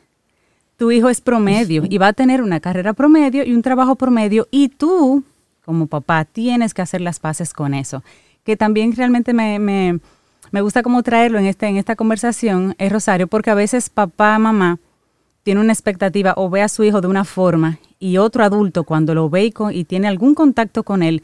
tu 0.78 0.92
hijo 0.92 1.10
es 1.10 1.22
promedio 1.22 1.84
y 1.90 1.98
va 1.98 2.08
a 2.08 2.14
tener 2.14 2.42
una 2.42 2.60
carrera 2.60 2.94
promedio 2.94 3.44
y 3.46 3.54
un 3.54 3.62
trabajo 3.62 3.96
promedio 3.96 4.48
y 4.52 4.70
tú, 4.70 5.24
como 5.66 5.88
papá, 5.88 6.26
tienes 6.26 6.74
que 6.74 6.82
hacer 6.82 7.02
las 7.02 7.20
paces 7.20 7.54
con 7.54 7.74
eso. 7.74 8.04
Que 8.44 8.58
también 8.58 8.96
realmente 8.96 9.34
me, 9.34 9.60
me, 9.60 10.00
me 10.52 10.62
gusta 10.62 10.84
como 10.84 11.04
traerlo 11.04 11.40
en, 11.40 11.46
este, 11.46 11.68
en 11.68 11.78
esta 11.78 11.96
conversación, 11.96 12.76
es 12.78 12.92
Rosario, 12.92 13.28
porque 13.28 13.50
a 13.50 13.56
veces 13.56 13.90
papá, 13.90 14.38
mamá, 14.40 14.80
tiene 15.44 15.62
una 15.62 15.74
expectativa 15.74 16.34
o 16.38 16.50
ve 16.50 16.62
a 16.62 16.70
su 16.70 16.84
hijo 16.84 17.02
de 17.02 17.08
una 17.08 17.26
forma 17.26 17.80
y 18.00 18.18
otro 18.18 18.44
adulto 18.44 18.84
cuando 18.84 19.14
lo 19.14 19.30
ve 19.30 19.54
y, 19.72 19.84
tiene 19.84 20.08
algún 20.08 20.36
contacto 20.36 20.84
con 20.84 21.04
él, 21.04 21.22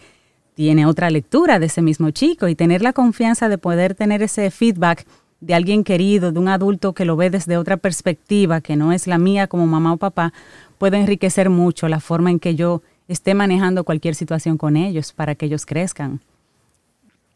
tiene 0.55 0.85
otra 0.85 1.09
lectura 1.09 1.59
de 1.59 1.67
ese 1.67 1.81
mismo 1.81 2.11
chico 2.11 2.47
y 2.47 2.55
tener 2.55 2.81
la 2.81 2.93
confianza 2.93 3.49
de 3.49 3.57
poder 3.57 3.95
tener 3.95 4.21
ese 4.21 4.51
feedback 4.51 5.05
de 5.41 5.53
alguien 5.53 5.83
querido, 5.83 6.31
de 6.31 6.39
un 6.39 6.47
adulto 6.47 6.93
que 6.93 7.05
lo 7.05 7.15
ve 7.15 7.29
desde 7.29 7.57
otra 7.57 7.77
perspectiva, 7.77 8.61
que 8.61 8.75
no 8.75 8.91
es 8.91 9.07
la 9.07 9.17
mía 9.17 9.47
como 9.47 9.67
mamá 9.67 9.93
o 9.93 9.97
papá, 9.97 10.33
puede 10.77 10.97
enriquecer 10.97 11.49
mucho 11.49 11.87
la 11.87 11.99
forma 11.99 12.31
en 12.31 12.39
que 12.39 12.55
yo 12.55 12.81
esté 13.07 13.33
manejando 13.33 13.83
cualquier 13.83 14.15
situación 14.15 14.57
con 14.57 14.75
ellos 14.75 15.13
para 15.13 15.35
que 15.35 15.45
ellos 15.45 15.65
crezcan 15.65 16.19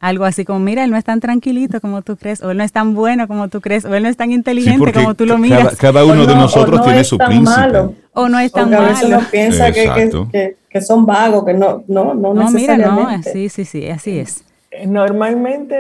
algo 0.04 0.26
así 0.26 0.44
como, 0.44 0.60
mira, 0.60 0.84
él 0.84 0.92
no 0.92 0.98
es 0.98 1.06
tan 1.06 1.22
tranquilito 1.22 1.80
como 1.80 2.02
tú 2.02 2.18
crees, 2.18 2.44
o 2.44 2.52
él 2.52 2.58
no 2.58 2.66
es 2.66 2.74
tan 2.74 2.94
bueno 2.94 3.26
como 3.26 3.48
tú 3.48 3.62
crees, 3.62 3.86
o 3.86 3.96
él 3.96 4.04
no 4.04 4.10
es 4.10 4.18
tan 4.18 4.34
inteligente 4.34 4.92
como 4.92 5.16
tú 5.16 5.26
lo 5.26 5.38
miras. 5.38 5.78
Cada, 5.78 6.04
uno 6.04 6.26
de 6.26 6.36
nosotros 6.36 6.84
tiene 6.84 7.06
su 7.06 7.18
príncipe. 7.18 7.96
O 8.12 8.28
no 8.28 8.38
es 8.38 8.52
tan 8.52 8.70
malo. 8.70 8.84
A 8.84 8.90
veces 8.90 9.06
uno 9.06 9.22
piensa 9.32 9.72
que, 9.72 10.58
que, 10.70 10.82
son 10.82 11.06
vagos, 11.06 11.46
que 11.46 11.54
no, 11.54 11.86
no, 11.88 12.14
no, 12.14 12.34
no 12.34 12.52
mira, 12.52 12.76
no, 12.76 13.08
sí, 13.24 13.48
sí, 13.48 13.64
sí, 13.64 13.88
así 13.88 14.20
es. 14.20 14.44
Normalmente, 14.88 15.76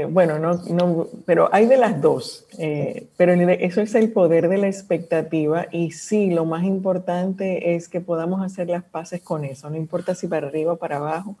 eh, 0.00 0.06
bueno, 0.06 0.38
no, 0.38 0.54
no, 0.70 1.06
pero 1.24 1.48
hay 1.52 1.66
de 1.66 1.76
las 1.76 2.00
dos, 2.00 2.44
eh, 2.58 3.06
pero 3.16 3.32
eso 3.34 3.80
es 3.80 3.94
el 3.94 4.10
poder 4.10 4.48
de 4.48 4.58
la 4.58 4.66
expectativa 4.66 5.66
y 5.70 5.92
sí, 5.92 6.30
lo 6.30 6.44
más 6.44 6.64
importante 6.64 7.76
es 7.76 7.88
que 7.88 8.00
podamos 8.00 8.42
hacer 8.44 8.68
las 8.68 8.82
paces 8.82 9.20
con 9.22 9.44
eso, 9.44 9.70
no 9.70 9.76
importa 9.76 10.14
si 10.14 10.26
para 10.26 10.48
arriba 10.48 10.72
o 10.72 10.76
para 10.76 10.96
abajo, 10.96 11.36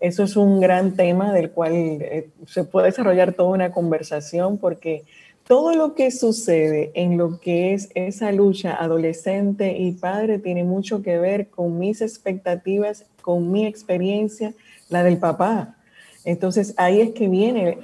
eso 0.00 0.22
es 0.22 0.36
un 0.36 0.60
gran 0.60 0.96
tema 0.96 1.32
del 1.32 1.50
cual 1.50 1.74
eh, 1.74 2.30
se 2.46 2.64
puede 2.64 2.86
desarrollar 2.86 3.34
toda 3.34 3.50
una 3.50 3.70
conversación 3.70 4.58
porque 4.58 5.04
todo 5.46 5.74
lo 5.74 5.94
que 5.94 6.10
sucede 6.10 6.92
en 6.94 7.18
lo 7.18 7.40
que 7.40 7.74
es 7.74 7.90
esa 7.94 8.32
lucha 8.32 8.74
adolescente 8.74 9.76
y 9.76 9.92
padre 9.92 10.38
tiene 10.38 10.64
mucho 10.64 11.02
que 11.02 11.18
ver 11.18 11.48
con 11.48 11.78
mis 11.78 12.00
expectativas, 12.00 13.04
con 13.20 13.52
mi 13.52 13.66
experiencia, 13.66 14.54
la 14.88 15.02
del 15.02 15.18
papá. 15.18 15.76
Entonces 16.24 16.74
ahí 16.76 17.00
es 17.00 17.10
que 17.10 17.28
viene 17.28 17.78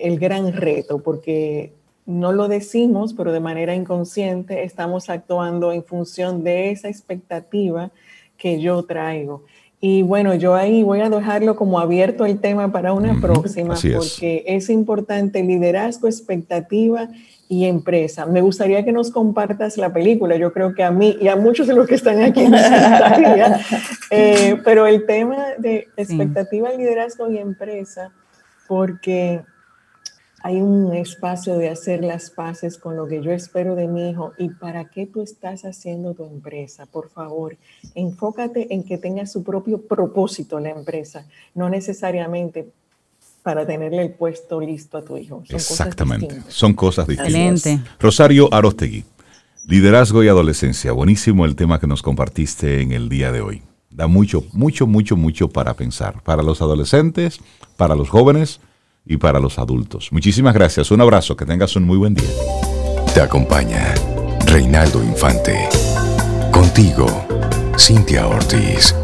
el 0.00 0.18
gran 0.18 0.52
reto, 0.52 1.02
porque 1.02 1.72
no 2.04 2.32
lo 2.32 2.48
decimos, 2.48 3.14
pero 3.14 3.32
de 3.32 3.40
manera 3.40 3.74
inconsciente 3.74 4.64
estamos 4.64 5.08
actuando 5.08 5.72
en 5.72 5.84
función 5.84 6.42
de 6.42 6.70
esa 6.70 6.88
expectativa 6.88 7.92
que 8.36 8.60
yo 8.60 8.82
traigo. 8.82 9.44
Y 9.84 10.02
bueno, 10.02 10.32
yo 10.36 10.54
ahí 10.54 10.84
voy 10.84 11.00
a 11.00 11.10
dejarlo 11.10 11.56
como 11.56 11.80
abierto 11.80 12.24
el 12.24 12.38
tema 12.38 12.70
para 12.70 12.92
una 12.92 13.20
próxima, 13.20 13.74
porque 13.74 14.44
es. 14.46 14.70
importante 14.70 15.42
liderazgo, 15.42 16.06
expectativa 16.06 17.08
y 17.48 17.64
empresa. 17.64 18.24
Me 18.26 18.42
gustaría 18.42 18.84
que 18.84 18.92
nos 18.92 19.10
compartas 19.10 19.76
la 19.78 19.92
película. 19.92 20.36
Yo 20.36 20.52
creo 20.52 20.72
que 20.72 20.84
a 20.84 20.92
mí 20.92 21.18
y 21.20 21.26
a 21.26 21.34
muchos 21.34 21.66
de 21.66 21.74
los 21.74 21.88
que 21.88 21.96
están 21.96 22.22
aquí 22.22 22.46
nos 22.46 22.62
gustaría. 22.62 23.60
Eh, 24.14 24.60
pero 24.62 24.86
el 24.86 25.06
tema 25.06 25.38
de 25.56 25.88
expectativa, 25.96 26.70
liderazgo 26.70 27.30
y 27.30 27.38
empresa, 27.38 28.12
porque 28.68 29.40
hay 30.42 30.60
un 30.60 30.92
espacio 30.94 31.56
de 31.56 31.68
hacer 31.68 32.02
las 32.02 32.30
paces 32.30 32.76
con 32.76 32.96
lo 32.96 33.06
que 33.06 33.22
yo 33.22 33.30
espero 33.30 33.76
de 33.76 33.86
mi 33.86 34.10
hijo 34.10 34.32
y 34.38 34.48
para 34.48 34.86
qué 34.86 35.06
tú 35.06 35.22
estás 35.22 35.64
haciendo 35.64 36.14
tu 36.14 36.24
empresa. 36.24 36.86
Por 36.86 37.10
favor, 37.10 37.56
enfócate 37.94 38.74
en 38.74 38.82
que 38.82 38.98
tenga 38.98 39.26
su 39.26 39.44
propio 39.44 39.80
propósito 39.86 40.58
la 40.58 40.70
empresa, 40.70 41.26
no 41.54 41.70
necesariamente 41.70 42.72
para 43.44 43.66
tenerle 43.66 44.02
el 44.02 44.14
puesto 44.14 44.60
listo 44.60 44.98
a 44.98 45.04
tu 45.04 45.16
hijo. 45.16 45.44
Exactamente, 45.48 46.42
son 46.48 46.74
cosas 46.74 47.06
distintas. 47.06 47.80
Rosario 48.00 48.52
Arostegui, 48.52 49.04
liderazgo 49.68 50.24
y 50.24 50.28
adolescencia. 50.28 50.90
Buenísimo 50.90 51.44
el 51.44 51.54
tema 51.54 51.78
que 51.78 51.86
nos 51.86 52.02
compartiste 52.02 52.82
en 52.82 52.92
el 52.92 53.08
día 53.08 53.30
de 53.30 53.40
hoy. 53.40 53.62
Da 53.90 54.08
mucho, 54.08 54.44
mucho, 54.52 54.86
mucho, 54.86 55.16
mucho 55.16 55.48
para 55.50 55.74
pensar. 55.74 56.22
Para 56.22 56.42
los 56.42 56.62
adolescentes, 56.62 57.40
para 57.76 57.94
los 57.94 58.08
jóvenes 58.08 58.60
y 59.04 59.16
para 59.16 59.40
los 59.40 59.58
adultos. 59.58 60.08
Muchísimas 60.12 60.54
gracias, 60.54 60.90
un 60.90 61.00
abrazo, 61.00 61.36
que 61.36 61.44
tengas 61.44 61.76
un 61.76 61.84
muy 61.84 61.96
buen 61.96 62.14
día. 62.14 62.30
Te 63.14 63.20
acompaña 63.20 63.94
Reinaldo 64.46 65.02
Infante. 65.02 65.68
Contigo, 66.50 67.06
Cintia 67.78 68.26
Ortiz. 68.26 68.94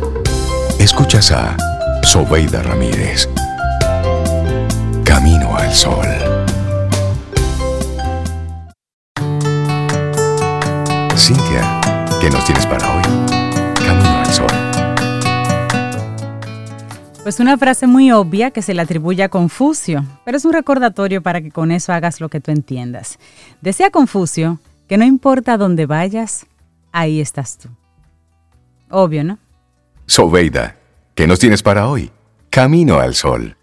Escuchas 0.79 1.33
a 1.33 1.57
Sobeida 2.03 2.63
Ramírez. 2.63 3.29
Camino 5.05 5.57
al 5.57 5.75
Sol. 5.75 6.07
Cintia, 11.17 11.81
¿qué 12.21 12.31
nos 12.31 12.45
tienes 12.45 12.67
para 12.67 12.95
hoy? 12.95 13.03
Camino 13.75 14.19
al 14.21 14.33
Sol. 14.33 14.68
Pues 17.23 17.41
una 17.41 17.59
frase 17.59 17.87
muy 17.87 18.11
obvia 18.13 18.53
que 18.53 18.63
se 18.63 18.75
le 18.75 18.83
atribuye 18.83 19.23
a 19.23 19.29
Confucio, 19.29 20.05
pero 20.25 20.37
es 20.37 20.45
un 20.45 20.53
recordatorio 20.53 21.23
para 21.23 21.43
que 21.43 21.51
con 21.51 21.73
eso 21.73 21.93
hagas 21.93 22.21
lo 22.21 22.29
que 22.29 22.41
tú 22.41 22.51
entiendas. 22.51 23.19
Decía 23.61 23.91
Confucio 23.91 24.61
que 24.87 24.97
no 24.97 25.05
importa 25.05 25.59
dónde 25.59 25.85
vayas, 25.85 26.47
ahí 26.93 27.21
estás 27.21 27.59
tú. 27.59 27.69
Obvio, 28.89 29.25
¿no? 29.25 29.39
Sobeida, 30.07 30.77
¿qué 31.15 31.27
nos 31.27 31.39
tienes 31.39 31.63
para 31.63 31.89
hoy? 31.89 32.11
Camino 32.49 32.99
al 32.99 33.15
sol. 33.15 33.57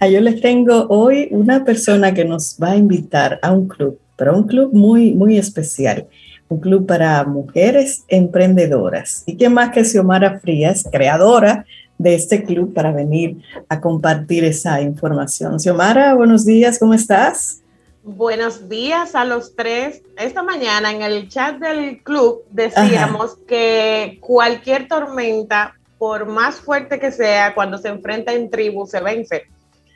Ah, 0.00 0.08
yo 0.08 0.20
les 0.20 0.42
tengo 0.42 0.86
hoy 0.88 1.28
una 1.30 1.64
persona 1.64 2.12
que 2.12 2.26
nos 2.26 2.58
va 2.62 2.72
a 2.72 2.76
invitar 2.76 3.38
a 3.42 3.52
un 3.52 3.68
club, 3.68 3.98
pero 4.16 4.36
un 4.36 4.46
club 4.46 4.74
muy, 4.74 5.14
muy 5.14 5.38
especial 5.38 6.08
un 6.52 6.60
club 6.60 6.86
para 6.86 7.24
mujeres 7.24 8.04
emprendedoras. 8.08 9.24
¿Y 9.26 9.36
qué 9.36 9.48
más 9.48 9.70
que 9.70 9.84
Xiomara 9.84 10.38
Frías, 10.40 10.84
creadora 10.90 11.64
de 12.02 12.14
este 12.14 12.42
club 12.44 12.74
para 12.74 12.90
venir 12.90 13.38
a 13.68 13.80
compartir 13.80 14.44
esa 14.44 14.80
información. 14.80 15.60
Xiomara, 15.60 16.14
buenos 16.14 16.44
días, 16.44 16.78
¿cómo 16.78 16.94
estás? 16.94 17.60
Buenos 18.02 18.68
días 18.68 19.14
a 19.14 19.24
los 19.24 19.54
tres. 19.54 20.02
Esta 20.18 20.42
mañana 20.42 20.90
en 20.90 21.02
el 21.02 21.28
chat 21.28 21.58
del 21.58 22.02
club 22.02 22.42
decíamos 22.50 23.36
que 23.46 24.18
cualquier 24.20 24.88
tormenta, 24.88 25.74
por 25.98 26.26
más 26.26 26.56
fuerte 26.56 26.98
que 26.98 27.12
sea, 27.12 27.54
cuando 27.54 27.78
se 27.78 27.88
enfrenta 27.88 28.32
en 28.32 28.50
tribu, 28.50 28.86
se 28.88 29.00
vence. 29.00 29.44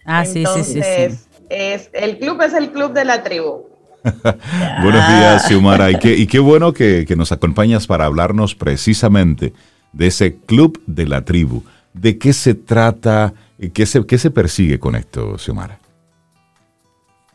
Ah, 0.05 0.25
sí, 0.25 0.45
sí, 0.55 0.63
sí, 0.63 0.81
Es, 1.51 1.91
el 1.93 2.19
club 2.19 2.41
es 2.43 2.55
el 2.55 2.71
club 2.71 2.93
de 2.93 3.05
la 3.05 3.25
tribu. 3.25 3.65
Buenos 4.05 5.09
días, 5.09 5.49
Xiomara. 5.49 5.91
Y 5.91 5.99
qué, 5.99 6.15
y 6.15 6.29
qué 6.29 6.39
bueno 6.39 6.73
que, 6.73 7.05
que 7.09 7.17
nos 7.17 7.33
acompañas 7.33 7.89
para 7.89 8.05
hablarnos 8.05 8.55
precisamente 8.55 9.53
de 9.93 10.07
ese 10.07 10.37
club 10.37 10.81
de 10.87 11.07
la 11.07 11.25
tribu. 11.25 11.65
¿De 11.97 12.19
qué 12.19 12.35
se 12.35 12.55
trata? 12.55 13.33
¿Qué 13.73 13.87
se, 13.87 14.07
qué 14.07 14.19
se 14.19 14.31
persigue 14.31 14.79
con 14.79 14.97
esto, 14.97 15.39
Xiomara? 15.39 15.79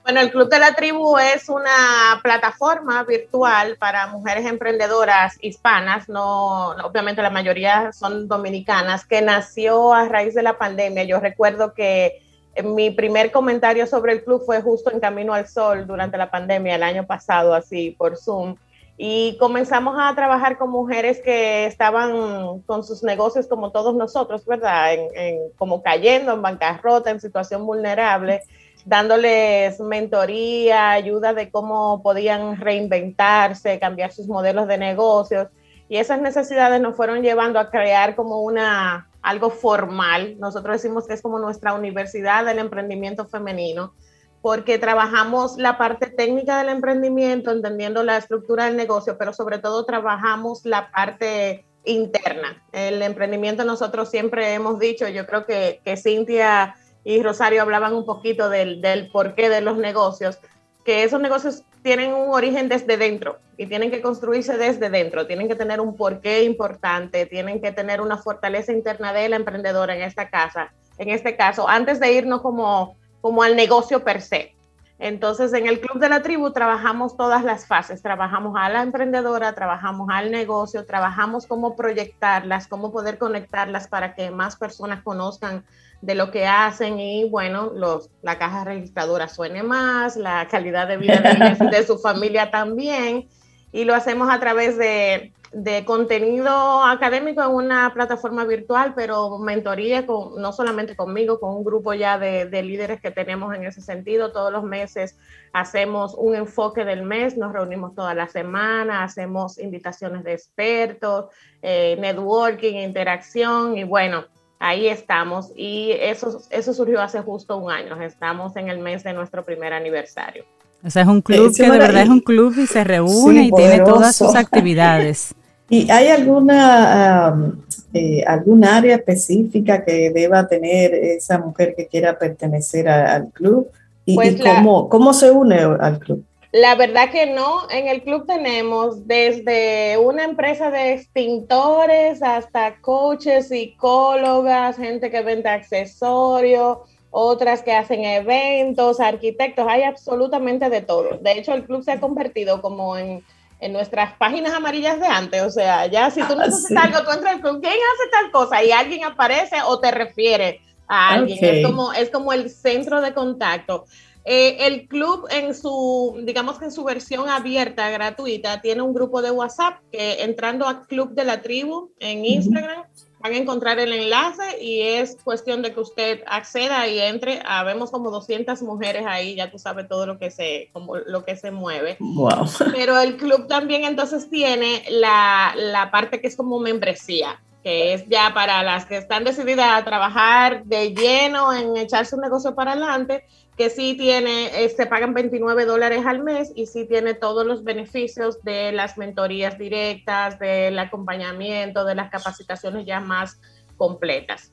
Bueno, 0.04 0.20
el 0.20 0.32
Club 0.32 0.50
de 0.50 0.60
la 0.60 0.76
Tribu 0.76 1.18
es 1.18 1.50
una 1.50 2.20
plataforma 2.22 3.04
virtual 3.04 3.78
para 3.80 4.06
mujeres 4.08 4.46
emprendedoras 4.46 5.38
hispanas, 5.42 6.08
no, 6.10 6.72
obviamente 6.84 7.24
la 7.24 7.32
mayoría 7.32 7.92
son 7.92 8.28
dominicanas, 8.28 9.06
que 9.06 9.22
nació 9.22 9.94
a 9.94 10.08
raíz 10.08 10.36
de 10.36 10.44
la 10.44 10.60
pandemia. 10.60 11.06
Yo 11.06 11.20
recuerdo 11.20 11.74
que 11.74 12.22
mi 12.64 12.92
primer 12.92 13.32
comentario 13.32 13.88
sobre 13.88 14.14
el 14.14 14.24
club 14.24 14.44
fue 14.46 14.62
justo 14.62 14.92
en 14.92 15.00
Camino 15.00 15.34
al 15.34 15.48
Sol 15.48 15.88
durante 15.88 16.18
la 16.18 16.30
pandemia 16.30 16.76
el 16.76 16.84
año 16.84 17.08
pasado, 17.08 17.56
así 17.56 17.96
por 17.98 18.16
Zoom 18.16 18.58
y 18.98 19.38
comenzamos 19.40 19.96
a 20.00 20.14
trabajar 20.14 20.58
con 20.58 20.70
mujeres 20.70 21.22
que 21.22 21.66
estaban 21.66 22.62
con 22.62 22.84
sus 22.84 23.04
negocios 23.04 23.48
como 23.48 23.72
todos 23.72 23.96
nosotros, 23.96 24.46
¿verdad? 24.46 24.94
En, 24.94 25.38
como 25.58 25.82
cayendo 25.82 26.34
en 26.34 26.42
bancarrota, 26.42 27.10
en 27.10 27.20
situación 27.20 27.66
vulnerable, 27.66 28.42
dándoles 28.86 29.80
mentoría, 29.80 30.92
ayuda 30.92 31.34
de 31.34 31.50
cómo 31.50 32.02
podían 32.04 32.58
reinventarse, 32.58 33.80
cambiar 33.80 34.12
sus 34.12 34.28
modelos 34.28 34.68
de 34.68 34.78
negocios. 34.78 35.48
Y 35.90 35.98
esas 35.98 36.22
necesidades 36.22 36.80
nos 36.80 36.96
fueron 36.96 37.22
llevando 37.22 37.60
a 37.60 37.70
crear 37.70 38.16
como 38.16 38.42
una 38.42 39.10
algo 39.22 39.50
formal. 39.50 40.36
Nosotros 40.40 40.82
decimos 40.82 41.08
que 41.08 41.14
es 41.14 41.22
como 41.22 41.40
nuestra 41.40 41.74
universidad 41.74 42.46
del 42.46 42.60
emprendimiento 42.60 43.26
femenino 43.26 43.94
porque 44.42 44.80
trabajamos 44.80 45.58
la 45.58 45.78
parte 45.78 46.08
técnica 46.08 46.58
del 46.60 46.70
emprendimiento, 46.70 47.52
entendiendo 47.52 48.04
la 48.04 48.18
estructura 48.18 48.66
del 48.66 48.76
negocio, 48.76 49.18
pero 49.18 49.34
sobre 49.34 49.60
todo 49.60 49.86
trabajamos 49.86 50.66
la 50.66 50.92
parte 50.92 51.66
interna. 51.84 52.64
El 52.72 53.02
emprendimiento 53.02 53.64
nosotros 53.64 54.10
siempre 54.10 54.54
hemos 54.54 54.80
dicho, 54.80 55.08
yo 55.08 55.26
creo 55.26 55.46
que, 55.46 55.82
que 55.84 55.98
Cintia 55.98 56.76
y 57.04 57.22
Rosario 57.22 57.62
hablaban 57.62 57.94
un 57.94 58.06
poquito 58.06 58.50
del, 58.50 58.82
del 58.82 59.12
porqué 59.12 59.50
de 59.50 59.62
los 59.62 59.78
negocios, 59.78 60.40
que 60.84 61.04
esos 61.04 61.22
negocios 61.22 61.64
tienen 61.84 62.14
un 62.14 62.34
origen 62.34 62.70
desde 62.70 62.98
dentro 62.98 63.40
y 63.58 63.68
tienen 63.68 63.92
que 63.92 64.02
construirse 64.02 64.58
desde 64.58 64.90
dentro, 64.90 65.28
tienen 65.28 65.48
que 65.48 65.56
tener 65.56 65.82
un 65.82 65.96
porqué 65.96 66.44
importante, 66.44 67.26
tienen 67.26 67.62
que 67.62 67.72
tener 67.72 68.02
una 68.02 68.18
fortaleza 68.18 68.72
interna 68.72 69.14
de 69.14 69.30
la 69.30 69.36
emprendedora 69.36 69.96
en 69.96 70.02
esta 70.02 70.30
casa, 70.30 70.74
en 70.98 71.10
este 71.10 71.36
caso, 71.36 71.68
antes 71.68 72.00
de 72.00 72.14
irnos 72.14 72.42
como, 72.42 72.96
como 73.22 73.44
al 73.44 73.56
negocio 73.56 74.04
per 74.04 74.22
se. 74.22 74.56
Entonces, 75.00 75.52
en 75.54 75.66
el 75.66 75.80
Club 75.80 76.00
de 76.00 76.10
la 76.10 76.22
Tribu 76.22 76.52
trabajamos 76.52 77.18
todas 77.18 77.44
las 77.44 77.66
fases, 77.66 78.04
trabajamos 78.04 78.56
a 78.56 78.70
la 78.70 78.84
emprendedora, 78.84 79.54
trabajamos 79.54 80.10
al 80.12 80.30
negocio, 80.30 80.86
trabajamos 80.86 81.48
cómo 81.48 81.76
proyectarlas, 81.76 82.68
cómo 82.68 82.92
poder 82.92 83.18
conectarlas 83.18 83.88
para 83.88 84.14
que 84.14 84.30
más 84.30 84.58
personas 84.58 85.02
conozcan 85.02 85.66
de 86.02 86.14
lo 86.14 86.30
que 86.30 86.46
hacen 86.46 87.00
y 87.00 87.28
bueno, 87.28 87.72
los, 87.74 88.12
la 88.22 88.38
caja 88.38 88.64
registradora 88.64 89.28
suene 89.28 89.64
más, 89.64 90.18
la 90.18 90.48
calidad 90.48 90.88
de 90.88 90.98
vida 90.98 91.20
de, 91.20 91.68
de 91.68 91.84
su 91.84 91.98
familia 91.98 92.52
también 92.52 93.28
y 93.72 93.86
lo 93.86 93.96
hacemos 93.96 94.30
a 94.30 94.40
través 94.40 94.78
de 94.78 95.32
de 95.52 95.84
contenido 95.84 96.82
académico 96.82 97.44
en 97.44 97.52
una 97.52 97.94
plataforma 97.94 98.46
virtual, 98.46 98.94
pero 98.96 99.38
mentoría 99.38 100.06
con, 100.06 100.42
no 100.42 100.54
solamente 100.54 100.96
conmigo, 100.96 101.42
con 101.42 101.56
un 101.56 101.64
grupo 101.64 101.94
ya 101.94 102.18
de, 102.18 102.64
líderes 102.64 103.02
que 103.02 103.12
tenemos 103.12 103.54
en 103.54 103.66
ese 103.66 103.82
sentido. 103.82 104.32
Todos 104.32 104.52
los 104.52 104.64
meses 104.64 105.18
hacemos 105.52 106.16
un 106.18 106.36
enfoque 106.36 106.86
del 106.86 107.04
mes, 107.04 107.36
nos 107.36 107.52
reunimos 107.52 107.96
toda 107.96 108.14
la 108.14 108.30
semana, 108.30 109.04
hacemos 109.04 109.60
invitaciones 109.60 110.24
de 110.24 110.34
expertos, 110.34 111.26
eh, 111.62 111.98
networking, 112.00 112.76
interacción 112.76 113.78
y 113.78 113.84
bueno, 113.84 114.26
ahí 114.58 114.88
estamos. 114.88 115.52
Y 115.54 115.92
eso, 116.00 116.42
eso 116.50 116.74
surgió 116.74 117.02
hace 117.02 117.20
justo 117.22 117.58
un 117.58 117.72
año. 117.72 118.02
Estamos 118.02 118.56
en 118.56 118.70
el 118.70 118.80
mes 118.80 119.04
de 119.04 119.12
nuestro 119.12 119.44
primer 119.44 119.74
aniversario. 119.74 120.46
O 120.84 120.90
sea, 120.90 121.04
es 121.04 121.08
un 121.08 121.22
club 121.22 121.56
que 121.56 121.64
de 121.64 121.78
verdad 121.78 122.04
es 122.04 122.10
un 122.10 122.22
club 122.22 122.54
y 122.58 122.68
se 122.68 122.84
reúne 122.84 123.46
y 123.46 123.52
tiene 123.52 123.80
todas 123.80 124.16
sus 124.16 124.36
actividades. 124.36 125.34
¿Y 125.70 125.90
hay 125.90 126.10
alguna, 126.10 127.54
eh, 127.94 128.24
algún 128.28 128.66
área 128.66 128.98
específica 128.98 129.86
que 129.86 130.12
deba 130.12 130.46
tener 130.46 130.94
esa 130.94 131.38
mujer 131.38 131.76
que 131.78 131.88
quiera 131.88 132.20
pertenecer 132.20 132.90
al 132.90 133.30
club? 133.30 133.70
¿Y, 134.06 134.16
pues 134.16 134.42
cómo, 134.42 134.90
cómo 134.90 135.14
se 135.14 135.32
une 135.32 135.56
al 135.56 136.00
club? 136.00 136.26
La 136.52 136.76
verdad 136.76 137.10
que 137.10 137.28
no, 137.28 137.70
en 137.70 137.88
el 137.88 138.04
club 138.04 138.26
tenemos 138.28 139.08
desde 139.08 139.98
una 139.98 140.26
empresa 140.26 140.70
de 140.70 140.92
extintores 140.94 142.22
hasta 142.22 142.76
coaches, 142.82 143.48
psicólogas, 143.48 144.76
gente 144.76 145.10
que 145.10 145.22
vende 145.22 145.48
accesorios, 145.48 146.80
otras 147.12 147.62
que 147.62 147.74
hacen 147.74 148.04
eventos, 148.06 149.00
arquitectos, 149.00 149.68
hay 149.68 149.84
absolutamente 149.84 150.70
de 150.70 150.82
todo. 150.82 151.20
De 151.22 151.34
hecho, 151.34 151.54
el 151.54 151.66
club 151.66 151.84
se 151.84 151.92
ha 151.92 152.00
convertido 152.00 152.62
como 152.62 152.98
en 152.98 153.24
en 153.62 153.72
nuestras 153.72 154.14
páginas 154.18 154.54
amarillas 154.54 155.00
de 155.00 155.08
antes. 155.08 155.42
O 155.44 155.50
sea, 155.50 155.86
ya 155.86 156.10
si 156.12 156.22
tú 156.24 156.36
necesitas 156.36 156.86
algo, 156.86 157.04
tú 157.04 157.12
entras 157.12 157.40
con 157.42 157.62
quién 157.62 157.74
hace 157.74 158.10
tal 158.12 158.32
cosa 158.32 158.62
y 158.64 158.72
alguien 158.72 159.06
aparece 159.06 159.58
o 159.66 159.80
te 159.80 159.92
refiere 159.92 160.60
a 160.88 161.14
alguien. 161.14 161.40
Es, 161.42 161.66
como, 161.66 161.94
es 161.94 162.10
como 162.10 162.34
el 162.34 162.50
centro 162.50 163.00
de 163.00 163.14
contacto. 163.14 163.86
Eh, 164.26 164.68
el 164.68 164.88
club 164.88 165.28
en 165.32 165.56
su, 165.56 166.20
digamos 166.26 166.60
que 166.60 166.66
en 166.66 166.72
su 166.72 166.84
versión 166.84 167.30
abierta, 167.30 167.90
gratuita, 167.90 168.62
tiene 168.62 168.82
un 168.82 168.94
grupo 168.94 169.22
de 169.22 169.32
WhatsApp 169.32 169.80
que 169.92 170.24
entrando 170.24 170.68
a 170.68 170.86
Club 170.86 171.12
de 171.14 171.24
la 171.24 171.42
Tribu 171.42 171.92
en 172.00 172.26
Instagram, 172.26 172.84
van 173.22 173.34
a 173.34 173.38
encontrar 173.38 173.80
el 173.80 173.94
enlace 173.94 174.62
y 174.62 174.82
es 174.82 175.18
cuestión 175.24 175.62
de 175.62 175.74
que 175.74 175.80
usted 175.80 176.22
acceda 176.28 176.88
y 176.88 177.00
entre. 177.00 177.42
Habemos 177.46 177.92
como 177.92 178.12
200 178.12 178.62
mujeres 178.64 179.06
ahí, 179.08 179.36
ya 179.36 179.52
tú 179.52 179.60
sabes 179.60 179.88
todo 179.88 180.06
lo 180.06 180.18
que 180.18 180.32
se, 180.32 180.70
como 180.74 180.98
lo 180.98 181.24
que 181.24 181.36
se 181.36 181.52
mueve. 181.52 181.98
Wow. 182.00 182.46
Pero 182.74 183.00
el 183.00 183.18
club 183.18 183.48
también 183.48 183.86
entonces 183.86 184.30
tiene 184.30 184.84
la, 184.90 185.54
la 185.56 185.92
parte 185.92 186.22
que 186.22 186.28
es 186.28 186.36
como 186.36 186.60
membresía 186.60 187.40
que 187.64 187.94
es 187.94 188.08
ya 188.08 188.34
para 188.34 188.64
las 188.64 188.86
que 188.86 188.98
están 188.98 189.24
decididas 189.24 189.80
a 189.80 189.86
trabajar 189.86 190.64
de 190.66 190.94
lleno 190.94 191.54
en 191.54 191.78
echarse 191.78 192.16
un 192.16 192.22
negocio 192.22 192.56
para 192.56 192.72
adelante, 192.72 193.26
que 193.62 193.70
sí 193.70 193.94
tiene, 193.96 194.66
eh, 194.66 194.70
se 194.70 194.88
pagan 194.88 195.14
29 195.14 195.66
dólares 195.66 196.04
al 196.08 196.24
mes 196.24 196.52
y 196.56 196.66
sí 196.66 196.88
tiene 196.88 197.14
todos 197.14 197.46
los 197.46 197.64
beneficios 197.64 198.42
de 198.42 198.72
las 198.72 198.98
mentorías 198.98 199.60
directas, 199.60 200.40
del 200.40 200.80
acompañamiento, 200.80 201.86
de 201.86 201.94
las 201.94 202.10
capacitaciones 202.10 202.88
ya 202.88 203.00
más 203.00 203.40
completas. 203.78 204.52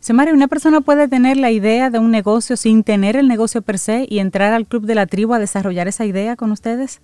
Semari, 0.00 0.32
¿una 0.32 0.46
persona 0.46 0.82
puede 0.82 1.08
tener 1.08 1.38
la 1.38 1.50
idea 1.50 1.88
de 1.88 2.00
un 2.00 2.10
negocio 2.10 2.58
sin 2.58 2.84
tener 2.84 3.16
el 3.16 3.28
negocio 3.28 3.62
per 3.62 3.78
se 3.78 4.04
y 4.06 4.18
entrar 4.18 4.52
al 4.52 4.66
club 4.66 4.84
de 4.84 4.94
la 4.94 5.06
tribu 5.06 5.32
a 5.32 5.38
desarrollar 5.38 5.88
esa 5.88 6.04
idea 6.04 6.36
con 6.36 6.52
ustedes? 6.52 7.00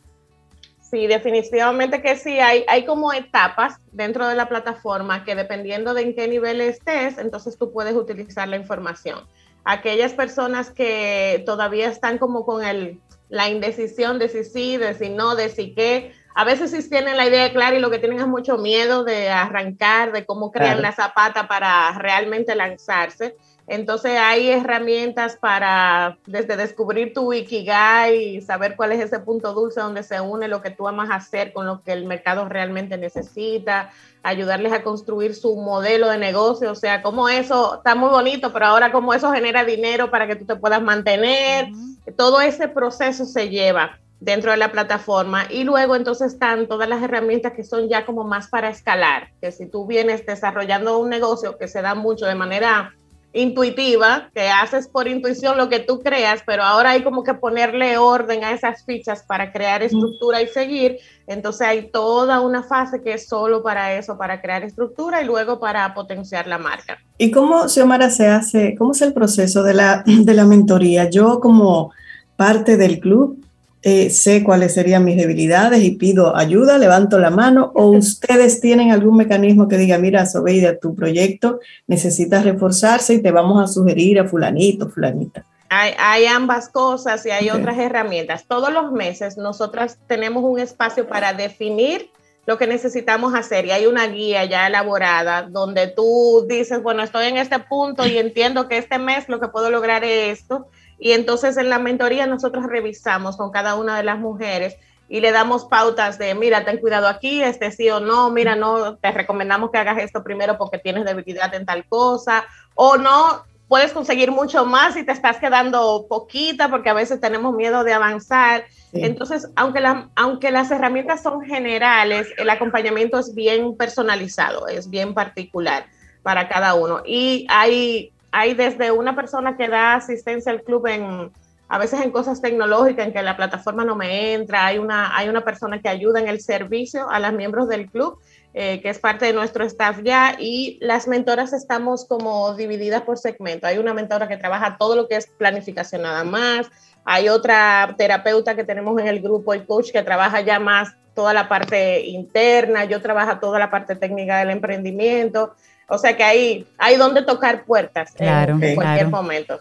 Sí, 0.83 1.07
definitivamente 1.07 2.03
que 2.03 2.17
sí. 2.17 2.39
Hay, 2.39 2.67
hay 2.69 2.85
como 2.85 3.15
etapas 3.15 3.79
dentro 3.93 4.29
de 4.29 4.35
la 4.35 4.47
plataforma 4.47 5.25
que 5.25 5.35
dependiendo 5.35 5.95
de 5.95 6.03
en 6.03 6.15
qué 6.15 6.29
nivel 6.29 6.61
estés, 6.61 7.17
entonces 7.17 7.57
tú 7.57 7.73
puedes 7.73 7.95
utilizar 7.95 8.47
la 8.47 8.59
información 8.59 9.21
aquellas 9.65 10.13
personas 10.13 10.71
que 10.71 11.43
todavía 11.47 11.89
están 11.89 12.19
como 12.19 12.45
con 12.45 12.65
el, 12.65 13.01
la 13.29 13.49
indecisión 13.49 14.19
de 14.19 14.29
si 14.29 14.45
sí, 14.45 14.77
de 14.77 14.95
si 14.95 15.11
no, 15.11 15.35
de 15.35 15.49
si 15.49 15.75
qué. 15.75 16.13
A 16.35 16.45
veces 16.45 16.73
sí 16.73 16.89
tienen 16.91 17.17
la 17.17 17.27
idea 17.27 17.53
clara 17.53 17.77
y 17.77 17.81
lo 17.81 17.91
que 17.91 17.99
tienen 17.99 18.19
es 18.19 18.27
mucho 18.27 18.59
miedo 18.59 19.05
de 19.05 19.29
arrancar, 19.31 20.13
de 20.13 20.27
cómo 20.27 20.51
crear 20.51 20.81
la 20.81 20.93
zapata 20.93 21.47
para 21.47 21.97
realmente 21.99 22.55
lanzarse. 22.55 23.37
Entonces 23.67 24.19
hay 24.19 24.51
herramientas 24.51 25.37
para 25.37 26.19
desde 26.27 26.57
descubrir 26.57 27.15
tu 27.15 27.33
Ikigai 27.33 28.37
y 28.37 28.41
saber 28.43 28.77
cuál 28.77 28.93
es 28.93 29.01
ese 29.01 29.21
punto 29.21 29.55
dulce 29.55 29.81
donde 29.81 30.03
se 30.03 30.21
une 30.21 30.49
lo 30.49 30.61
que 30.61 30.71
tú 30.71 30.87
amas 30.87 31.09
hacer 31.11 31.53
con 31.55 31.67
lo 31.67 31.83
que 31.83 31.93
el 31.93 32.05
mercado 32.05 32.47
realmente 32.47 32.99
necesita, 32.99 33.91
ayudarles 34.23 34.73
a 34.73 34.83
construir 34.83 35.35
su 35.35 35.57
modelo 35.57 36.11
de 36.11 36.19
negocio, 36.19 36.73
o 36.73 36.75
sea, 36.75 37.03
cómo 37.03 37.29
eso 37.31 37.77
está 37.77 37.95
muy 37.95 38.11
bonito, 38.11 38.53
pero 38.53 38.67
ahora 38.67 38.93
cómo 38.93 39.15
eso 39.15 39.33
genera 39.33 39.65
dinero 39.65 40.11
para 40.11 40.27
que 40.27 40.37
tú 40.37 40.45
te 40.45 40.57
puedas 40.57 40.83
mantener. 40.83 41.69
Todo 42.17 42.43
ese 42.43 42.69
proceso 42.69 43.25
se 43.25 43.49
lleva 43.49 43.99
dentro 44.21 44.51
de 44.51 44.57
la 44.59 44.73
plataforma 44.73 45.45
y 45.51 45.65
luego 45.65 45.97
entonces 45.97 46.35
están 46.35 46.67
todas 46.67 46.89
las 46.89 47.03
herramientas 47.03 47.53
que 47.53 47.65
son 47.65 47.89
ya 47.89 48.05
como 48.05 48.25
más 48.25 48.49
para 48.49 48.69
escalar, 48.69 49.31
que 49.41 49.53
si 49.53 49.67
tú 49.67 49.87
vienes 49.87 50.25
desarrollando 50.27 50.99
un 50.99 51.09
negocio 51.09 51.57
que 51.57 51.69
se 51.69 51.83
da 51.83 51.95
mucho 51.95 52.27
de 52.27 52.35
manera 52.35 52.95
intuitiva, 53.35 54.31
que 54.33 54.49
haces 54.49 54.87
por 54.87 55.09
intuición 55.09 55.59
lo 55.59 55.69
que 55.69 55.81
tú 55.81 56.01
creas, 56.01 56.43
pero 56.47 56.63
ahora 56.63 56.91
hay 56.91 57.03
como 57.03 57.25
que 57.25 57.35
ponerle 57.35 57.99
orden 57.99 58.45
a 58.45 58.53
esas 58.53 58.85
fichas 58.85 59.25
para 59.25 59.53
crear 59.53 59.83
estructura 59.83 60.41
y 60.41 60.47
seguir. 60.47 60.99
Entonces 61.27 61.67
hay 61.67 61.91
toda 61.91 62.41
una 62.41 62.63
fase 62.63 63.03
que 63.03 63.15
es 63.15 63.27
solo 63.27 63.63
para 63.63 63.95
eso, 63.95 64.17
para 64.17 64.41
crear 64.41 64.63
estructura 64.63 65.21
y 65.21 65.27
luego 65.27 65.59
para 65.59 65.93
potenciar 65.95 66.47
la 66.47 66.59
marca. 66.59 66.99
¿Y 67.19 67.33
cómo, 67.33 67.69
Xiomara, 67.69 68.09
se 68.09 68.29
hace, 68.29 68.77
cómo 68.79 68.93
es 68.93 69.03
el 69.03 69.13
proceso 69.13 69.65
de 69.65 69.75
la, 69.75 70.05
de 70.07 70.35
la 70.35 70.45
mentoría? 70.45 71.11
Yo 71.11 71.41
como 71.41 71.93
parte 72.37 72.77
del 72.77 73.01
club, 73.01 73.44
eh, 73.87 74.09
sé 74.09 74.43
cuáles 74.43 74.73
serían 74.73 75.05
mis 75.05 75.19
debilidades 75.19 75.83
y 75.83 75.91
pido 75.91 76.35
ayuda, 76.35 76.79
levanto 76.79 77.19
la 77.19 77.29
mano, 77.29 77.71
o 77.75 77.89
ustedes 77.89 78.59
tienen 78.59 78.91
algún 78.91 79.19
mecanismo 79.19 79.69
que 79.69 79.77
diga, 79.77 79.99
mira, 79.99 80.25
Sobeida, 80.25 80.79
tu 80.79 80.95
proyecto 80.95 81.61
necesita 81.87 82.43
reforzarse 82.43 83.13
y 83.13 83.23
te 83.23 83.31
vamos 83.31 83.63
a 83.63 83.71
sugerir 83.71 84.19
a 84.19 84.27
fulanito, 84.27 84.89
fulanita. 84.89 85.45
Hay, 85.69 86.25
ambas 86.25 86.71
cosas 86.71 87.27
y 87.27 87.31
hay 87.31 87.51
otras 87.51 87.77
herramientas. 87.79 88.47
Todos 88.49 88.73
los 88.73 88.91
meses 88.93 89.37
nosotras 89.37 89.99
tenemos 90.07 90.45
un 90.45 90.61
espacio 90.61 91.07
para 91.07 91.35
definir 91.35 92.09
lo 92.47 92.57
que 92.57 92.67
necesitamos 92.67 93.35
hacer 93.35 93.67
y 93.67 93.73
hay 93.73 93.85
una 93.85 94.07
guía 94.07 94.47
ya 94.47 94.67
elaborada 94.67 95.43
donde 95.43 95.89
tú 95.89 96.47
dices, 96.49 96.83
bueno, 96.83 97.03
estoy 97.03 97.27
en 97.27 97.37
este 97.37 97.59
punto 97.59 98.07
y 98.07 98.17
entiendo 98.17 98.67
que 98.67 98.79
este 98.79 98.99
mes 98.99 99.29
lo 99.29 99.41
que 99.41 99.49
puedo 99.49 99.69
lograr 99.69 100.05
es 100.05 100.39
esto 100.41 100.69
y 100.99 101.13
entonces 101.13 101.57
en 101.57 101.71
la 101.71 101.79
mentoría 101.79 102.27
nosotros 102.27 102.67
revisamos 102.67 103.37
con 103.37 103.51
cada 103.51 103.75
una 103.75 103.97
de 103.97 104.05
las 104.05 104.19
mujeres 104.19 104.77
y 105.09 105.21
le 105.21 105.33
damos 105.33 105.67
pautas 105.67 106.19
de, 106.19 106.35
mira, 106.35 106.65
ten 106.65 106.79
cuidado 106.79 107.09
aquí, 107.09 107.43
este 107.43 107.71
sí 107.71 107.91
o 107.91 108.01
no, 108.01 108.31
mira, 108.31 108.57
no, 108.57 108.97
te 108.97 109.11
recomendamos 109.11 109.71
que 109.71 109.79
hagas 109.79 109.99
esto 109.99 110.25
primero 110.25 110.57
porque 110.57 110.79
tienes 110.79 111.05
debilidad 111.05 111.55
en 111.55 111.67
tal 111.67 111.85
cosa, 111.87 112.45
o 112.75 112.97
no, 112.97 113.45
puedes 113.69 113.93
conseguir 113.93 114.31
mucho 114.31 114.65
más 114.65 114.97
y 114.97 115.05
te 115.05 115.13
estás 115.13 115.39
quedando 115.39 116.07
poquita 116.09 116.71
porque 116.71 116.91
a 116.91 116.95
veces 116.95 117.21
tenemos 117.21 117.55
miedo 117.55 117.85
de 117.85 117.93
avanzar. 117.93 118.65
Entonces, 118.93 119.49
aunque, 119.57 119.81
la, 119.81 120.11
aunque 120.15 120.51
las 120.51 120.71
herramientas 120.71 121.23
son 121.23 121.43
generales, 121.43 122.29
el 122.37 122.49
acompañamiento 122.51 123.19
es 123.19 123.35
bien 123.35 123.77
personalizado, 123.77 124.69
es 124.69 124.89
bien 124.89 125.13
particular 125.13 125.87
para 126.23 126.49
cada 126.49 126.75
uno. 126.75 127.03
Y 127.05 127.47
hay 127.51 128.14
hay 128.35 128.55
desde 128.55 128.91
una 128.91 129.15
persona 129.15 129.57
que 129.57 129.69
da 129.69 129.95
asistencia 129.95 130.53
al 130.53 130.63
club 130.63 130.87
en 130.89 131.33
a 131.67 131.79
veces 131.79 132.03
en 132.03 132.11
cosas 132.11 132.43
tecnológicas 132.43 133.07
en 133.07 133.13
que 133.13 133.23
la 133.23 133.37
plataforma 133.37 133.85
no 133.85 133.97
me 133.97 134.35
entra, 134.35 134.67
hay 134.67 134.79
una, 134.79 135.17
hay 135.17 135.29
una 135.31 135.41
persona 135.41 135.81
que 135.81 135.89
ayuda 135.89 136.21
en 136.21 136.29
el 136.29 136.41
servicio 136.41 137.09
a 137.09 137.19
los 137.19 137.33
miembros 137.33 137.69
del 137.69 137.91
club 137.91 138.19
eh, 138.57 138.81
que 138.81 138.89
es 138.89 139.01
parte 139.01 139.27
de 139.27 139.33
nuestro 139.33 139.65
staff 139.65 139.99
ya, 140.05 140.37
y 140.39 140.79
las 140.81 141.09
mentoras 141.09 141.53
estamos 141.53 142.07
como 142.07 142.55
divididas 142.55 143.03
por 143.03 143.19
segmento. 143.19 143.67
Hay 143.67 143.79
una 143.79 143.93
mentora 143.93 144.29
que 144.29 144.37
trabaja 144.37 144.77
todo 144.79 144.95
lo 144.95 145.09
que 145.09 145.17
es 145.17 145.27
planificación 145.27 146.03
nada 146.03 146.23
más, 146.23 146.69
hay 147.05 147.29
otra 147.29 147.97
terapeuta 147.99 148.55
que 148.55 148.63
tenemos 148.63 149.01
en 149.01 149.09
el 149.09 149.21
grupo, 149.21 149.55
el 149.55 149.67
coach, 149.67 149.91
que 149.91 150.05
trabaja 150.05 150.41
ya 150.41 150.61
más 150.61 150.95
toda 151.17 151.35
la 151.35 151.49
parte 151.49 152.07
interna, 152.07 152.85
yo 152.85 153.03
trabajo 153.03 153.41
toda 153.41 153.59
la 153.59 153.73
parte 153.73 153.97
técnica 153.97 154.39
del 154.39 154.51
emprendimiento, 154.51 155.57
o 155.89 155.99
sea 155.99 156.17
que 156.17 156.25
hay, 156.25 156.67
hay 156.79 156.97
donde 156.97 157.23
tocar 157.23 157.65
puertas 157.65 158.15
en, 158.19 158.75
cualquier 158.75 159.09
momento. 159.09 159.59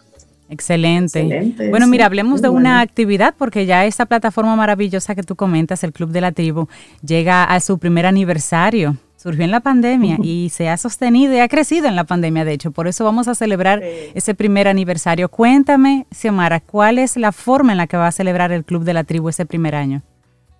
Excelente. 0.48 1.52
Bueno, 1.70 1.86
mira, 1.86 2.06
hablemos 2.06 2.42
de 2.42 2.48
una 2.48 2.80
actividad 2.80 3.34
porque 3.36 3.66
ya 3.66 3.86
esta 3.86 4.06
plataforma 4.06 4.54
maravillosa 4.56 5.14
que 5.14 5.22
tú 5.22 5.36
comentas, 5.36 5.82
el 5.84 5.92
Club 5.92 6.10
de 6.10 6.20
la 6.20 6.32
Tribu, 6.32 6.68
llega 7.04 7.44
a 7.44 7.60
su 7.60 7.78
primer 7.78 8.06
aniversario. 8.06 8.96
Surgió 9.16 9.42
en 9.44 9.50
la 9.50 9.60
pandemia 9.60 10.18
y 10.22 10.50
se 10.52 10.68
ha 10.68 10.76
sostenido 10.76 11.32
y 11.32 11.38
ha 11.38 11.48
crecido 11.48 11.88
en 11.88 11.96
la 11.96 12.04
pandemia, 12.04 12.44
de 12.44 12.52
hecho. 12.52 12.72
Por 12.72 12.88
eso 12.88 13.04
vamos 13.04 13.26
a 13.26 13.34
celebrar 13.34 13.82
ese 13.82 14.34
primer 14.34 14.68
aniversario. 14.68 15.30
Cuéntame, 15.30 16.06
Xiomara, 16.10 16.60
¿cuál 16.60 16.98
es 16.98 17.16
la 17.16 17.32
forma 17.32 17.72
en 17.72 17.78
la 17.78 17.86
que 17.86 17.96
va 17.96 18.06
a 18.06 18.12
celebrar 18.12 18.52
el 18.52 18.64
Club 18.64 18.84
de 18.84 18.92
la 18.92 19.04
Tribu 19.04 19.30
ese 19.30 19.46
primer 19.46 19.74
año? 19.74 20.02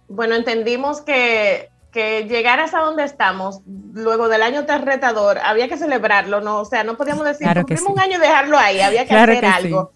Bueno, 0.08 0.34
entendimos 0.34 1.02
que 1.02 1.68
que 1.94 2.24
llegar 2.24 2.58
hasta 2.58 2.80
donde 2.80 3.04
estamos, 3.04 3.60
luego 3.94 4.28
del 4.28 4.42
año 4.42 4.66
tan 4.66 4.84
retador, 4.84 5.38
había 5.38 5.68
que 5.68 5.76
celebrarlo, 5.76 6.40
¿no? 6.40 6.58
O 6.58 6.64
sea, 6.64 6.82
no 6.82 6.96
podíamos 6.96 7.24
decir, 7.24 7.46
cumplimos 7.54 7.86
un 7.86 8.00
año 8.00 8.18
y 8.18 8.20
dejarlo 8.20 8.58
ahí, 8.58 8.80
había 8.80 9.06
que 9.06 9.14
hacer 9.14 9.44
algo. 9.44 9.92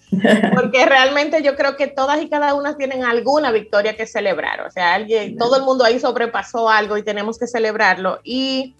Porque 0.55 0.87
realmente 0.87 1.43
yo 1.43 1.57
creo 1.57 1.77
que 1.77 1.89
todas 1.89 2.23
y 2.23 2.31
cada 2.31 2.55
una 2.55 2.77
tienen 2.77 3.05
alguna 3.05 3.51
victoria 3.51 3.97
que 3.97 4.07
celebrar. 4.07 4.61
O 4.61 4.71
sea, 4.71 4.95
alguien, 4.95 5.37
todo 5.37 5.57
el 5.57 5.65
mundo 5.65 5.85
ahí 5.85 5.99
sobrepasó 5.99 6.71
algo 6.71 6.97
y 6.97 7.03
tenemos 7.03 7.37
que 7.37 7.49
celebrarlo. 7.49 8.21
Y 8.23 8.77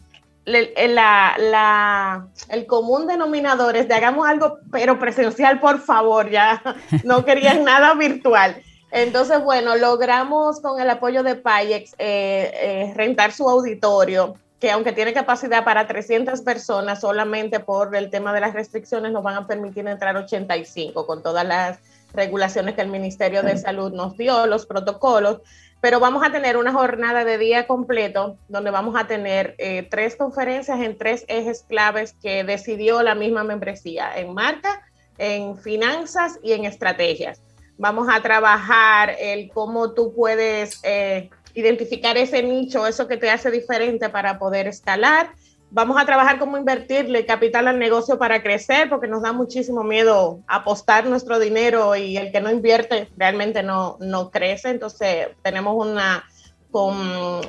la, 0.47 1.35
la, 1.39 2.29
el 2.49 2.67
común 2.67 3.09
denominador 3.09 3.77
es 3.77 3.89
de 3.89 3.95
hagamos 3.95 4.29
algo, 4.29 4.61
pero 4.71 4.99
presencial, 4.99 5.59
por 5.59 5.81
favor, 5.81 6.31
ya 6.31 6.63
no 7.05 7.25
querían 7.25 7.65
nada 7.65 7.95
virtual. 7.95 8.63
Entonces, 8.91 9.43
bueno, 9.43 9.77
logramos 9.77 10.61
con 10.61 10.81
el 10.81 10.89
apoyo 10.89 11.23
de 11.23 11.35
Payex 11.35 11.95
eh, 11.99 12.51
eh, 12.55 12.93
rentar 12.95 13.33
su 13.33 13.49
auditorio, 13.49 14.35
que 14.61 14.71
aunque 14.71 14.93
tiene 14.93 15.13
capacidad 15.13 15.65
para 15.65 15.87
300 15.87 16.41
personas, 16.41 17.01
solamente 17.01 17.61
por 17.61 17.95
el 17.95 18.11
tema 18.11 18.33
de 18.33 18.41
las 18.41 18.55
restricciones 18.55 19.13
nos 19.13 19.23
van 19.23 19.37
a 19.37 19.47
permitir 19.47 19.87
entrar 19.87 20.17
85 20.17 21.07
con 21.07 21.23
todas 21.23 21.47
las 21.47 21.79
regulaciones 22.15 22.75
que 22.75 22.81
el 22.81 22.89
Ministerio 22.89 23.43
de 23.43 23.59
Salud 23.59 23.93
nos 23.93 24.17
dio, 24.17 24.47
los 24.47 24.65
protocolos, 24.65 25.43
pero 25.81 26.01
vamos 26.01 26.27
a 26.27 26.33
tener 26.33 26.57
una 26.57 26.73
jornada 26.73 27.25
de 27.25 27.39
día 27.39 27.67
completo 27.67 28.37
donde 28.49 28.71
vamos 28.71 28.97
a 28.99 29.07
tener 29.07 29.55
eh, 29.59 29.87
tres 29.89 30.17
conferencias 30.17 30.81
en 30.81 30.97
tres 30.97 31.25
ejes 31.29 31.65
claves 31.69 32.15
que 32.21 32.43
decidió 32.43 33.03
la 33.03 33.15
misma 33.15 33.45
membresía, 33.45 34.17
en 34.17 34.35
marca, 34.35 34.83
en 35.19 35.57
finanzas 35.59 36.39
y 36.43 36.53
en 36.53 36.65
estrategias. 36.65 37.41
Vamos 37.79 38.09
a 38.11 38.21
trabajar 38.21 39.15
el 39.21 39.51
cómo 39.51 39.93
tú 39.93 40.13
puedes 40.13 40.81
eh, 40.83 41.31
identificar 41.55 42.17
ese 42.19 42.43
nicho, 42.43 42.89
eso 42.89 43.07
que 43.07 43.17
te 43.17 43.31
hace 43.31 43.53
diferente 43.53 44.09
para 44.09 44.41
poder 44.41 44.67
escalar. 44.67 45.31
Vamos 45.71 45.97
a 45.97 46.05
trabajar 46.05 46.41
cómo 46.41 46.59
invertirle 46.59 47.25
capital 47.25 47.69
al 47.69 47.79
negocio 47.79 48.19
para 48.19 48.43
crecer, 48.43 48.89
porque 48.89 49.07
nos 49.07 49.23
da 49.23 49.33
muchísimo 49.33 49.85
miedo 49.85 50.41
apostar 50.49 51.07
nuestro 51.07 51.39
dinero 51.39 51.95
y 51.95 52.17
el 52.17 52.33
que 52.33 52.41
no 52.41 52.51
invierte 52.51 53.09
realmente 53.17 53.63
no, 53.63 53.97
no 54.01 54.31
crece. 54.31 54.71
Entonces, 54.71 55.29
tenemos 55.43 55.75
una, 55.77 56.25
con 56.73 56.97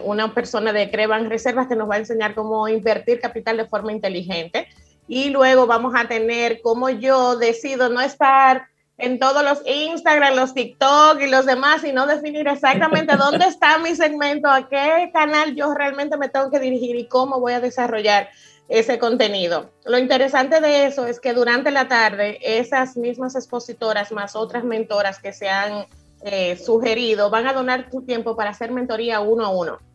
una 0.04 0.34
persona 0.36 0.72
de 0.74 0.92
Creban 0.92 1.30
Reservas 1.30 1.68
que 1.68 1.76
nos 1.76 1.90
va 1.90 1.96
a 1.96 2.00
enseñar 2.00 2.36
cómo 2.36 2.68
invertir 2.68 3.20
capital 3.20 3.58
de 3.58 3.68
forma 3.68 3.94
inteligente. 3.94 4.68
Y 5.08 5.32
luego 5.32 5.66
vamos 5.66 5.94
a 5.96 6.08
tener 6.08 6.62
cómo 6.62 6.92
yo 6.92 7.36
decido 7.36 7.90
no 7.90 8.00
estar 8.00 8.68
en 9.00 9.18
todos 9.18 9.44
los 9.44 9.62
Instagram, 9.66 10.36
los 10.36 10.54
TikTok 10.54 11.22
y 11.22 11.28
los 11.28 11.46
demás 11.46 11.84
y 11.84 11.92
no 11.92 12.06
definir 12.06 12.48
exactamente 12.48 13.16
dónde 13.18 13.46
está 13.46 13.78
mi 13.80 13.96
segmento, 13.96 14.50
a 14.50 14.68
qué 14.68 15.10
canal 15.14 15.56
yo 15.56 15.74
realmente 15.74 16.18
me 16.18 16.30
tengo 16.30 16.52
que 16.52 16.60
dirigir 16.60 16.96
y 16.96 17.08
cómo 17.08 17.40
voy 17.40 17.54
a 17.54 17.62
desarrollar 17.62 18.30
ese 18.68 19.00
contenido. 19.00 19.72
Lo 19.86 19.98
interesante 19.98 20.62
de 20.62 20.86
eso 20.86 21.08
es 21.08 21.20
que 21.20 21.34
durante 21.34 21.72
la 21.72 21.88
tarde 21.88 22.38
esas 22.42 22.98
mismas 22.98 23.36
expositoras 23.36 24.12
más 24.12 24.36
otras 24.36 24.64
mentoras 24.64 25.20
que 25.20 25.34
se 25.34 25.50
han 25.50 25.88
eh, 26.22 26.58
sugerido 26.58 27.30
van 27.30 27.48
a 27.48 27.54
donar 27.54 27.90
su 27.90 28.02
tiempo 28.02 28.36
para 28.36 28.52
hacer 28.52 28.72
mentoría 28.72 29.22
uno 29.22 29.46
a 29.46 29.50
uno 29.50 29.89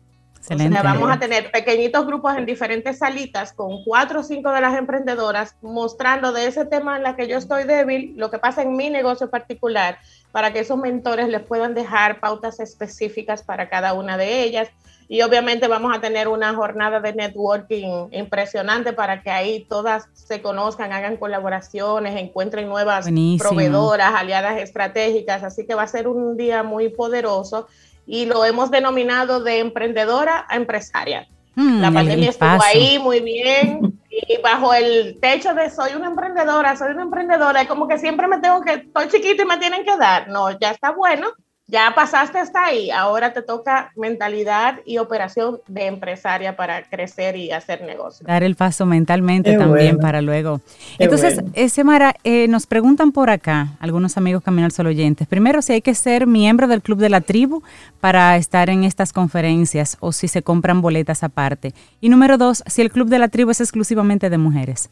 vamos 0.83 1.11
a 1.11 1.19
tener 1.19 1.51
pequeñitos 1.51 2.05
grupos 2.05 2.35
en 2.37 2.45
diferentes 2.45 2.99
salitas 2.99 3.53
con 3.53 3.83
cuatro 3.83 4.19
o 4.19 4.23
cinco 4.23 4.51
de 4.51 4.61
las 4.61 4.77
emprendedoras 4.77 5.55
mostrando 5.61 6.31
de 6.31 6.47
ese 6.47 6.65
tema 6.65 6.97
en 6.97 7.03
la 7.03 7.15
que 7.15 7.27
yo 7.27 7.37
estoy 7.37 7.63
débil, 7.63 8.13
lo 8.17 8.29
que 8.29 8.39
pasa 8.39 8.61
en 8.61 8.75
mi 8.75 8.89
negocio 8.89 9.29
particular, 9.29 9.97
para 10.31 10.53
que 10.53 10.59
esos 10.59 10.77
mentores 10.77 11.29
les 11.29 11.41
puedan 11.41 11.73
dejar 11.73 12.19
pautas 12.19 12.59
específicas 12.59 13.43
para 13.43 13.69
cada 13.69 13.93
una 13.93 14.17
de 14.17 14.43
ellas. 14.43 14.69
Y 15.07 15.21
obviamente 15.21 15.67
vamos 15.67 15.95
a 15.95 16.01
tener 16.01 16.27
una 16.27 16.55
jornada 16.55 16.99
de 16.99 17.13
networking 17.13 18.07
impresionante 18.11 18.91
para 18.91 19.21
que 19.21 19.29
ahí 19.29 19.65
todas 19.69 20.07
se 20.13 20.41
conozcan, 20.41 20.93
hagan 20.93 21.17
colaboraciones, 21.17 22.15
encuentren 22.19 22.67
nuevas 22.67 23.07
proveedoras, 23.37 24.15
aliadas 24.15 24.57
estratégicas. 24.57 25.43
Así 25.43 25.67
que 25.67 25.75
va 25.75 25.83
a 25.83 25.87
ser 25.87 26.07
un 26.07 26.37
día 26.37 26.63
muy 26.63 26.89
poderoso 26.89 27.67
y 28.05 28.25
lo 28.25 28.45
hemos 28.45 28.71
denominado 28.71 29.43
de 29.43 29.59
emprendedora 29.59 30.45
a 30.47 30.55
empresaria. 30.55 31.27
Mm, 31.55 31.81
la 31.81 31.91
pandemia 31.91 32.29
estuvo 32.29 32.61
ahí 32.63 32.99
muy 32.99 33.21
bien 33.21 33.99
y 34.09 34.41
bajo 34.41 34.73
el 34.73 35.19
techo 35.19 35.53
de 35.53 35.69
soy 35.69 35.93
una 35.95 36.07
emprendedora, 36.07 36.75
soy 36.75 36.91
una 36.91 37.03
emprendedora, 37.03 37.61
es 37.61 37.67
como 37.67 37.87
que 37.87 37.97
siempre 37.97 38.27
me 38.27 38.39
tengo 38.39 38.61
que, 38.61 38.73
estoy 38.73 39.07
chiquita 39.07 39.43
y 39.43 39.45
me 39.45 39.57
tienen 39.57 39.83
que 39.83 39.97
dar. 39.97 40.27
No, 40.27 40.51
ya 40.59 40.71
está 40.71 40.91
bueno, 40.91 41.29
ya 41.67 41.93
pasaste 41.95 42.37
hasta 42.37 42.65
ahí, 42.65 42.91
ahora 42.91 43.33
te 43.33 43.41
toca 43.41 43.91
mentalidad 43.95 44.81
y 44.85 44.99
operación 44.99 45.59
de 45.67 45.87
empresaria 45.87 46.55
para 46.55 46.83
crecer 46.83 47.35
y 47.35 47.51
hacer 47.51 47.81
negocio. 47.81 48.25
Dar 48.27 48.43
el 48.43 48.55
paso 48.55 48.85
mentalmente 48.85 49.57
también 49.57 49.97
para 49.97 50.21
luego. 50.21 50.61
Entonces, 50.99 51.41
bueno. 51.41 52.11
eh, 52.23 52.47
nos 52.47 52.67
preguntan 52.67 53.11
por 53.11 53.31
acá, 53.31 53.69
algunos 53.79 54.15
amigos 54.15 54.43
Camino 54.43 54.65
al 54.65 54.71
Sol 54.71 54.87
oyentes, 54.87 55.27
primero 55.27 55.61
si 55.63 55.73
hay 55.73 55.81
que 55.81 55.95
ser 55.95 56.27
miembro 56.27 56.67
del 56.67 56.83
Club 56.83 56.99
de 56.99 57.09
la 57.09 57.21
Tribu 57.21 57.63
para 57.99 58.37
estar 58.37 58.69
en 58.69 58.83
estas 58.83 59.11
conferencias 59.11 59.97
o 60.01 60.11
si 60.11 60.27
se 60.27 60.43
compran 60.43 60.81
boletas 60.81 61.23
aparte. 61.23 61.73
Y 61.99 62.09
número 62.09 62.37
dos, 62.37 62.63
si 62.67 62.83
el 62.83 62.91
Club 62.91 63.09
de 63.09 63.17
la 63.17 63.29
Tribu 63.29 63.49
es 63.49 63.61
exclusivamente 63.61 64.29
de 64.29 64.37
mujeres. 64.37 64.89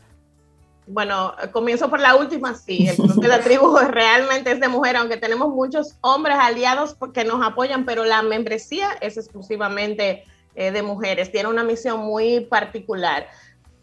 Bueno, 0.85 1.33
comienzo 1.51 1.89
por 1.89 1.99
la 1.99 2.15
última, 2.15 2.55
sí, 2.55 2.87
el 2.87 2.95
club 2.97 3.21
de 3.21 3.27
la 3.27 3.39
tribu 3.43 3.77
realmente 3.77 4.51
es 4.51 4.59
de 4.59 4.67
mujer, 4.67 4.97
aunque 4.97 5.17
tenemos 5.17 5.49
muchos 5.49 5.95
hombres 6.01 6.35
aliados 6.39 6.97
que 7.13 7.23
nos 7.23 7.45
apoyan, 7.45 7.85
pero 7.85 8.03
la 8.03 8.21
membresía 8.21 8.89
es 8.99 9.17
exclusivamente 9.17 10.25
eh, 10.55 10.71
de 10.71 10.83
mujeres, 10.83 11.31
tiene 11.31 11.49
una 11.49 11.63
misión 11.63 12.01
muy 12.01 12.41
particular. 12.41 13.27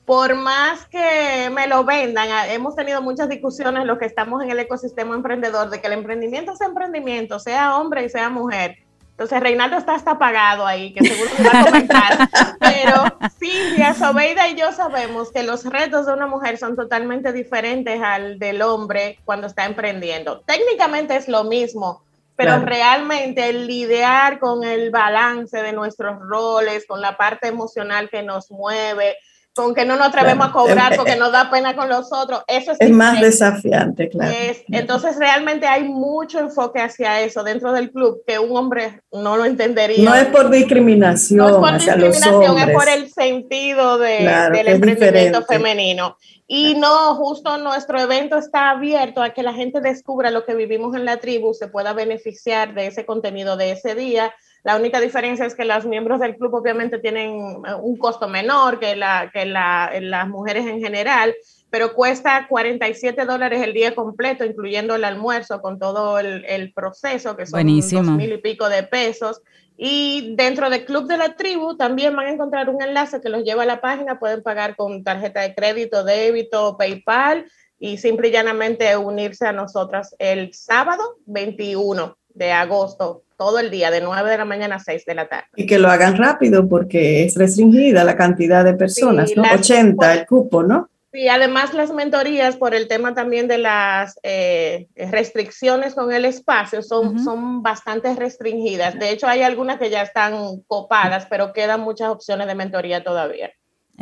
Por 0.05 0.35
más 0.35 0.87
que 0.87 1.51
me 1.55 1.67
lo 1.67 1.85
vendan, 1.85 2.29
hemos 2.51 2.75
tenido 2.75 3.01
muchas 3.01 3.29
discusiones 3.29 3.87
los 3.87 3.99
que 3.99 4.07
estamos 4.07 4.43
en 4.43 4.51
el 4.51 4.59
ecosistema 4.59 5.15
emprendedor 5.15 5.71
de 5.71 5.81
que 5.81 5.87
el 5.87 5.95
emprendimiento 5.95 6.53
es 6.53 6.61
emprendimiento, 6.61 7.39
sea 7.39 7.79
hombre 7.79 8.05
y 8.05 8.09
sea 8.09 8.29
mujer 8.29 8.79
entonces, 9.21 9.41
Reinaldo 9.41 9.77
está 9.77 9.97
hasta 9.97 10.13
apagado 10.13 10.65
ahí, 10.65 10.95
que 10.95 11.07
seguro 11.07 11.31
me 11.39 11.45
va 11.47 11.61
a 11.61 11.65
comentar. 11.67 12.29
Pero 12.59 13.05
Silvia, 13.39 13.93
Sobeida 13.93 14.49
y 14.49 14.55
yo 14.55 14.73
sabemos 14.73 15.31
que 15.31 15.43
los 15.43 15.67
retos 15.67 16.07
de 16.07 16.15
una 16.15 16.27
mujer 16.27 16.57
son 16.57 16.75
totalmente 16.75 17.31
diferentes 17.35 18.01
al 18.01 18.39
del 18.39 18.63
hombre 18.63 19.19
cuando 19.27 19.47
está 19.47 19.67
emprendiendo. 19.67 20.41
Técnicamente 20.47 21.17
es 21.17 21.29
lo 21.29 21.45
mismo, 21.45 22.03
pero 22.35 22.61
realmente 22.61 23.51
el 23.51 23.67
lidiar 23.67 24.39
con 24.39 24.65
el 24.65 24.91
balance 24.91 25.63
de 25.63 25.75
nuestros 25.75 26.19
roles, 26.21 26.87
con 26.87 27.03
la 27.03 27.19
parte 27.19 27.49
emocional 27.49 28.09
que 28.09 28.23
nos 28.23 28.51
mueve, 28.51 29.19
con 29.55 29.75
que 29.75 29.85
no 29.85 29.97
nos 29.97 30.09
atrevemos 30.09 30.49
a 30.49 30.53
cobrar 30.53 30.97
porque 30.97 31.17
nos 31.17 31.33
da 31.33 31.51
pena 31.51 31.75
con 31.75 31.89
los 31.89 32.13
otros. 32.13 32.43
Eso 32.47 32.73
es, 32.79 32.91
más 32.91 33.21
desafiante, 33.21 34.09
claro. 34.09 34.33
entonces 34.69 35.17
realmente 35.19 35.67
hay 35.67 35.85
mucho 35.85 36.39
enfoque 36.39 36.81
hacia 36.81 37.21
eso 37.21 37.43
dentro 37.43 37.73
del 37.73 37.91
club 37.91 38.23
que 38.27 38.39
un 38.39 38.57
hombre 38.57 39.03
no 39.13 39.37
lo 39.37 39.45
entendería. 39.45 40.09
No 40.09 40.15
es 40.15 40.27
por 40.27 40.51
discriminación. 40.51 41.39
No 41.39 41.49
es 41.49 41.55
por 41.55 41.73
discriminación, 41.75 42.59
es 42.59 42.71
por 42.75 42.89
el 42.89 43.11
sentido 43.11 43.99
de, 43.99 44.49
del 44.53 44.69
emprendimiento 44.69 45.45
femenino. 45.45 46.17
Y 46.47 46.75
no, 46.75 47.15
justo 47.15 47.59
nuestro 47.59 48.01
evento 48.01 48.37
está 48.37 48.71
abierto 48.71 49.23
a 49.23 49.31
que 49.31 49.43
la 49.43 49.53
gente 49.53 49.81
descubra 49.81 50.31
lo 50.31 50.45
que 50.45 50.55
vivimos 50.55 50.97
en 50.97 51.05
la 51.05 51.19
tribu, 51.19 51.55
se 51.55 51.69
pueda 51.69 51.93
beneficiar 51.93 52.75
de 52.75 52.89
ese 52.89 53.07
contenido 53.07 53.57
de 53.57 53.73
ese 53.73 53.95
día 53.95 54.35
la 54.63 54.77
única 54.77 55.01
diferencia 55.01 55.47
es 55.47 55.55
que 55.55 55.65
los 55.65 55.87
miembros 55.87 56.21
del 56.21 56.37
club 56.37 56.55
obviamente 56.55 56.99
tienen 56.99 57.63
eh, 57.67 57.75
un 57.81 57.97
costo 57.97 58.29
menor 58.29 58.79
que, 58.79 58.95
la, 58.95 59.31
que 59.33 59.47
la, 59.47 59.91
las 60.01 60.29
mujeres 60.29 60.67
en 60.67 60.81
general, 60.81 61.35
pero 61.71 61.95
cuesta 61.95 62.47
47 62.49 63.25
dólares 63.25 63.63
el 63.63 63.73
día 63.73 63.95
completo, 63.95 64.45
incluyendo 64.45 64.95
el 64.95 65.05
almuerzo 65.05 65.63
con 65.63 65.79
todo 65.79 66.19
el, 66.19 66.45
el 66.45 66.73
proceso, 66.73 67.37
que 67.37 67.47
son 67.47 67.67
dos 67.67 68.11
mil 68.17 68.33
y 68.33 68.39
pico 68.39 68.69
de 68.69 68.83
pesos. 68.83 69.41
Y 69.83 70.35
dentro 70.37 70.69
del 70.69 70.85
Club 70.85 71.07
de 71.07 71.17
la 71.17 71.37
Tribu 71.37 71.75
también 71.75 72.15
van 72.15 72.27
a 72.27 72.33
encontrar 72.33 72.69
un 72.69 72.83
enlace 72.83 73.23
que 73.23 73.31
los 73.31 73.45
lleva 73.45 73.63
a 73.63 73.67
la 73.67 73.81
página. 73.81 74.19
Pueden 74.19 74.43
pagar 74.43 74.77
con 74.77 75.03
tarjeta 75.05 75.41
de 75.41 75.55
crédito, 75.55 76.05
débito, 76.05 76.77
PayPal 76.77 77.47
y 77.79 77.97
simple 77.97 78.29
y 78.29 78.31
llanamente 78.31 78.95
unirse 78.99 79.47
a 79.47 79.53
nosotras 79.53 80.15
el 80.19 80.53
sábado 80.53 81.17
21 81.25 82.20
de 82.35 82.53
agosto, 82.53 83.23
todo 83.37 83.59
el 83.59 83.71
día, 83.71 83.91
de 83.91 84.01
9 84.01 84.31
de 84.31 84.39
la 84.39 84.45
mañana 84.45 84.77
a 84.77 84.81
6 84.81 85.05
de 85.07 85.15
la 85.15 85.29
tarde. 85.29 85.47
Y 85.57 85.67
que 85.67 85.79
lo 85.79 85.89
hagan 85.89 86.17
rápido 86.17 86.69
porque 86.69 87.25
es 87.25 87.37
restringida 87.37 88.05
la 88.05 88.17
cantidad 88.17 88.65
de 88.65 88.75
personas, 88.75 89.33
¿no? 89.35 89.43
80 89.43 90.15
el 90.15 90.27
cupo, 90.27 90.63
¿no? 90.63 90.91
Sí, 91.13 91.27
además 91.27 91.75
las 91.75 91.93
mentorías 91.93 92.57
por 92.57 92.73
el 92.73 92.87
tema 92.87 93.15
también 93.15 93.49
de 93.49 93.59
las 93.59 94.17
eh, 94.23 94.87
restricciones 94.95 95.95
con 95.95 96.13
el 96.13 96.25
espacio 96.25 96.83
son, 96.83 97.19
son 97.19 97.65
bastante 97.65 98.15
restringidas. 98.15 98.97
De 98.97 99.11
hecho, 99.11 99.27
hay 99.27 99.43
algunas 99.43 99.81
que 99.81 99.91
ya 99.91 100.03
están 100.03 100.61
copadas, 100.69 101.27
pero 101.29 101.53
quedan 101.53 101.81
muchas 101.81 102.11
opciones 102.11 102.47
de 102.47 102.55
mentoría 102.55 103.03
todavía. 103.03 103.51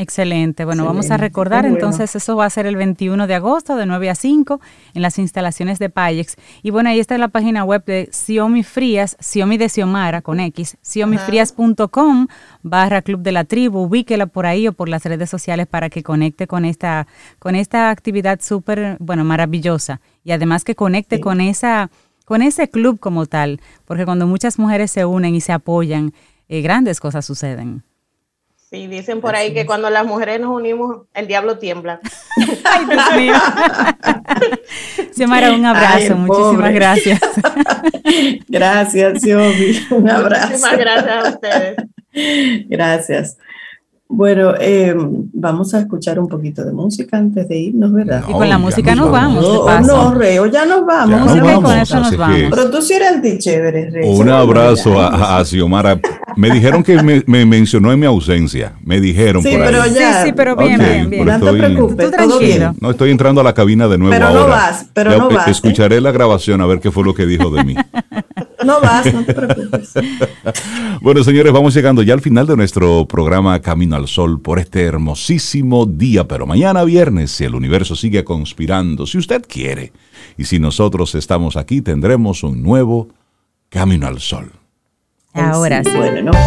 Excelente. 0.01 0.65
Bueno, 0.65 0.85
vamos 0.85 1.11
a 1.11 1.17
recordar 1.17 1.67
entonces, 1.67 2.15
eso 2.15 2.37
va 2.37 2.45
a 2.45 2.51
ser 2.51 2.67
el 2.67 2.77
21 2.77 3.27
de 3.27 3.35
agosto 3.35 3.75
de 3.75 3.85
9 3.85 4.11
a 4.11 4.15
5 4.15 4.61
en 4.95 5.03
las 5.03 5.19
instalaciones 5.19 5.81
de 5.81 5.91
Payex. 5.91 6.37
Y 6.63 6.71
bueno, 6.71 6.89
ahí 6.89 7.01
está 7.01 7.19
la 7.19 7.27
página 7.27 7.65
web 7.65 7.85
de 7.85 8.09
Xiaomi 8.13 8.63
Frías, 8.63 9.17
Xiaomi 9.19 9.59
de 9.59 9.69
Xiomara 9.69 10.23
con 10.23 10.39
X, 10.39 10.77
xiomifrías.com 10.83 12.29
barra 12.63 13.03
Club 13.03 13.23
de 13.23 13.33
la 13.33 13.43
Tribu. 13.43 13.81
Ubíquela 13.81 14.27
por 14.27 14.47
ahí 14.47 14.69
o 14.69 14.73
por 14.73 14.89
las 14.89 15.05
redes 15.05 15.31
sociales 15.31 15.67
para 15.67 15.91
que 15.91 16.05
conecte 16.05 16.47
con 16.47 16.65
esta, 16.65 17.09
con 17.41 17.57
esta 17.57 17.91
actividad 17.91 18.39
súper, 18.41 18.99
bueno, 19.01 19.25
maravillosa. 19.25 20.01
Y 20.23 20.31
además 20.31 20.63
que 20.63 20.77
conecte 20.77 21.19
con 21.19 21.41
esa 21.41 21.91
con 22.25 22.43
ese 22.43 22.69
club 22.69 23.01
como 23.01 23.27
tal, 23.27 23.61
porque 23.85 24.05
cuando 24.05 24.27
muchas 24.29 24.61
mujeres 24.61 24.91
se 24.93 25.07
unen 25.07 25.35
y 25.35 25.41
se 25.41 25.53
apoyan, 25.53 26.13
eh, 26.49 26.61
grandes 26.61 27.01
cosas 27.01 27.25
suceden. 27.25 27.83
Sí, 28.71 28.87
dicen 28.87 29.23
por 29.23 29.35
ahí 29.35 29.55
que 29.55 29.65
cuando 29.65 29.89
las 29.89 30.05
mujeres 30.05 30.41
nos 30.41 30.51
unimos, 30.51 31.07
el 31.15 31.27
diablo 31.27 31.57
tiembla. 31.57 32.01
Ay, 32.65 32.85
Dios 32.85 33.15
mío. 33.17 33.35
Xiomara, 35.17 35.53
un 35.53 35.65
abrazo, 35.65 36.17
muchísimas 36.17 36.75
gracias. 36.75 37.21
gracias, 38.49 39.23
Xiomara, 39.23 39.55
un 39.91 40.11
abrazo. 40.11 40.47
Muchísimas 40.49 40.77
gracias 40.77 41.25
a 41.25 41.29
ustedes. 41.31 41.77
Gracias. 42.69 43.39
Bueno, 44.11 44.55
eh, 44.59 44.95
vamos 44.97 45.75
a 45.75 45.81
escuchar 45.81 46.19
un 46.19 46.29
poquito 46.29 46.65
de 46.65 46.73
música 46.73 47.19
antes 47.19 47.47
de 47.47 47.59
irnos, 47.59 47.93
¿verdad? 47.93 48.25
y 48.27 48.33
con 48.33 48.49
la 48.49 48.57
música 48.57 48.95
nos, 48.95 49.11
vamos. 49.11 49.43
No, 49.45 49.81
no, 49.83 50.15
Reo, 50.15 50.47
ya 50.47 50.65
nos 50.65 50.87
vamos. 50.87 51.21
música 51.21 51.53
y 51.55 51.61
con 51.61 51.79
eso 51.79 52.01
nos 52.01 52.17
vamos. 52.17 52.41
Pero 52.49 52.71
tú 52.71 52.81
sí 52.81 52.95
eres 52.95 53.13
antichévere, 53.13 53.91
Reo. 53.91 54.13
Un 54.13 54.31
abrazo 54.31 54.99
a, 54.99 55.39
a, 55.39 55.45
Xiomara. 55.45 56.01
Me 56.37 56.51
dijeron 56.51 56.83
que 56.83 57.03
me, 57.03 57.23
me, 57.27 57.45
mencionó 57.45 57.93
en 57.93 58.01
mi 58.01 58.07
ausencia. 58.07 58.73
Me 58.83 58.99
dijeron 58.99 59.43
sí, 59.43 59.51
por 59.51 59.61
ahí. 59.61 59.67
Pero 59.67 59.87
ya, 59.87 60.23
sí, 60.23 60.29
sí, 60.29 60.33
pero 60.35 60.57
bien, 60.57 60.81
okay, 60.81 60.95
bien, 60.95 61.11
bien. 61.11 61.27
No 61.27 61.39
te 61.41 61.59
preocupes, 61.59 62.11
todo 62.11 62.39
bien. 62.39 62.73
No 62.81 62.91
estoy 62.91 63.11
entrando 63.11 63.43
a 63.43 63.45
la 63.45 63.53
cabina 63.53 63.89
de 63.89 63.99
nuevo 63.99 64.13
pero 64.13 64.29
ahora. 64.29 64.41
no 64.41 64.49
vas, 64.49 64.87
pero 64.95 65.11
ya, 65.11 65.19
no 65.19 65.29
vas. 65.29 65.49
Escucharé 65.49 65.97
¿eh? 65.97 66.01
la 66.01 66.13
grabación 66.13 66.63
a 66.63 66.67
ver 66.67 66.81
qué 66.81 66.91
fue 66.91 67.05
lo 67.05 67.15
que 67.15 67.27
dijo 67.27 67.51
de 67.51 67.63
mí. 67.63 67.75
No 68.65 68.81
vas, 68.81 69.13
no 69.13 69.25
te 69.25 69.35
preocupes. 69.35 69.93
bueno, 71.01 71.23
señores, 71.23 71.53
vamos 71.53 71.75
llegando 71.75 72.03
ya 72.03 72.15
al 72.15 72.21
final 72.21 72.47
de 72.47 72.57
nuestro 72.57 73.07
programa 73.07 73.61
Camino 73.61 73.97
al 73.97 74.09
Sol 74.09 74.41
por 74.41 74.59
este 74.59 74.83
hermosísimo 74.85 75.87
día, 75.87 76.27
pero 76.27 76.47
mañana 76.47 76.85
viernes, 76.85 77.31
si 77.31 77.45
el 77.45 77.55
universo 77.55 77.95
sigue 77.95 78.25
conspirando, 78.25 79.07
si 79.07 79.19
usted 79.19 79.43
quiere, 79.47 79.93
y 80.37 80.45
si 80.45 80.59
nosotros 80.59 81.15
estamos 81.15 81.57
aquí, 81.57 81.83
tendremos 81.83 82.43
un 82.43 82.63
nuevo 82.63 83.09
Camino 83.69 84.07
al 84.07 84.21
Sol. 84.21 84.51
Ahora 85.35 85.85
sí. 85.85 85.91
Bueno, 85.95 86.33
¿no? 86.33 86.39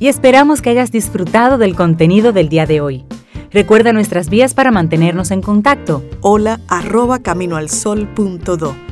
Y 0.00 0.08
esperamos 0.08 0.62
que 0.62 0.70
hayas 0.70 0.90
disfrutado 0.90 1.58
del 1.58 1.76
contenido 1.76 2.32
del 2.32 2.48
día 2.48 2.66
de 2.66 2.80
hoy. 2.80 3.04
Recuerda 3.52 3.92
nuestras 3.92 4.30
vías 4.30 4.54
para 4.54 4.70
mantenernos 4.70 5.30
en 5.30 5.42
contacto. 5.42 6.02
Hola 6.22 6.60
arroba 6.68 7.20
caminoalsol.do. 7.20 8.91